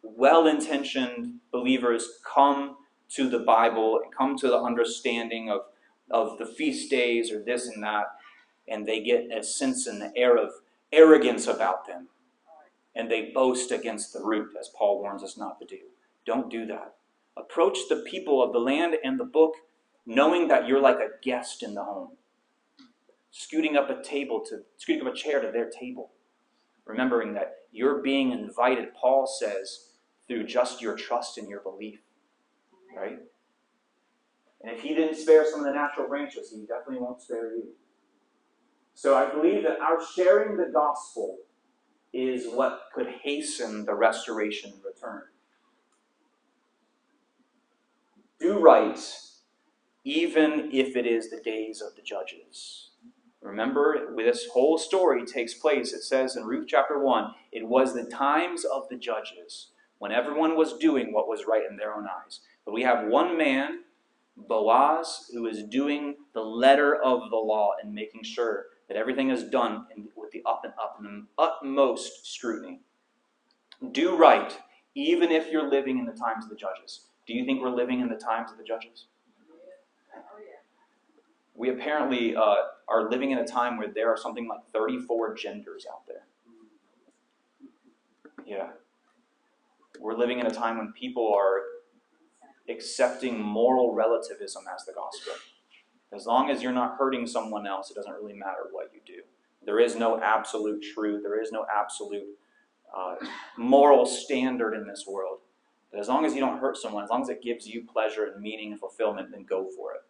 well 0.01 0.47
intentioned 0.47 1.35
believers 1.51 2.19
come 2.23 2.77
to 3.09 3.29
the 3.29 3.39
Bible 3.39 3.99
and 4.03 4.13
come 4.15 4.37
to 4.37 4.47
the 4.47 4.57
understanding 4.57 5.49
of, 5.49 5.61
of 6.09 6.37
the 6.37 6.45
feast 6.45 6.89
days 6.89 7.31
or 7.31 7.43
this 7.43 7.67
and 7.67 7.83
that, 7.83 8.05
and 8.67 8.87
they 8.87 9.03
get 9.03 9.27
a 9.35 9.43
sense 9.43 9.85
and 9.85 10.01
the 10.01 10.11
air 10.15 10.37
of 10.37 10.51
arrogance 10.91 11.47
about 11.47 11.87
them. 11.87 12.07
And 12.95 13.09
they 13.09 13.31
boast 13.33 13.71
against 13.71 14.13
the 14.13 14.21
root, 14.21 14.49
as 14.59 14.69
Paul 14.69 15.01
warns 15.01 15.23
us 15.23 15.37
not 15.37 15.59
to 15.59 15.65
do. 15.65 15.79
Don't 16.25 16.49
do 16.49 16.65
that. 16.67 16.95
Approach 17.37 17.77
the 17.89 18.03
people 18.09 18.43
of 18.43 18.51
the 18.51 18.59
land 18.59 18.95
and 19.03 19.19
the 19.19 19.25
book 19.25 19.53
knowing 20.05 20.47
that 20.47 20.67
you're 20.67 20.81
like 20.81 20.97
a 20.97 21.23
guest 21.23 21.63
in 21.63 21.73
the 21.73 21.83
home, 21.83 22.17
scooting 23.31 23.77
up 23.77 23.89
a 23.89 24.03
table 24.03 24.41
to 24.49 24.61
scooting 24.77 25.05
up 25.05 25.13
a 25.13 25.15
chair 25.15 25.41
to 25.41 25.51
their 25.51 25.69
table, 25.69 26.11
remembering 26.85 27.33
that 27.33 27.55
you're 27.71 28.01
being 28.01 28.31
invited, 28.31 28.93
Paul 28.93 29.25
says, 29.25 29.91
through 30.27 30.45
just 30.45 30.81
your 30.81 30.95
trust 30.95 31.37
and 31.37 31.49
your 31.49 31.61
belief. 31.61 31.99
Right? 32.95 33.19
And 34.61 34.75
if 34.75 34.81
he 34.81 34.93
didn't 34.93 35.15
spare 35.15 35.49
some 35.49 35.61
of 35.61 35.65
the 35.65 35.73
natural 35.73 36.07
branches, 36.07 36.51
he 36.51 36.61
definitely 36.61 36.99
won't 36.99 37.21
spare 37.21 37.55
you. 37.55 37.69
So 38.93 39.15
I 39.15 39.29
believe 39.29 39.63
that 39.63 39.79
our 39.79 39.99
sharing 40.15 40.57
the 40.57 40.69
gospel 40.71 41.39
is 42.13 42.45
what 42.53 42.81
could 42.93 43.07
hasten 43.23 43.85
the 43.85 43.95
restoration 43.95 44.73
and 44.73 44.83
return. 44.83 45.23
Do 48.39 48.59
right, 48.59 48.99
even 50.03 50.69
if 50.71 50.95
it 50.95 51.07
is 51.07 51.29
the 51.29 51.39
days 51.39 51.81
of 51.81 51.95
the 51.95 52.01
judges. 52.01 52.90
Remember, 53.41 54.13
this 54.15 54.47
whole 54.53 54.77
story 54.77 55.25
takes 55.25 55.53
place, 55.53 55.93
it 55.93 56.03
says 56.03 56.35
in 56.35 56.45
Ruth 56.45 56.67
chapter 56.67 56.99
1, 56.99 57.33
it 57.51 57.67
was 57.67 57.93
the 57.93 58.03
times 58.03 58.63
of 58.63 58.87
the 58.89 58.95
judges 58.95 59.67
when 59.97 60.11
everyone 60.11 60.55
was 60.55 60.77
doing 60.77 61.11
what 61.11 61.27
was 61.27 61.45
right 61.47 61.63
in 61.69 61.77
their 61.77 61.93
own 61.93 62.05
eyes. 62.05 62.41
But 62.65 62.73
we 62.73 62.83
have 62.83 63.07
one 63.07 63.37
man, 63.37 63.81
Boaz, 64.37 65.29
who 65.33 65.47
is 65.47 65.63
doing 65.63 66.15
the 66.33 66.41
letter 66.41 66.95
of 66.95 67.29
the 67.31 67.35
law 67.35 67.71
and 67.81 67.93
making 67.93 68.23
sure 68.23 68.65
that 68.87 68.97
everything 68.97 69.31
is 69.31 69.43
done 69.45 69.87
in, 69.95 70.07
with 70.15 70.31
the 70.31 70.43
up 70.45 70.61
and 70.63 70.73
up 70.81 70.97
and 70.99 71.05
the 71.05 71.43
utmost 71.43 72.31
scrutiny. 72.31 72.81
Do 73.91 74.15
right, 74.15 74.57
even 74.93 75.31
if 75.31 75.51
you're 75.51 75.69
living 75.69 75.97
in 75.97 76.05
the 76.05 76.11
times 76.11 76.43
of 76.43 76.49
the 76.49 76.55
judges. 76.55 77.05
Do 77.25 77.33
you 77.33 77.45
think 77.45 77.61
we're 77.61 77.69
living 77.69 78.01
in 78.01 78.09
the 78.09 78.15
times 78.15 78.51
of 78.51 78.57
the 78.57 78.63
judges? 78.63 79.05
We 81.55 81.69
apparently 81.69 82.35
uh, 82.35 82.55
are 82.91 83.09
living 83.09 83.31
in 83.31 83.37
a 83.37 83.47
time 83.47 83.77
where 83.77 83.87
there 83.87 84.09
are 84.09 84.17
something 84.17 84.47
like 84.47 84.59
34 84.73 85.35
genders 85.35 85.85
out 85.91 86.05
there. 86.07 86.25
Yeah. 88.45 88.69
We're 89.99 90.17
living 90.17 90.39
in 90.39 90.47
a 90.47 90.51
time 90.51 90.77
when 90.77 90.91
people 90.93 91.33
are 91.33 91.61
accepting 92.69 93.41
moral 93.41 93.93
relativism 93.93 94.63
as 94.73 94.85
the 94.85 94.93
gospel. 94.93 95.33
As 96.13 96.25
long 96.25 96.49
as 96.49 96.61
you're 96.61 96.73
not 96.73 96.97
hurting 96.97 97.25
someone 97.27 97.65
else, 97.65 97.89
it 97.89 97.95
doesn't 97.95 98.13
really 98.13 98.33
matter 98.33 98.67
what 98.71 98.91
you 98.93 98.99
do. 99.05 99.21
There 99.63 99.79
is 99.79 99.95
no 99.95 100.19
absolute 100.19 100.83
truth, 100.93 101.23
there 101.23 101.41
is 101.41 101.51
no 101.51 101.65
absolute 101.73 102.27
uh, 102.95 103.15
moral 103.57 104.05
standard 104.05 104.73
in 104.73 104.87
this 104.87 105.05
world. 105.07 105.39
But 105.91 105.99
as 105.99 106.07
long 106.07 106.25
as 106.25 106.33
you 106.33 106.39
don't 106.39 106.59
hurt 106.59 106.77
someone, 106.77 107.03
as 107.03 107.09
long 107.09 107.21
as 107.21 107.29
it 107.29 107.41
gives 107.41 107.67
you 107.67 107.85
pleasure 107.85 108.25
and 108.25 108.41
meaning 108.41 108.71
and 108.71 108.79
fulfillment, 108.79 109.31
then 109.31 109.43
go 109.43 109.69
for 109.75 109.93
it. 109.93 110.01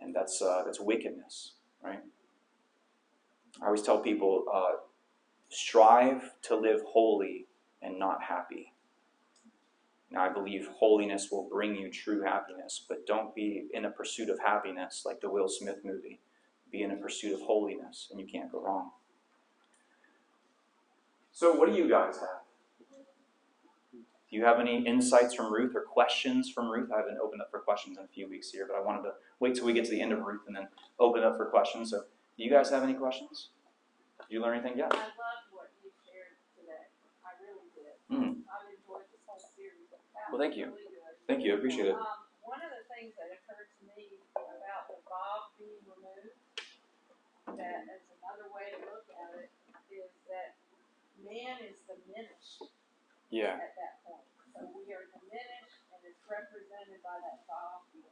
And 0.00 0.14
that's, 0.14 0.40
uh, 0.42 0.62
that's 0.64 0.80
wickedness, 0.80 1.52
right? 1.82 2.00
I 3.60 3.66
always 3.66 3.82
tell 3.82 4.00
people 4.00 4.44
uh, 4.52 4.72
strive 5.48 6.32
to 6.42 6.56
live 6.56 6.80
holy 6.86 7.46
and 7.82 7.98
not 7.98 8.22
happy. 8.22 8.72
Now, 10.10 10.24
I 10.24 10.32
believe 10.32 10.68
holiness 10.76 11.28
will 11.30 11.48
bring 11.48 11.76
you 11.76 11.90
true 11.90 12.22
happiness, 12.22 12.84
but 12.88 13.06
don't 13.06 13.34
be 13.34 13.66
in 13.72 13.84
a 13.84 13.90
pursuit 13.90 14.28
of 14.28 14.40
happiness 14.40 15.04
like 15.06 15.20
the 15.20 15.30
Will 15.30 15.48
Smith 15.48 15.78
movie. 15.84 16.20
Be 16.72 16.82
in 16.82 16.90
a 16.90 16.96
pursuit 16.96 17.34
of 17.34 17.40
holiness, 17.42 18.08
and 18.10 18.20
you 18.20 18.26
can't 18.26 18.50
go 18.50 18.60
wrong. 18.60 18.90
So, 21.32 21.52
what 21.52 21.68
do 21.68 21.76
you 21.76 21.88
guys 21.88 22.16
have? 22.16 22.39
Do 24.30 24.38
you 24.38 24.46
have 24.46 24.62
any 24.62 24.86
insights 24.86 25.34
from 25.34 25.50
Ruth 25.52 25.74
or 25.74 25.82
questions 25.82 26.46
from 26.48 26.70
Ruth? 26.70 26.86
I 26.94 27.02
haven't 27.02 27.18
opened 27.18 27.42
up 27.42 27.50
for 27.50 27.58
questions 27.58 27.98
in 27.98 28.04
a 28.04 28.14
few 28.14 28.30
weeks 28.30 28.54
here, 28.54 28.62
but 28.62 28.78
I 28.78 28.80
wanted 28.80 29.02
to 29.02 29.18
wait 29.42 29.58
till 29.58 29.66
we 29.66 29.74
get 29.74 29.84
to 29.86 29.90
the 29.90 30.00
end 30.00 30.14
of 30.14 30.22
Ruth 30.22 30.46
and 30.46 30.54
then 30.54 30.68
open 31.02 31.24
up 31.26 31.36
for 31.36 31.50
questions. 31.50 31.90
So, 31.90 32.06
do 32.38 32.44
you 32.46 32.48
guys 32.48 32.70
have 32.70 32.86
any 32.86 32.94
questions? 32.94 33.50
Did 34.22 34.38
you 34.38 34.40
learn 34.40 34.62
anything? 34.62 34.78
Yeah. 34.78 34.86
I 34.86 35.10
loved 35.18 35.50
what 35.50 35.74
you 35.82 35.90
shared 36.06 36.38
today. 36.54 36.94
I 37.26 37.34
really 37.42 37.74
did. 37.74 37.98
Mm. 38.06 38.46
I've 38.46 38.70
enjoyed 38.70 39.10
this 39.10 39.18
whole 39.26 39.42
series. 39.58 39.90
Well, 40.30 40.38
thank 40.38 40.54
you. 40.54 40.70
really. 40.78 41.02
Thank 41.26 41.42
you. 41.42 41.50
I 41.50 41.58
appreciate 41.58 41.90
it. 41.90 41.98
Um, 41.98 42.22
one 42.46 42.62
of 42.62 42.70
the 42.70 42.86
things 42.86 43.18
that 43.18 43.34
occurred 43.34 43.66
to 43.66 43.82
me 43.98 44.14
about 44.38 44.94
the 44.94 45.02
Vav 45.10 45.58
being 45.58 45.82
removed, 45.82 46.38
that 47.58 47.82
as 47.82 48.06
another 48.22 48.46
way 48.54 48.78
to 48.78 48.78
look 48.94 49.10
at 49.10 49.42
it, 49.42 49.50
is 49.90 50.14
that 50.30 50.54
man 51.18 51.66
is 51.66 51.82
diminished 51.82 52.70
Yeah. 53.30 53.54
at 53.54 53.74
that 53.78 54.02
point. 54.04 54.26
So 54.54 54.66
we 54.74 54.92
are 54.92 55.06
diminished 55.14 55.80
and 55.94 56.02
it's 56.02 56.18
represented 56.26 56.98
by 57.02 57.16
that 57.22 57.46
being 57.94 58.04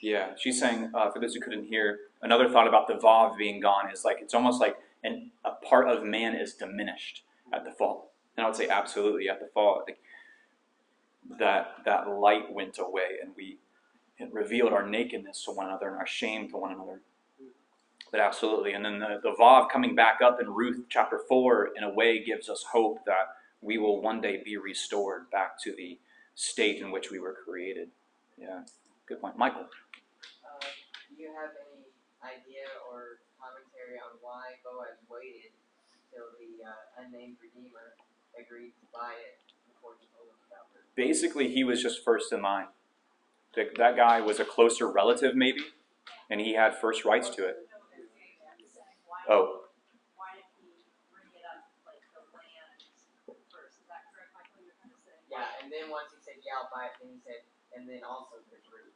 Yeah, 0.00 0.34
she's 0.36 0.60
saying, 0.60 0.90
uh, 0.94 1.10
for 1.10 1.20
those 1.20 1.34
who 1.34 1.40
couldn't 1.40 1.64
hear, 1.64 2.00
another 2.20 2.48
thought 2.48 2.68
about 2.68 2.86
the 2.86 2.94
Vav 2.94 3.36
being 3.36 3.60
gone 3.60 3.90
is 3.90 4.04
like 4.04 4.18
it's 4.20 4.34
almost 4.34 4.60
like 4.60 4.76
an, 5.02 5.30
a 5.44 5.52
part 5.52 5.88
of 5.88 6.04
man 6.04 6.34
is 6.34 6.54
diminished 6.54 7.22
at 7.52 7.64
the 7.64 7.72
fall. 7.72 8.12
And 8.36 8.44
I 8.44 8.48
would 8.48 8.56
say 8.56 8.68
absolutely 8.68 9.28
at 9.28 9.40
the 9.40 9.48
fall, 9.52 9.84
like, 9.86 9.98
that 11.38 11.76
that 11.84 12.08
light 12.08 12.52
went 12.52 12.78
away 12.78 13.18
and 13.22 13.32
we 13.36 13.58
it 14.18 14.32
revealed 14.32 14.72
our 14.72 14.86
nakedness 14.86 15.44
to 15.44 15.52
one 15.52 15.66
another 15.66 15.88
and 15.88 15.96
our 15.96 16.06
shame 16.06 16.48
to 16.50 16.56
one 16.56 16.72
another. 16.72 17.00
But 18.10 18.20
absolutely, 18.20 18.74
and 18.74 18.84
then 18.84 18.98
the, 18.98 19.20
the 19.22 19.34
Vav 19.40 19.70
coming 19.70 19.94
back 19.94 20.20
up 20.22 20.38
in 20.40 20.50
Ruth 20.50 20.84
chapter 20.90 21.18
four 21.28 21.70
in 21.76 21.82
a 21.82 21.90
way 21.90 22.22
gives 22.22 22.48
us 22.48 22.64
hope 22.72 22.98
that 23.06 23.36
we 23.62 23.78
will 23.78 24.02
one 24.02 24.20
day 24.20 24.42
be 24.44 24.56
restored 24.56 25.30
back 25.30 25.58
to 25.62 25.74
the 25.74 25.98
state 26.34 26.82
in 26.82 26.90
which 26.90 27.10
we 27.10 27.18
were 27.18 27.36
created. 27.44 27.88
Yeah, 28.36 28.60
good 29.06 29.20
point, 29.20 29.38
Michael. 29.38 29.62
Uh, 29.62 30.66
do 31.08 31.22
you 31.22 31.28
have 31.28 31.50
any 31.56 31.86
idea 32.22 32.66
or 32.90 33.22
commentary 33.40 33.98
on 33.98 34.18
why 34.20 34.58
Boaz 34.62 34.98
waited 35.08 35.52
till 36.12 36.28
the 36.38 36.66
uh, 36.66 37.02
unnamed 37.02 37.36
redeemer 37.40 37.94
agreed 38.38 38.74
to 38.80 38.86
buy 38.92 39.14
it 39.16 39.38
before 39.70 39.94
he 40.00 40.06
told 40.14 40.28
him 40.28 40.40
about 40.50 40.66
her? 40.74 40.82
basically 40.94 41.48
he 41.48 41.64
was 41.64 41.82
just 41.82 42.04
first 42.04 42.32
in 42.32 42.42
line. 42.42 42.66
That, 43.54 43.76
that 43.76 43.96
guy 43.96 44.20
was 44.20 44.40
a 44.40 44.44
closer 44.44 44.90
relative, 44.90 45.36
maybe, 45.36 45.60
and 46.30 46.40
he 46.40 46.54
had 46.54 46.74
first 46.74 47.04
rights 47.04 47.28
to 47.36 47.46
it. 47.46 47.68
Oh, 49.28 49.68
Why 50.16 50.34
did 50.34 50.48
he 50.56 50.82
bring 51.12 51.28
it 51.36 51.44
up, 51.46 51.62
like, 51.84 52.00
the 52.16 52.24
land 52.32 52.74
first, 53.52 53.76
is 53.78 53.86
that 53.92 54.08
correct, 54.10 54.32
Michael, 54.34 54.64
you're 54.64 54.74
kind 54.80 54.90
of 54.90 54.98
saying? 55.04 55.20
Yeah, 55.30 55.60
and 55.61 55.61
then 55.72 55.88
once 55.90 56.12
he 56.12 56.20
said, 56.20 56.44
"Yeah, 56.44 56.60
I'll 56.60 56.68
buy 56.68 56.92
it," 56.92 56.94
then 57.00 57.08
he 57.16 57.20
said, 57.24 57.42
"And 57.72 57.88
then 57.88 58.04
also 58.04 58.44
there's 58.52 58.68
Ruth." 58.68 58.92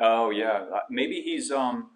oh 0.00 0.30
yeah. 0.30 0.66
Uh, 0.74 0.80
Maybe 0.90 1.22
he's 1.22 1.50
um, 1.50 1.90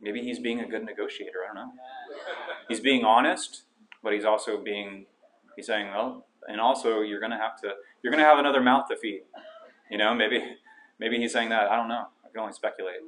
maybe 0.00 0.20
he's 0.20 0.38
being 0.38 0.60
a 0.60 0.68
good 0.68 0.84
negotiator. 0.84 1.42
I 1.42 1.46
don't 1.48 1.56
know. 1.56 1.72
He's 2.68 2.80
being 2.80 3.04
honest, 3.04 3.64
but 4.02 4.12
he's 4.12 4.24
also 4.24 4.56
being 4.62 5.06
he's 5.56 5.66
saying, 5.66 5.88
well, 5.88 6.26
and 6.48 6.60
also 6.60 7.00
you're 7.00 7.20
gonna 7.20 7.38
have 7.38 7.60
to 7.60 7.72
you're 8.02 8.10
gonna 8.12 8.24
have 8.24 8.38
another 8.38 8.60
mouth 8.60 8.88
to 8.88 8.96
feed. 8.96 9.22
You 9.90 9.98
know, 9.98 10.14
maybe 10.14 10.40
maybe 10.98 11.18
he's 11.18 11.32
saying 11.32 11.48
that. 11.50 11.70
I 11.70 11.76
don't 11.76 11.88
know. 11.88 12.08
I 12.24 12.28
can 12.30 12.40
only 12.40 12.52
speculate. 12.52 13.00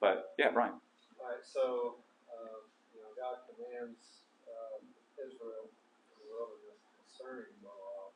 But 0.00 0.34
yeah, 0.38 0.50
Brian. 0.52 0.74
Alright, 1.16 1.40
so, 1.48 1.96
uh, 2.28 2.60
you 2.92 3.00
know, 3.00 3.08
God 3.16 3.40
commands, 3.48 4.28
um, 4.44 4.84
Israel 5.16 5.72
in 5.72 6.20
the 6.20 6.28
wilderness 6.28 6.84
concerning 7.00 7.56
Moab, 7.64 8.12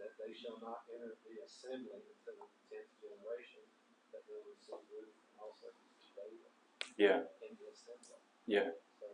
that 0.00 0.16
they 0.16 0.32
shall 0.46 0.62
not 0.62 0.86
enter 0.94 1.18
the 1.26 1.42
assembly 1.42 1.98
until 1.98 2.38
the 2.38 2.46
tenth 2.70 2.90
generation, 3.02 3.66
that 4.14 4.22
they 4.30 4.38
would 4.46 4.58
see 4.62 4.78
Ruth 4.94 5.10
and 5.10 5.42
also 5.42 5.74
David 6.14 6.46
Yeah. 6.94 7.26
in 7.42 7.58
the 7.58 7.66
assembly. 7.74 8.22
Yeah. 8.46 8.70
So, 9.02 9.06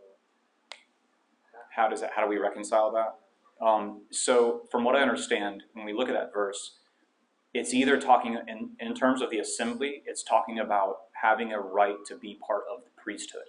how 1.75 1.89
does 1.89 2.01
that 2.03 2.13
how 2.15 2.23
do 2.23 2.29
we 2.29 2.37
reconcile 2.37 2.93
that 2.93 3.17
um, 3.65 4.03
so 4.11 4.63
from 4.71 4.85
what 4.85 4.95
i 4.95 5.01
understand 5.01 5.63
when 5.73 5.87
we 5.87 5.93
look 5.95 6.09
at 6.09 6.15
that 6.15 6.33
verse 6.35 6.77
it's 7.55 7.73
either 7.75 7.99
talking 8.01 8.39
in, 8.47 8.71
in 8.79 8.95
terms 8.95 9.23
of 9.23 9.31
the 9.31 9.39
assembly 9.39 10.03
it's 10.05 10.23
talking 10.23 10.59
about 10.59 10.97
having 11.23 11.53
a 11.53 11.59
right 11.59 11.97
to 12.07 12.17
be 12.17 12.39
part 12.47 12.65
of 12.71 12.85
the 12.85 12.91
priesthood 13.03 13.49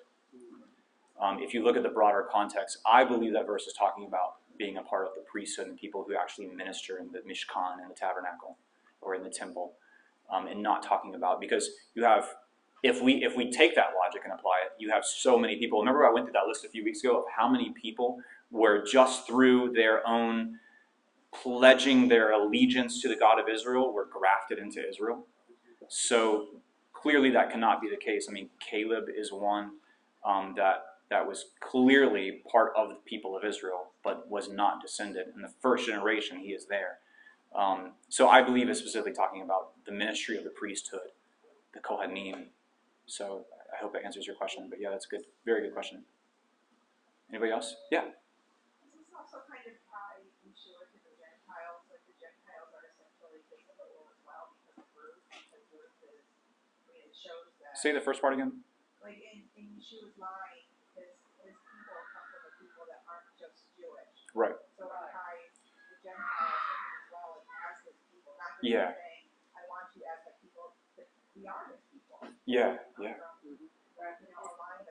um, 1.22 1.40
if 1.42 1.54
you 1.54 1.64
look 1.64 1.76
at 1.76 1.84
the 1.84 1.90
broader 1.90 2.26
context 2.32 2.78
i 2.86 3.04
believe 3.04 3.34
that 3.34 3.46
verse 3.46 3.68
is 3.68 3.74
talking 3.74 4.06
about 4.06 4.36
being 4.58 4.78
a 4.78 4.84
part 4.84 5.08
of 5.08 5.14
the 5.16 5.22
priesthood 5.22 5.68
and 5.68 5.78
people 5.78 6.06
who 6.08 6.16
actually 6.16 6.48
minister 6.48 6.98
in 6.98 7.12
the 7.12 7.20
mishkan 7.20 7.82
and 7.82 7.90
the 7.90 7.96
tabernacle 7.96 8.58
or 9.02 9.16
in 9.16 9.24
the 9.24 9.30
temple 9.30 9.74
um, 10.32 10.48
and 10.48 10.62
not 10.62 10.84
talking 10.84 11.16
about 11.16 11.42
because 11.42 11.70
you 11.96 12.04
have 12.04 12.28
if 12.84 13.02
we 13.02 13.24
if 13.24 13.36
we 13.36 13.50
take 13.50 13.76
that 13.76 13.92
logic 13.98 14.22
and 14.26 14.34
apply 14.34 14.60
it, 14.66 14.72
you 14.78 14.92
have 14.92 15.06
so 15.06 15.40
many 15.40 15.56
people. 15.56 15.80
Remember, 15.80 16.06
I 16.06 16.12
went 16.12 16.26
through 16.26 16.34
that 16.34 16.48
list 16.48 16.66
a 16.66 16.70
few 16.70 16.84
weeks 16.84 17.02
ago 17.02 17.18
of 17.20 17.24
how 17.36 17.48
many 17.48 17.74
people 17.82 18.20
were 18.52 18.84
just 18.86 19.26
through 19.26 19.72
their 19.72 20.06
own 20.06 20.60
pledging 21.34 22.10
their 22.10 22.32
allegiance 22.34 23.02
to 23.02 23.08
the 23.08 23.16
God 23.16 23.40
of 23.40 23.48
Israel 23.50 23.92
were 23.92 24.06
grafted 24.06 24.60
into 24.60 24.88
Israel. 24.88 25.26
So 25.88 26.48
clearly, 26.92 27.32
that 27.32 27.50
cannot 27.50 27.82
be 27.82 27.90
the 27.90 27.98
case. 27.98 28.28
I 28.30 28.34
mean, 28.34 28.50
Caleb 28.60 29.06
is 29.16 29.32
one 29.32 29.72
um, 30.26 30.54
that 30.58 30.84
that 31.10 31.28
was 31.28 31.46
clearly 31.60 32.42
part 32.52 32.74
of 32.76 32.90
the 32.90 32.96
people 33.06 33.38
of 33.38 33.44
Israel, 33.44 33.92
but 34.04 34.30
was 34.30 34.50
not 34.50 34.82
descended. 34.82 35.28
In 35.36 35.42
the 35.42 35.52
first 35.62 35.86
generation, 35.86 36.40
he 36.40 36.50
is 36.50 36.66
there. 36.68 37.00
Um, 37.56 37.92
so 38.10 38.30
I 38.30 38.42
believe 38.42 38.68
it's 38.70 38.80
specifically 38.80 39.14
talking 39.14 39.42
about 39.42 39.72
the 39.86 39.92
ministry 39.92 40.38
of 40.38 40.44
the 40.44 40.50
priesthood, 40.50 41.14
the 41.74 41.80
Kohanim, 41.80 42.48
so 43.06 43.46
I 43.74 43.82
hope 43.82 43.94
that 43.94 44.06
answers 44.06 44.26
your 44.26 44.36
question. 44.36 44.68
But 44.70 44.80
yeah, 44.80 44.90
that's 44.90 45.06
a 45.06 45.10
good, 45.10 45.26
very 45.46 45.62
good 45.62 45.74
question. 45.74 46.04
Anybody 47.30 47.52
else? 47.52 47.76
Yeah. 47.92 48.10
Does 48.82 48.94
this 48.94 49.10
also 49.14 49.42
kind 49.50 49.66
of 49.66 49.76
tie 49.90 50.22
Yeshua 50.46 50.86
to 50.94 50.98
the 51.02 51.14
Gentiles, 51.18 51.82
like 51.90 52.02
the 52.06 52.18
Gentiles 52.18 52.70
are 52.74 52.86
essentially 52.90 53.42
visible 53.50 54.10
as 54.14 54.18
well 54.22 54.54
because 54.62 54.78
of 54.82 54.88
Ruth, 54.94 55.22
because 55.30 55.66
Ruth 55.74 55.98
is, 56.10 56.26
I 56.86 56.94
mean, 56.94 57.06
it 57.10 57.16
shows 57.18 57.54
that. 57.62 57.78
Say 57.78 57.94
the 57.94 58.02
first 58.02 58.22
part 58.22 58.34
again. 58.38 58.62
Like 59.02 59.20
in, 59.20 59.46
in 59.58 59.74
Yeshua's 59.78 60.16
line, 60.22 60.70
his, 60.96 61.12
his 61.42 61.58
people 61.58 61.98
come 62.14 62.26
from 62.30 62.42
the 62.50 62.54
people 62.62 62.86
that 62.88 63.02
aren't 63.10 63.34
just 63.36 63.68
Jewish. 63.76 64.23
Right. 64.34 64.58
So 64.78 64.90
it 64.90 65.14
ties 65.14 65.54
the 65.62 65.98
Gentiles 66.02 66.58
as 66.58 67.06
well 67.14 67.46
as 67.46 67.86
people, 68.10 68.34
not 68.42 68.58
just 68.58 68.66
Yeah. 68.66 68.98
saying, 68.98 69.30
I 69.54 69.62
want 69.70 69.94
you 69.94 70.02
as 70.10 70.26
people, 70.42 70.74
but 70.98 71.06
we 71.38 71.46
are 71.46 71.70
his 71.70 71.82
people. 71.94 72.18
Yeah. 72.50 72.82
Um, 72.98 73.06
yeah. 73.06 73.14
From, 73.22 73.62
right, 74.02 74.18
you 74.26 74.34
know, 74.34 74.42
a 74.42 74.58
like, 74.58 74.90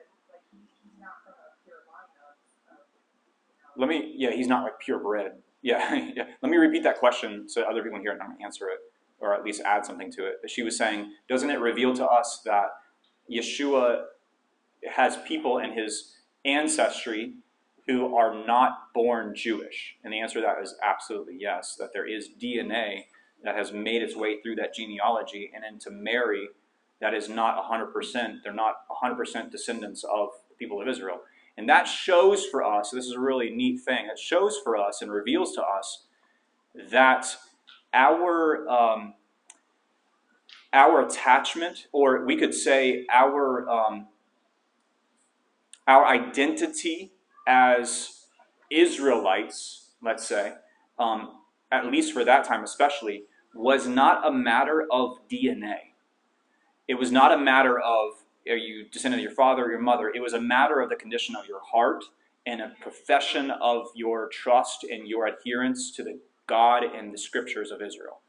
he's, 0.55 0.71
he's 0.79 0.95
not 0.95 1.19
from 1.27 1.35
a 1.35 1.59
pure 1.67 1.83
line 1.91 2.07
of, 2.23 2.39
of, 2.71 2.87
you 2.87 3.59
know. 3.59 3.75
Let 3.75 3.91
me. 3.91 4.15
Yeah, 4.15 4.31
he's 4.31 4.47
not 4.47 4.63
like 4.63 4.79
purebred. 4.79 5.43
Yeah. 5.61 5.83
yeah. 6.15 6.39
Let 6.41 6.49
me 6.49 6.57
repeat 6.57 6.83
that 6.83 6.99
question 6.99 7.49
so 7.49 7.63
other 7.63 7.83
people 7.83 7.99
can 7.99 8.07
hear 8.07 8.15
it 8.15 8.19
and 8.23 8.39
answer 8.41 8.69
it, 8.71 8.79
or 9.19 9.35
at 9.35 9.43
least 9.43 9.61
add 9.67 9.85
something 9.85 10.11
to 10.15 10.25
it. 10.25 10.39
She 10.47 10.63
was 10.63 10.77
saying, 10.77 11.11
doesn't 11.27 11.49
it 11.49 11.59
reveal 11.59 11.93
to 11.95 12.05
us 12.07 12.41
that 12.45 12.71
Yeshua 13.31 14.05
has 14.89 15.17
people 15.27 15.57
in 15.59 15.73
his 15.73 16.15
ancestry 16.45 17.35
who 17.87 18.15
are 18.15 18.45
not 18.45 18.93
born 18.93 19.35
Jewish? 19.35 19.95
And 20.03 20.13
the 20.13 20.21
answer 20.21 20.39
to 20.39 20.45
that 20.45 20.61
is 20.61 20.75
absolutely 20.83 21.37
yes. 21.39 21.75
That 21.77 21.91
there 21.93 22.07
is 22.07 22.29
DNA 22.41 23.05
that 23.43 23.55
has 23.55 23.71
made 23.73 24.01
its 24.01 24.15
way 24.15 24.41
through 24.41 24.55
that 24.55 24.73
genealogy 24.73 25.51
and 25.53 25.63
into 25.65 25.91
Mary 25.91 26.47
that 27.01 27.13
is 27.13 27.27
not 27.27 27.61
100%, 27.69 28.43
they're 28.43 28.53
not 28.53 28.75
100% 28.89 29.51
descendants 29.51 30.05
of 30.05 30.29
the 30.47 30.55
people 30.55 30.81
of 30.81 30.87
Israel. 30.87 31.19
And 31.57 31.67
that 31.67 31.83
shows 31.83 32.45
for 32.45 32.63
us, 32.63 32.91
this 32.91 33.05
is 33.05 33.11
a 33.11 33.19
really 33.19 33.49
neat 33.49 33.81
thing, 33.81 34.05
it 34.11 34.17
shows 34.17 34.57
for 34.63 34.77
us 34.77 35.01
and 35.01 35.11
reveals 35.11 35.53
to 35.55 35.61
us 35.61 36.05
that 36.91 37.27
our, 37.93 38.67
um, 38.69 39.13
our 40.71 41.05
attachment, 41.05 41.87
or 41.91 42.25
we 42.25 42.37
could 42.37 42.53
say 42.53 43.05
our, 43.11 43.69
um, 43.69 44.07
our 45.85 46.05
identity 46.05 47.12
as 47.47 48.25
Israelites, 48.71 49.89
let's 50.01 50.25
say, 50.25 50.53
um, 50.99 51.39
at 51.71 51.87
least 51.87 52.13
for 52.13 52.23
that 52.23 52.45
time 52.45 52.63
especially, 52.63 53.23
was 53.55 53.87
not 53.87 54.25
a 54.25 54.31
matter 54.31 54.85
of 54.91 55.17
DNA. 55.29 55.75
It 56.87 56.95
was 56.95 57.11
not 57.11 57.31
a 57.31 57.37
matter 57.37 57.79
of 57.79 58.13
are 58.49 58.57
you 58.57 58.85
descendant 58.89 59.21
of 59.21 59.23
your 59.23 59.35
father 59.35 59.65
or 59.65 59.71
your 59.71 59.79
mother. 59.81 60.11
It 60.13 60.19
was 60.19 60.33
a 60.33 60.41
matter 60.41 60.81
of 60.81 60.89
the 60.89 60.95
condition 60.95 61.35
of 61.35 61.47
your 61.47 61.61
heart 61.61 62.03
and 62.45 62.61
a 62.61 62.73
profession 62.81 63.51
of 63.51 63.87
your 63.95 64.27
trust 64.29 64.83
and 64.83 65.07
your 65.07 65.27
adherence 65.27 65.91
to 65.91 66.03
the 66.03 66.19
God 66.47 66.83
and 66.83 67.13
the 67.13 67.17
scriptures 67.17 67.71
of 67.71 67.81
Israel. 67.81 68.19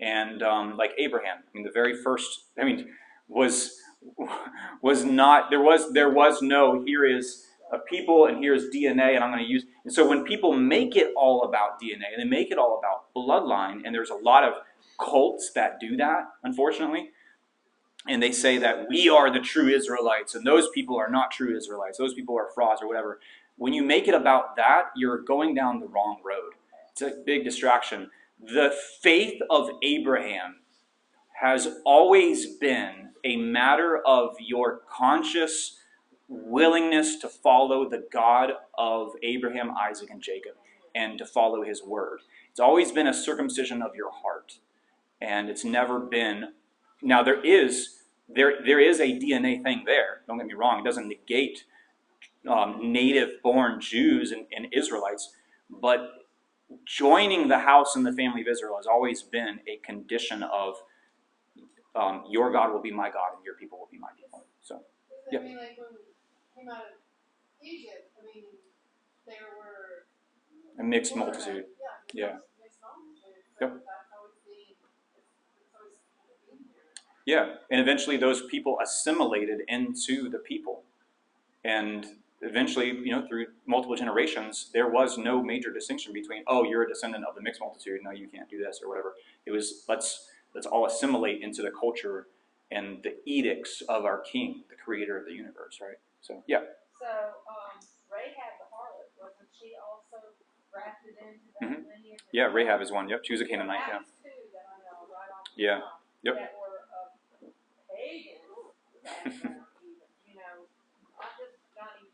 And 0.00 0.42
um, 0.42 0.76
like 0.76 0.92
Abraham, 0.98 1.38
I 1.38 1.50
mean, 1.54 1.64
the 1.64 1.70
very 1.70 1.96
first, 1.96 2.44
I 2.60 2.64
mean, 2.64 2.88
was 3.28 3.80
was 4.82 5.04
not 5.04 5.50
there 5.50 5.62
was 5.62 5.92
there 5.92 6.10
was 6.10 6.42
no 6.42 6.84
here 6.84 7.04
is 7.04 7.46
a 7.72 7.78
people 7.78 8.26
and 8.26 8.42
here's 8.42 8.70
DNA 8.70 9.14
and 9.14 9.24
I'm 9.24 9.30
going 9.30 9.44
to 9.44 9.50
use. 9.50 9.64
And 9.84 9.92
so 9.92 10.08
when 10.08 10.24
people 10.24 10.52
make 10.52 10.96
it 10.96 11.12
all 11.16 11.42
about 11.42 11.80
DNA 11.80 12.12
and 12.12 12.20
they 12.20 12.28
make 12.28 12.50
it 12.50 12.58
all 12.58 12.78
about 12.78 13.14
bloodline, 13.14 13.82
and 13.84 13.94
there's 13.94 14.10
a 14.10 14.14
lot 14.14 14.44
of 14.44 14.54
cults 15.00 15.50
that 15.54 15.80
do 15.80 15.96
that, 15.96 16.24
unfortunately, 16.44 17.10
and 18.08 18.22
they 18.22 18.32
say 18.32 18.58
that 18.58 18.88
we 18.88 19.08
are 19.08 19.32
the 19.32 19.40
true 19.40 19.68
Israelites 19.68 20.34
and 20.34 20.46
those 20.46 20.68
people 20.70 20.96
are 20.96 21.10
not 21.10 21.30
true 21.30 21.56
Israelites, 21.56 21.98
those 21.98 22.14
people 22.14 22.36
are 22.36 22.48
frauds 22.54 22.82
or 22.82 22.88
whatever. 22.88 23.20
When 23.56 23.72
you 23.72 23.82
make 23.82 24.06
it 24.06 24.14
about 24.14 24.56
that, 24.56 24.90
you're 24.96 25.22
going 25.22 25.54
down 25.54 25.80
the 25.80 25.88
wrong 25.88 26.20
road. 26.24 26.52
It's 26.92 27.02
a 27.02 27.22
big 27.24 27.44
distraction. 27.44 28.10
The 28.40 28.74
faith 29.02 29.40
of 29.50 29.70
Abraham 29.82 30.56
has 31.40 31.68
always 31.84 32.46
been 32.56 33.10
a 33.24 33.36
matter 33.36 34.00
of 34.06 34.36
your 34.40 34.82
conscious 34.90 35.78
willingness 36.28 37.18
to 37.18 37.28
follow 37.28 37.88
the 37.88 38.04
God 38.12 38.52
of 38.76 39.12
Abraham, 39.22 39.70
Isaac, 39.76 40.10
and 40.10 40.22
Jacob 40.22 40.54
and 40.94 41.18
to 41.18 41.26
follow 41.26 41.62
his 41.62 41.82
word. 41.84 42.20
It's 42.50 42.60
always 42.60 42.90
been 42.90 43.06
a 43.06 43.14
circumcision 43.14 43.82
of 43.82 43.94
your 43.94 44.10
heart. 44.10 44.58
And 45.20 45.48
it's 45.48 45.64
never 45.64 46.00
been 46.00 46.52
now 47.02 47.22
there 47.22 47.42
is 47.44 48.02
there 48.28 48.54
there 48.64 48.80
is 48.80 49.00
a 49.00 49.18
DNA 49.18 49.62
thing 49.62 49.82
there. 49.86 50.22
Don't 50.26 50.38
get 50.38 50.46
me 50.46 50.54
wrong. 50.54 50.80
It 50.80 50.84
doesn't 50.84 51.08
negate 51.08 51.64
um, 52.48 52.92
native 52.92 53.42
born 53.42 53.80
Jews 53.80 54.32
and, 54.32 54.46
and 54.54 54.68
Israelites, 54.72 55.34
but 55.68 56.26
joining 56.84 57.48
the 57.48 57.60
house 57.60 57.96
and 57.96 58.04
the 58.04 58.12
family 58.12 58.40
of 58.40 58.48
Israel 58.48 58.76
has 58.76 58.86
always 58.86 59.22
been 59.22 59.60
a 59.68 59.76
condition 59.84 60.42
of 60.42 60.74
um, 61.94 62.24
your 62.28 62.52
God 62.52 62.72
will 62.72 62.82
be 62.82 62.90
my 62.90 63.10
God 63.10 63.30
and 63.36 63.44
your 63.44 63.54
people 63.54 63.78
will 63.78 63.88
be 63.90 63.98
my 63.98 64.08
people. 64.16 64.44
So 64.62 64.82
Because 65.30 65.96
came 66.56 66.68
out 66.70 66.78
of 66.78 66.96
Egypt, 67.62 68.10
I 68.18 68.24
mean, 68.24 68.44
there 69.26 69.36
were. 69.58 70.82
a 70.82 70.84
mixed 70.84 71.14
multitude. 71.14 71.64
Yeah. 72.14 72.26
Yeah. 72.26 72.36
Mixed. 72.62 72.78
Yep. 73.60 73.70
So 73.70 73.76
that's 73.76 74.12
always 74.16 74.36
been, 74.44 74.76
it's 75.60 75.74
always 75.74 75.98
been 76.48 76.58
here. 76.64 76.84
Yeah, 77.24 77.56
and 77.70 77.80
eventually 77.80 78.16
those 78.16 78.46
people 78.46 78.78
assimilated 78.82 79.60
into 79.68 80.28
the 80.30 80.38
people. 80.38 80.82
And 81.64 82.06
eventually, 82.42 82.88
you 82.88 83.10
know, 83.10 83.26
through 83.26 83.46
multiple 83.66 83.96
generations, 83.96 84.70
there 84.72 84.88
was 84.88 85.18
no 85.18 85.42
major 85.42 85.72
distinction 85.72 86.12
between, 86.12 86.44
oh, 86.46 86.64
you're 86.64 86.82
a 86.82 86.88
descendant 86.88 87.24
of 87.28 87.34
the 87.34 87.42
mixed 87.42 87.60
multitude, 87.60 88.00
no, 88.04 88.12
you 88.12 88.28
can't 88.28 88.48
do 88.48 88.58
this 88.58 88.80
or 88.82 88.88
whatever. 88.88 89.14
It 89.46 89.50
was 89.50 89.84
let's 89.88 90.28
let's 90.54 90.66
all 90.66 90.86
assimilate 90.86 91.42
into 91.42 91.62
the 91.62 91.70
culture 91.70 92.28
and 92.70 93.02
the 93.02 93.16
edicts 93.26 93.82
of 93.88 94.04
our 94.04 94.20
king, 94.20 94.62
the 94.68 94.76
creator 94.76 95.16
of 95.18 95.24
the 95.24 95.32
universe, 95.32 95.78
right? 95.80 95.96
So 96.26 96.42
yeah. 96.50 96.58
So, 96.98 97.06
um, 97.46 97.78
Rahab 98.10 98.58
the 98.58 98.66
harlot, 98.66 99.14
wasn't 99.14 99.46
she 99.54 99.78
also 99.78 100.34
grafted 100.74 101.14
into 101.22 101.46
that 101.60 101.70
Mhm. 101.70 101.86
lineage? 101.86 102.18
Yeah, 102.32 102.50
Rahab 102.50 102.82
is 102.82 102.90
one. 102.90 103.08
Yep, 103.08 103.22
she 103.24 103.32
was 103.32 103.42
a 103.42 103.46
Canaanite, 103.46 103.78
yeah. 103.86 103.98
two 104.02 104.50
that 104.50 104.66
I 104.66 104.78
know 104.82 105.06
right 105.06 105.30
off 105.30 105.46
the 105.54 105.62
Yeah. 105.62 105.78
top 105.80 106.02
Yep. 106.22 106.34
That 106.34 106.54
were 106.58 106.82
of 106.98 107.54
pagan 107.94 108.42
background 109.04 109.66
even, 109.86 110.08
you 110.26 110.34
know, 110.34 110.66
not 111.14 111.30
just 111.38 111.54
Johnny, 111.78 112.10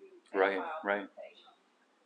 you 0.00 0.20
Right, 0.32 0.56
right. 0.82 1.08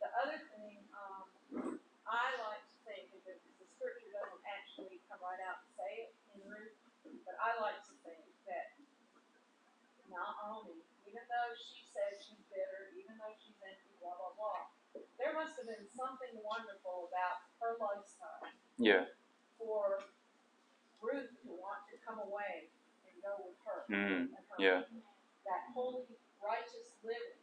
The 0.01 0.09
other 0.27 0.39
thing, 0.51 0.89
um, 0.91 1.79
I 2.05 2.35
like 2.43 2.67
to 2.67 2.77
think, 2.83 3.11
because 3.15 3.39
the 3.59 3.65
scripture 3.79 4.11
doesn't 4.11 4.43
actually 4.43 4.99
come 5.07 5.21
right 5.23 5.39
out 5.47 5.63
and 5.63 5.71
say 5.77 5.91
it 6.09 6.15
in 6.35 6.49
Ruth, 6.49 6.75
but 7.23 7.35
I 7.39 7.55
like 7.61 7.79
to 7.79 7.83
think 7.85 7.87
that 7.87 7.90
Naomi, 10.11 10.83
even 11.07 11.23
though 11.31 11.51
she 11.55 11.87
says 11.89 12.19
she's 12.21 12.43
bitter, 12.51 12.91
even 12.99 13.15
though 13.17 13.33
she's 13.39 13.57
empty, 13.63 13.91
blah, 14.03 14.13
blah, 14.15 14.35
blah, 14.35 14.63
there 15.17 15.31
must 15.33 15.55
have 15.59 15.67
been 15.71 15.87
something 15.95 16.33
wonderful 16.43 17.07
about 17.11 17.47
her 17.63 17.79
lifestyle 17.79 18.43
Yeah. 18.75 19.07
for 19.55 20.03
Ruth 21.01 21.31
to 21.47 21.49
want 21.57 21.87
to 21.89 21.97
come 22.05 22.19
away 22.21 22.69
and 23.07 23.15
go 23.23 23.33
with 23.41 23.57
her. 23.65 23.79
Mm, 23.89 24.29
and 24.35 24.43
her 24.51 24.57
yeah. 24.61 24.81
people. 24.85 25.15
That 25.47 25.73
holy, 25.73 26.05
righteous 26.37 26.93
living, 27.01 27.41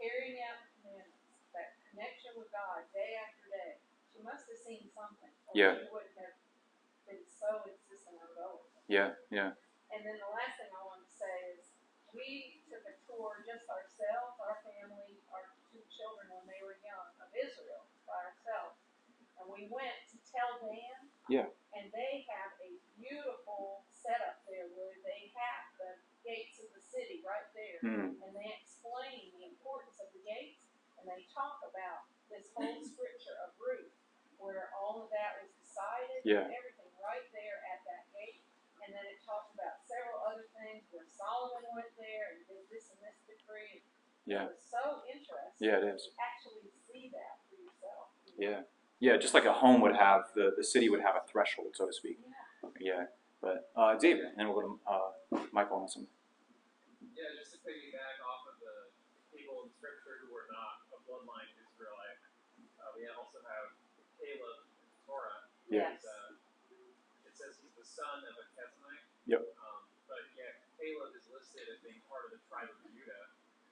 carrying 0.00 0.40
out 0.48 0.64
the 0.64 0.70
commandments, 0.80 1.20
that 1.52 1.76
connection 1.92 2.32
with 2.40 2.48
God 2.48 2.88
day 2.96 3.20
after 3.20 3.44
day. 3.52 3.76
She 4.08 4.24
must 4.24 4.48
have 4.48 4.56
seen 4.64 4.88
something. 4.96 5.28
Or 5.48 5.52
Yeah. 5.52 5.76
She 5.76 5.92
wouldn't 5.92 6.16
have 6.16 6.36
been 7.04 7.20
so 7.28 7.60
insistent 7.68 8.16
on 8.16 8.30
going. 8.32 8.64
Yeah, 8.88 9.12
yeah. 9.28 9.52
And 9.92 10.00
then 10.02 10.16
the 10.16 10.30
last 10.32 10.56
thing 10.56 10.72
I 10.72 10.82
want 10.88 11.04
to 11.04 11.12
say 11.12 11.34
is, 11.52 11.53
we 12.14 12.62
took 12.70 12.86
a 12.86 12.94
tour, 13.10 13.42
just 13.42 13.66
ourselves, 13.66 14.38
our 14.38 14.62
family, 14.62 15.18
our 15.34 15.50
two 15.70 15.82
children 15.90 16.30
when 16.30 16.46
they 16.46 16.62
were 16.62 16.78
young, 16.86 17.10
of 17.18 17.28
Israel 17.34 17.84
by 18.06 18.16
ourselves. 18.30 18.78
And 19.42 19.50
we 19.50 19.66
went 19.66 19.98
to 20.14 20.16
Tel 20.30 20.62
Dan. 20.62 21.10
Yeah. 21.26 21.50
And 21.74 21.90
they 21.90 22.22
have 22.30 22.54
a 22.62 22.70
beautiful 22.94 23.82
setup 23.90 24.46
there 24.46 24.70
where 24.78 24.94
they 25.02 25.34
have 25.34 25.64
the 25.82 25.90
gates 26.22 26.62
of 26.62 26.70
the 26.70 26.82
city 26.86 27.18
right 27.26 27.50
there. 27.58 27.82
Mm, 27.82 28.14
And 28.22 28.30
they 28.30 28.48
explain 28.62 29.34
the 29.34 29.50
importance 29.50 29.98
of 29.98 30.08
the 30.14 30.22
gates, 30.22 30.62
and 31.02 31.10
they 31.10 31.26
talk 31.34 31.58
about 31.66 32.06
this 32.30 32.46
whole 32.54 32.78
scripture 32.86 33.34
of 33.42 33.52
Ruth, 33.58 33.90
where 34.38 34.70
all 34.78 35.02
of 35.02 35.10
that 35.10 35.42
was 35.42 35.50
decided, 35.58 36.22
Yeah. 36.22 36.46
and 36.46 36.54
everything 36.54 36.88
right 37.02 37.26
there 37.34 37.58
at 37.74 37.82
that 37.90 38.06
gate. 38.14 38.38
And 38.86 38.92
then 38.92 39.04
it 39.08 39.18
talks 39.24 39.48
about 39.56 39.80
several 39.88 40.20
other 40.28 40.44
things 40.60 40.84
where 40.92 41.08
Solomon 41.08 41.64
went 41.72 41.90
there 41.96 42.36
and 42.36 42.44
did 42.46 42.68
this 42.68 42.92
and 42.92 43.00
this 43.00 43.16
decree. 43.24 43.80
Yeah. 44.26 44.48
It 44.48 44.56
was 44.56 44.64
so 44.72 44.82
interesting. 45.04 45.60
yeah, 45.60 45.76
it 45.80 45.86
is. 45.92 46.08
to 46.08 46.16
Actually 46.16 46.72
see 46.88 47.12
that 47.12 47.44
for 47.48 47.56
yourself. 47.60 48.08
Yeah. 48.40 48.64
Yeah, 49.00 49.20
just 49.20 49.34
like 49.36 49.44
a 49.44 49.52
home 49.52 49.84
would 49.84 49.96
have, 49.96 50.32
the, 50.32 50.56
the 50.56 50.64
city 50.64 50.88
would 50.88 51.04
have 51.04 51.12
a 51.16 51.24
threshold, 51.28 51.76
so 51.76 51.84
to 51.84 51.92
speak. 51.92 52.18
Yeah. 52.80 53.04
Yeah. 53.04 53.04
But 53.44 53.68
uh, 53.76 53.92
Xavier, 54.00 54.32
and 54.32 54.40
then 54.40 54.48
we'll 54.48 54.56
go 54.56 54.64
to 54.64 54.74
uh, 54.88 55.44
Michael 55.52 55.84
on 55.84 55.88
some. 55.92 56.08
Yeah, 57.12 57.28
just 57.36 57.52
to 57.52 57.60
piggyback 57.60 58.16
off 58.24 58.48
of 58.48 58.56
the 58.64 58.88
people 59.36 59.60
in 59.60 59.68
scripture 59.76 60.24
who 60.24 60.32
were 60.32 60.48
not 60.48 60.88
a 60.96 60.98
bloodline 61.04 61.52
Israelite, 61.60 62.20
uh, 62.80 62.96
we 62.96 63.04
also 63.12 63.44
have 63.44 63.76
Caleb 64.16 64.64
in 64.80 64.88
Torah. 65.04 65.44
Yeah. 65.68 65.92
Yes. 65.92 66.00
Uh, 66.00 66.40
it 67.28 67.36
says 67.36 67.60
he's 67.60 67.76
the 67.76 67.84
son 67.84 68.24
of 68.24 68.34
a 68.40 68.46
Kethonite. 68.56 69.04
Yep. 69.28 69.44
Um, 69.60 69.84
but 70.08 70.24
yeah, 70.40 70.56
Caleb 70.80 71.12
is 71.12 71.28
listed 71.28 71.68
as 71.68 71.84
being 71.84 72.00
part 72.08 72.24
of 72.24 72.32
the 72.32 72.40
tribe 72.48 72.72
of 72.72 72.80
Judah. 72.88 73.23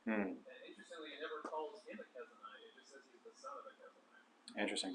Hmm. 0.05 0.35
And 0.35 0.61
interestingly, 0.67 1.15
it 1.15 1.21
never 1.23 1.39
calls 1.47 1.83
him 1.87 1.99
a 2.03 2.07
Kethonite. 2.11 2.63
It 2.67 2.75
just 2.75 2.91
says 2.91 3.03
he's 3.11 3.23
the 3.23 3.35
son 3.39 3.55
of 3.55 3.65
a 3.71 3.73
Kethonite. 3.79 4.59
Interesting. 4.59 4.95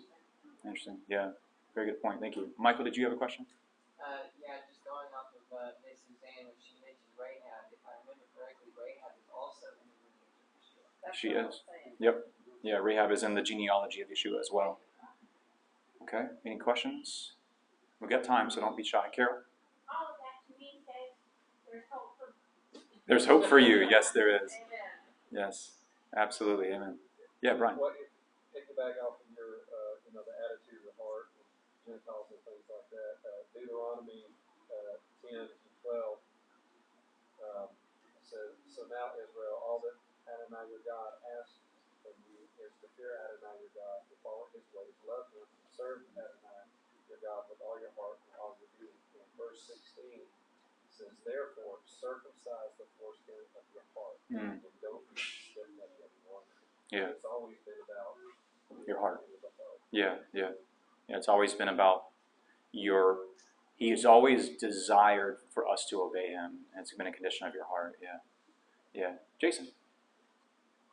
Interesting. 0.67 0.99
Yeah. 1.07 1.31
Very 1.75 1.87
good 1.93 2.01
point. 2.01 2.19
Thank 2.19 2.35
you. 2.35 2.51
Michael, 2.59 2.83
did 2.83 2.97
you 2.97 3.05
have 3.05 3.13
a 3.13 3.19
question? 3.19 3.45
Uh, 4.01 4.27
yeah, 4.41 4.61
just 4.67 4.83
going 4.83 5.09
off 5.15 5.31
of 5.33 5.45
uh, 5.53 5.73
Miss 5.85 6.01
Suzanne 6.05 6.45
when 6.49 6.57
she 6.59 6.75
mentioned 6.83 7.13
Rahab, 7.17 7.69
if 7.73 7.81
I 7.85 7.95
remember 8.05 8.25
correctly, 8.35 8.69
Rahab 8.75 9.13
is 9.17 9.29
also 9.33 9.71
in 9.79 9.87
the 9.89 9.97
lineage 10.05 10.37
of 10.37 10.45
Yeshua. 10.53 10.85
That's 11.01 11.17
She 11.17 11.29
is. 11.33 11.63
saying. 11.65 11.97
Yeah, 12.65 12.77
Rahab 12.83 13.11
is 13.13 13.23
in 13.23 13.33
the 13.33 13.41
genealogy 13.45 14.01
of 14.01 14.09
Yeshua 14.09 14.39
as 14.41 14.49
well. 14.51 14.79
Okay. 16.03 16.25
Any 16.45 16.57
questions? 16.57 17.33
We've 17.99 18.09
got 18.09 18.23
time, 18.23 18.49
so 18.49 18.61
don't 18.61 18.75
be 18.77 18.83
shy. 18.83 19.07
Carol? 19.15 19.41
All 19.89 20.07
of 20.13 20.17
that 20.21 20.45
to 20.45 20.59
me 20.59 20.81
says 20.85 21.15
there's 21.69 21.85
hope 21.89 22.17
for. 22.17 22.33
There's 23.07 23.25
hope 23.25 23.45
for 23.45 23.59
you. 23.59 23.85
Yes, 23.89 24.11
there 24.11 24.29
is. 24.43 24.51
Yes. 25.32 25.78
Absolutely. 26.15 26.71
Amen. 26.71 26.97
Yeah, 27.43 27.53
Brian. 27.59 27.78
What, 27.78 27.93
piggyback 28.55 28.97
off 29.03 29.19
of 29.21 29.28
your, 29.36 29.67
uh, 29.69 29.93
you 30.07 30.11
know, 30.15 30.23
the 30.23 30.34
attitude 30.47 30.82
of 30.82 30.88
the 30.89 30.95
heart, 30.97 31.30
and 31.36 31.45
Gentiles 31.99 32.32
and 32.32 32.41
things 32.47 32.65
like 32.71 32.88
that, 32.95 33.15
uh, 33.28 33.41
Deuteronomy, 33.53 34.23
uh, 34.71 34.95
ten 35.21 35.45
to 35.51 35.67
twelve, 35.84 36.17
um, 37.43 37.69
says, 38.25 38.55
so 38.71 38.88
now 38.89 39.13
Israel, 39.19 39.59
all 39.61 39.84
that 39.86 39.95
Adonai 40.28 40.67
your 40.73 40.84
God 40.88 41.19
asks 41.39 41.59
from 42.03 42.15
you 42.28 42.39
is 42.63 42.71
to 42.84 42.88
fear 42.97 43.13
Adonai 43.28 43.61
your 43.61 43.73
God, 43.78 43.99
to 44.09 44.15
follow 44.25 44.47
his 44.55 44.63
ways, 44.73 44.95
love 45.05 45.28
him, 45.36 45.45
and 45.47 45.67
serve 45.75 46.01
Adonai 46.17 46.63
your 47.11 47.19
God 47.23 47.45
with 47.51 47.59
all 47.63 47.78
your 47.80 47.93
heart 47.99 48.19
and 48.32 48.36
all 48.41 48.55
your 48.59 48.71
being. 48.80 48.99
And 49.19 49.28
verse 49.39 49.63
sixteen 49.63 50.23
says, 50.91 51.13
therefore 51.23 51.78
circumcise 51.86 52.73
the 52.82 52.88
foreskin 52.97 53.43
of 53.53 53.63
your 53.75 53.86
heart, 53.93 54.17
Mm. 54.28 54.59
and 54.59 54.75
don't 54.84 55.07
be 55.15 55.23
stiff-necked 55.23 56.03
any 56.03 56.19
longer. 56.28 56.51
Yeah. 56.91 57.11
It's 57.11 57.25
always 57.25 57.57
been 57.65 57.75
about 57.83 58.88
Your 58.88 58.99
heart. 58.99 59.21
Yeah, 59.91 60.15
yeah. 60.33 60.51
Yeah, 61.07 61.17
it's 61.17 61.27
always 61.27 61.53
been 61.53 61.69
about 61.69 62.03
your 62.71 63.19
He 63.77 63.89
has 63.91 64.05
always 64.05 64.49
desired 64.49 65.38
for 65.53 65.67
us 65.67 65.85
to 65.89 66.01
obey 66.01 66.29
him. 66.31 66.65
And 66.73 66.81
it's 66.81 66.93
been 66.93 67.07
a 67.07 67.11
condition 67.11 67.47
of 67.47 67.53
your 67.53 67.65
heart. 67.65 67.99
Yeah. 68.01 68.19
Yeah. 68.93 69.13
Jason. 69.39 69.67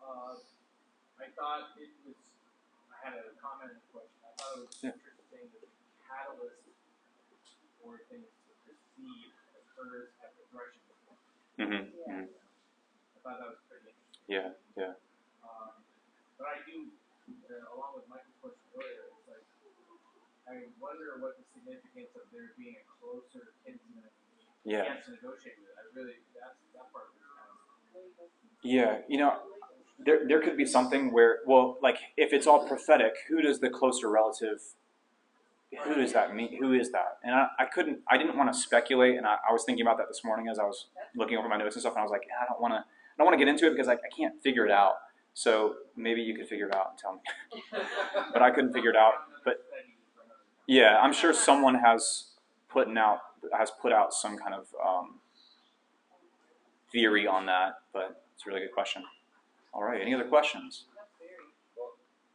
Uh, 0.02 0.36
I 1.18 1.26
thought 1.34 1.72
it 1.80 1.88
was, 2.04 2.14
I 2.92 3.08
had 3.08 3.14
a 3.16 3.32
comment 3.40 3.72
and 3.72 3.80
a 3.80 3.88
question. 3.88 4.20
I 4.20 4.30
thought 4.36 4.52
it 4.58 4.66
was 4.68 4.78
Yeah. 4.82 4.92
interesting 4.92 5.48
that 5.48 5.62
the 5.64 5.70
catalyst 6.04 6.60
for 7.80 8.00
things 8.12 8.28
to 8.28 8.52
proceed 8.68 9.32
occurs 9.56 10.12
at 10.20 10.36
the 10.36 10.44
threshing 10.52 10.84
floor. 10.84 11.16
Mm-hmm. 11.56 11.84
Yeah. 12.04 12.28
I 12.28 13.18
thought 13.24 13.38
that 13.40 13.48
was 13.48 13.62
pretty 13.64 13.96
interesting. 13.96 14.28
Yeah, 14.28 14.52
yeah. 14.76 14.92
Um, 16.34 16.42
but 16.42 16.46
I 16.50 16.58
do, 16.66 16.90
uh, 17.46 17.74
along 17.74 17.94
with 17.94 18.10
Michael's 18.10 18.34
question 18.42 18.66
earlier, 18.74 19.06
it's 19.14 19.26
like, 19.30 19.46
I 20.50 20.66
wonder 20.82 21.22
what 21.22 21.38
the 21.38 21.44
significance 21.54 22.10
of 22.18 22.26
there 22.34 22.52
being 22.58 22.74
a 22.74 22.84
closer 22.98 23.54
kinsman 23.64 24.10
Yeah. 24.64 24.98
to 24.98 25.10
negotiate 25.14 25.62
with. 25.62 25.70
I 25.78 25.82
really, 25.94 26.18
that's, 26.34 26.58
that 26.74 26.90
part 26.92 27.14
kind. 27.14 27.30
Yeah, 28.62 28.98
you 29.08 29.18
know, 29.18 29.38
there 29.98 30.26
there 30.26 30.40
could 30.42 30.56
be 30.56 30.66
something 30.66 31.12
where, 31.12 31.38
well, 31.46 31.78
like 31.82 31.98
if 32.16 32.32
it's 32.32 32.46
all 32.46 32.66
prophetic, 32.66 33.14
who 33.28 33.40
does 33.40 33.60
the 33.60 33.70
closer 33.70 34.10
relative? 34.10 34.60
Who 35.84 35.94
does 35.94 36.12
that 36.12 36.34
mean? 36.34 36.56
Who 36.58 36.72
is 36.72 36.92
that? 36.92 37.18
And 37.24 37.34
I, 37.34 37.48
I 37.58 37.64
couldn't, 37.66 38.00
I 38.08 38.16
didn't 38.16 38.36
want 38.36 38.52
to 38.52 38.58
speculate, 38.58 39.16
and 39.16 39.26
I, 39.26 39.36
I 39.48 39.52
was 39.52 39.64
thinking 39.64 39.84
about 39.84 39.98
that 39.98 40.08
this 40.08 40.22
morning 40.24 40.48
as 40.48 40.58
I 40.58 40.64
was 40.64 40.86
looking 41.16 41.36
over 41.36 41.48
my 41.48 41.56
notes 41.56 41.74
and 41.74 41.80
stuff, 41.80 41.94
and 41.94 42.00
I 42.00 42.02
was 42.04 42.12
like, 42.12 42.22
I 42.40 42.46
don't 42.46 42.60
want 42.60 42.74
to, 42.74 42.78
I 42.78 43.16
don't 43.18 43.26
want 43.26 43.34
to 43.38 43.44
get 43.44 43.48
into 43.50 43.66
it 43.66 43.70
because 43.70 43.88
I, 43.88 43.94
I 43.94 44.10
can't 44.16 44.40
figure 44.42 44.64
it 44.64 44.70
out. 44.70 44.94
So 45.34 45.74
maybe 45.96 46.22
you 46.22 46.34
could 46.34 46.48
figure 46.48 46.68
it 46.68 46.74
out 46.74 46.90
and 46.90 46.98
tell 46.98 47.14
me. 47.14 47.20
But 48.32 48.42
I 48.42 48.50
couldn't 48.50 48.72
figure 48.72 48.90
it 48.90 48.96
out. 48.96 49.14
But 49.44 49.64
yeah, 50.66 50.98
I'm 51.02 51.12
sure 51.12 51.32
someone 51.32 51.74
has 51.74 52.32
putting 52.68 52.96
out 52.96 53.18
has 53.52 53.70
put 53.70 53.92
out 53.92 54.14
some 54.14 54.38
kind 54.38 54.54
of 54.54 54.66
um, 54.82 55.20
theory 56.90 57.26
on 57.26 57.46
that, 57.46 57.74
but 57.92 58.24
it's 58.34 58.46
a 58.46 58.48
really 58.48 58.60
good 58.60 58.72
question. 58.72 59.02
All 59.74 59.82
right, 59.82 60.00
any 60.00 60.14
other 60.14 60.24
questions? 60.24 60.86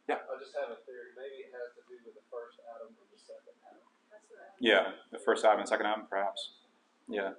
Yeah. 0.08 0.16
I 0.26 0.38
just 0.42 0.54
have 0.58 0.70
a 0.70 0.78
theory, 0.84 1.14
maybe 1.14 1.46
it 1.46 1.54
has 1.54 1.70
to 1.78 1.82
do 1.86 1.94
with 2.04 2.14
the 2.14 2.26
first 2.30 2.58
Adam 2.66 2.90
and 2.98 3.08
the 3.14 3.18
second 3.18 3.54
Adam. 3.62 3.86
Yeah, 4.58 4.98
the 5.10 5.22
first 5.22 5.44
Adam 5.44 5.60
and 5.60 5.68
second 5.68 5.86
Adam, 5.86 6.06
perhaps. 6.10 6.58
Yeah, 7.08 7.38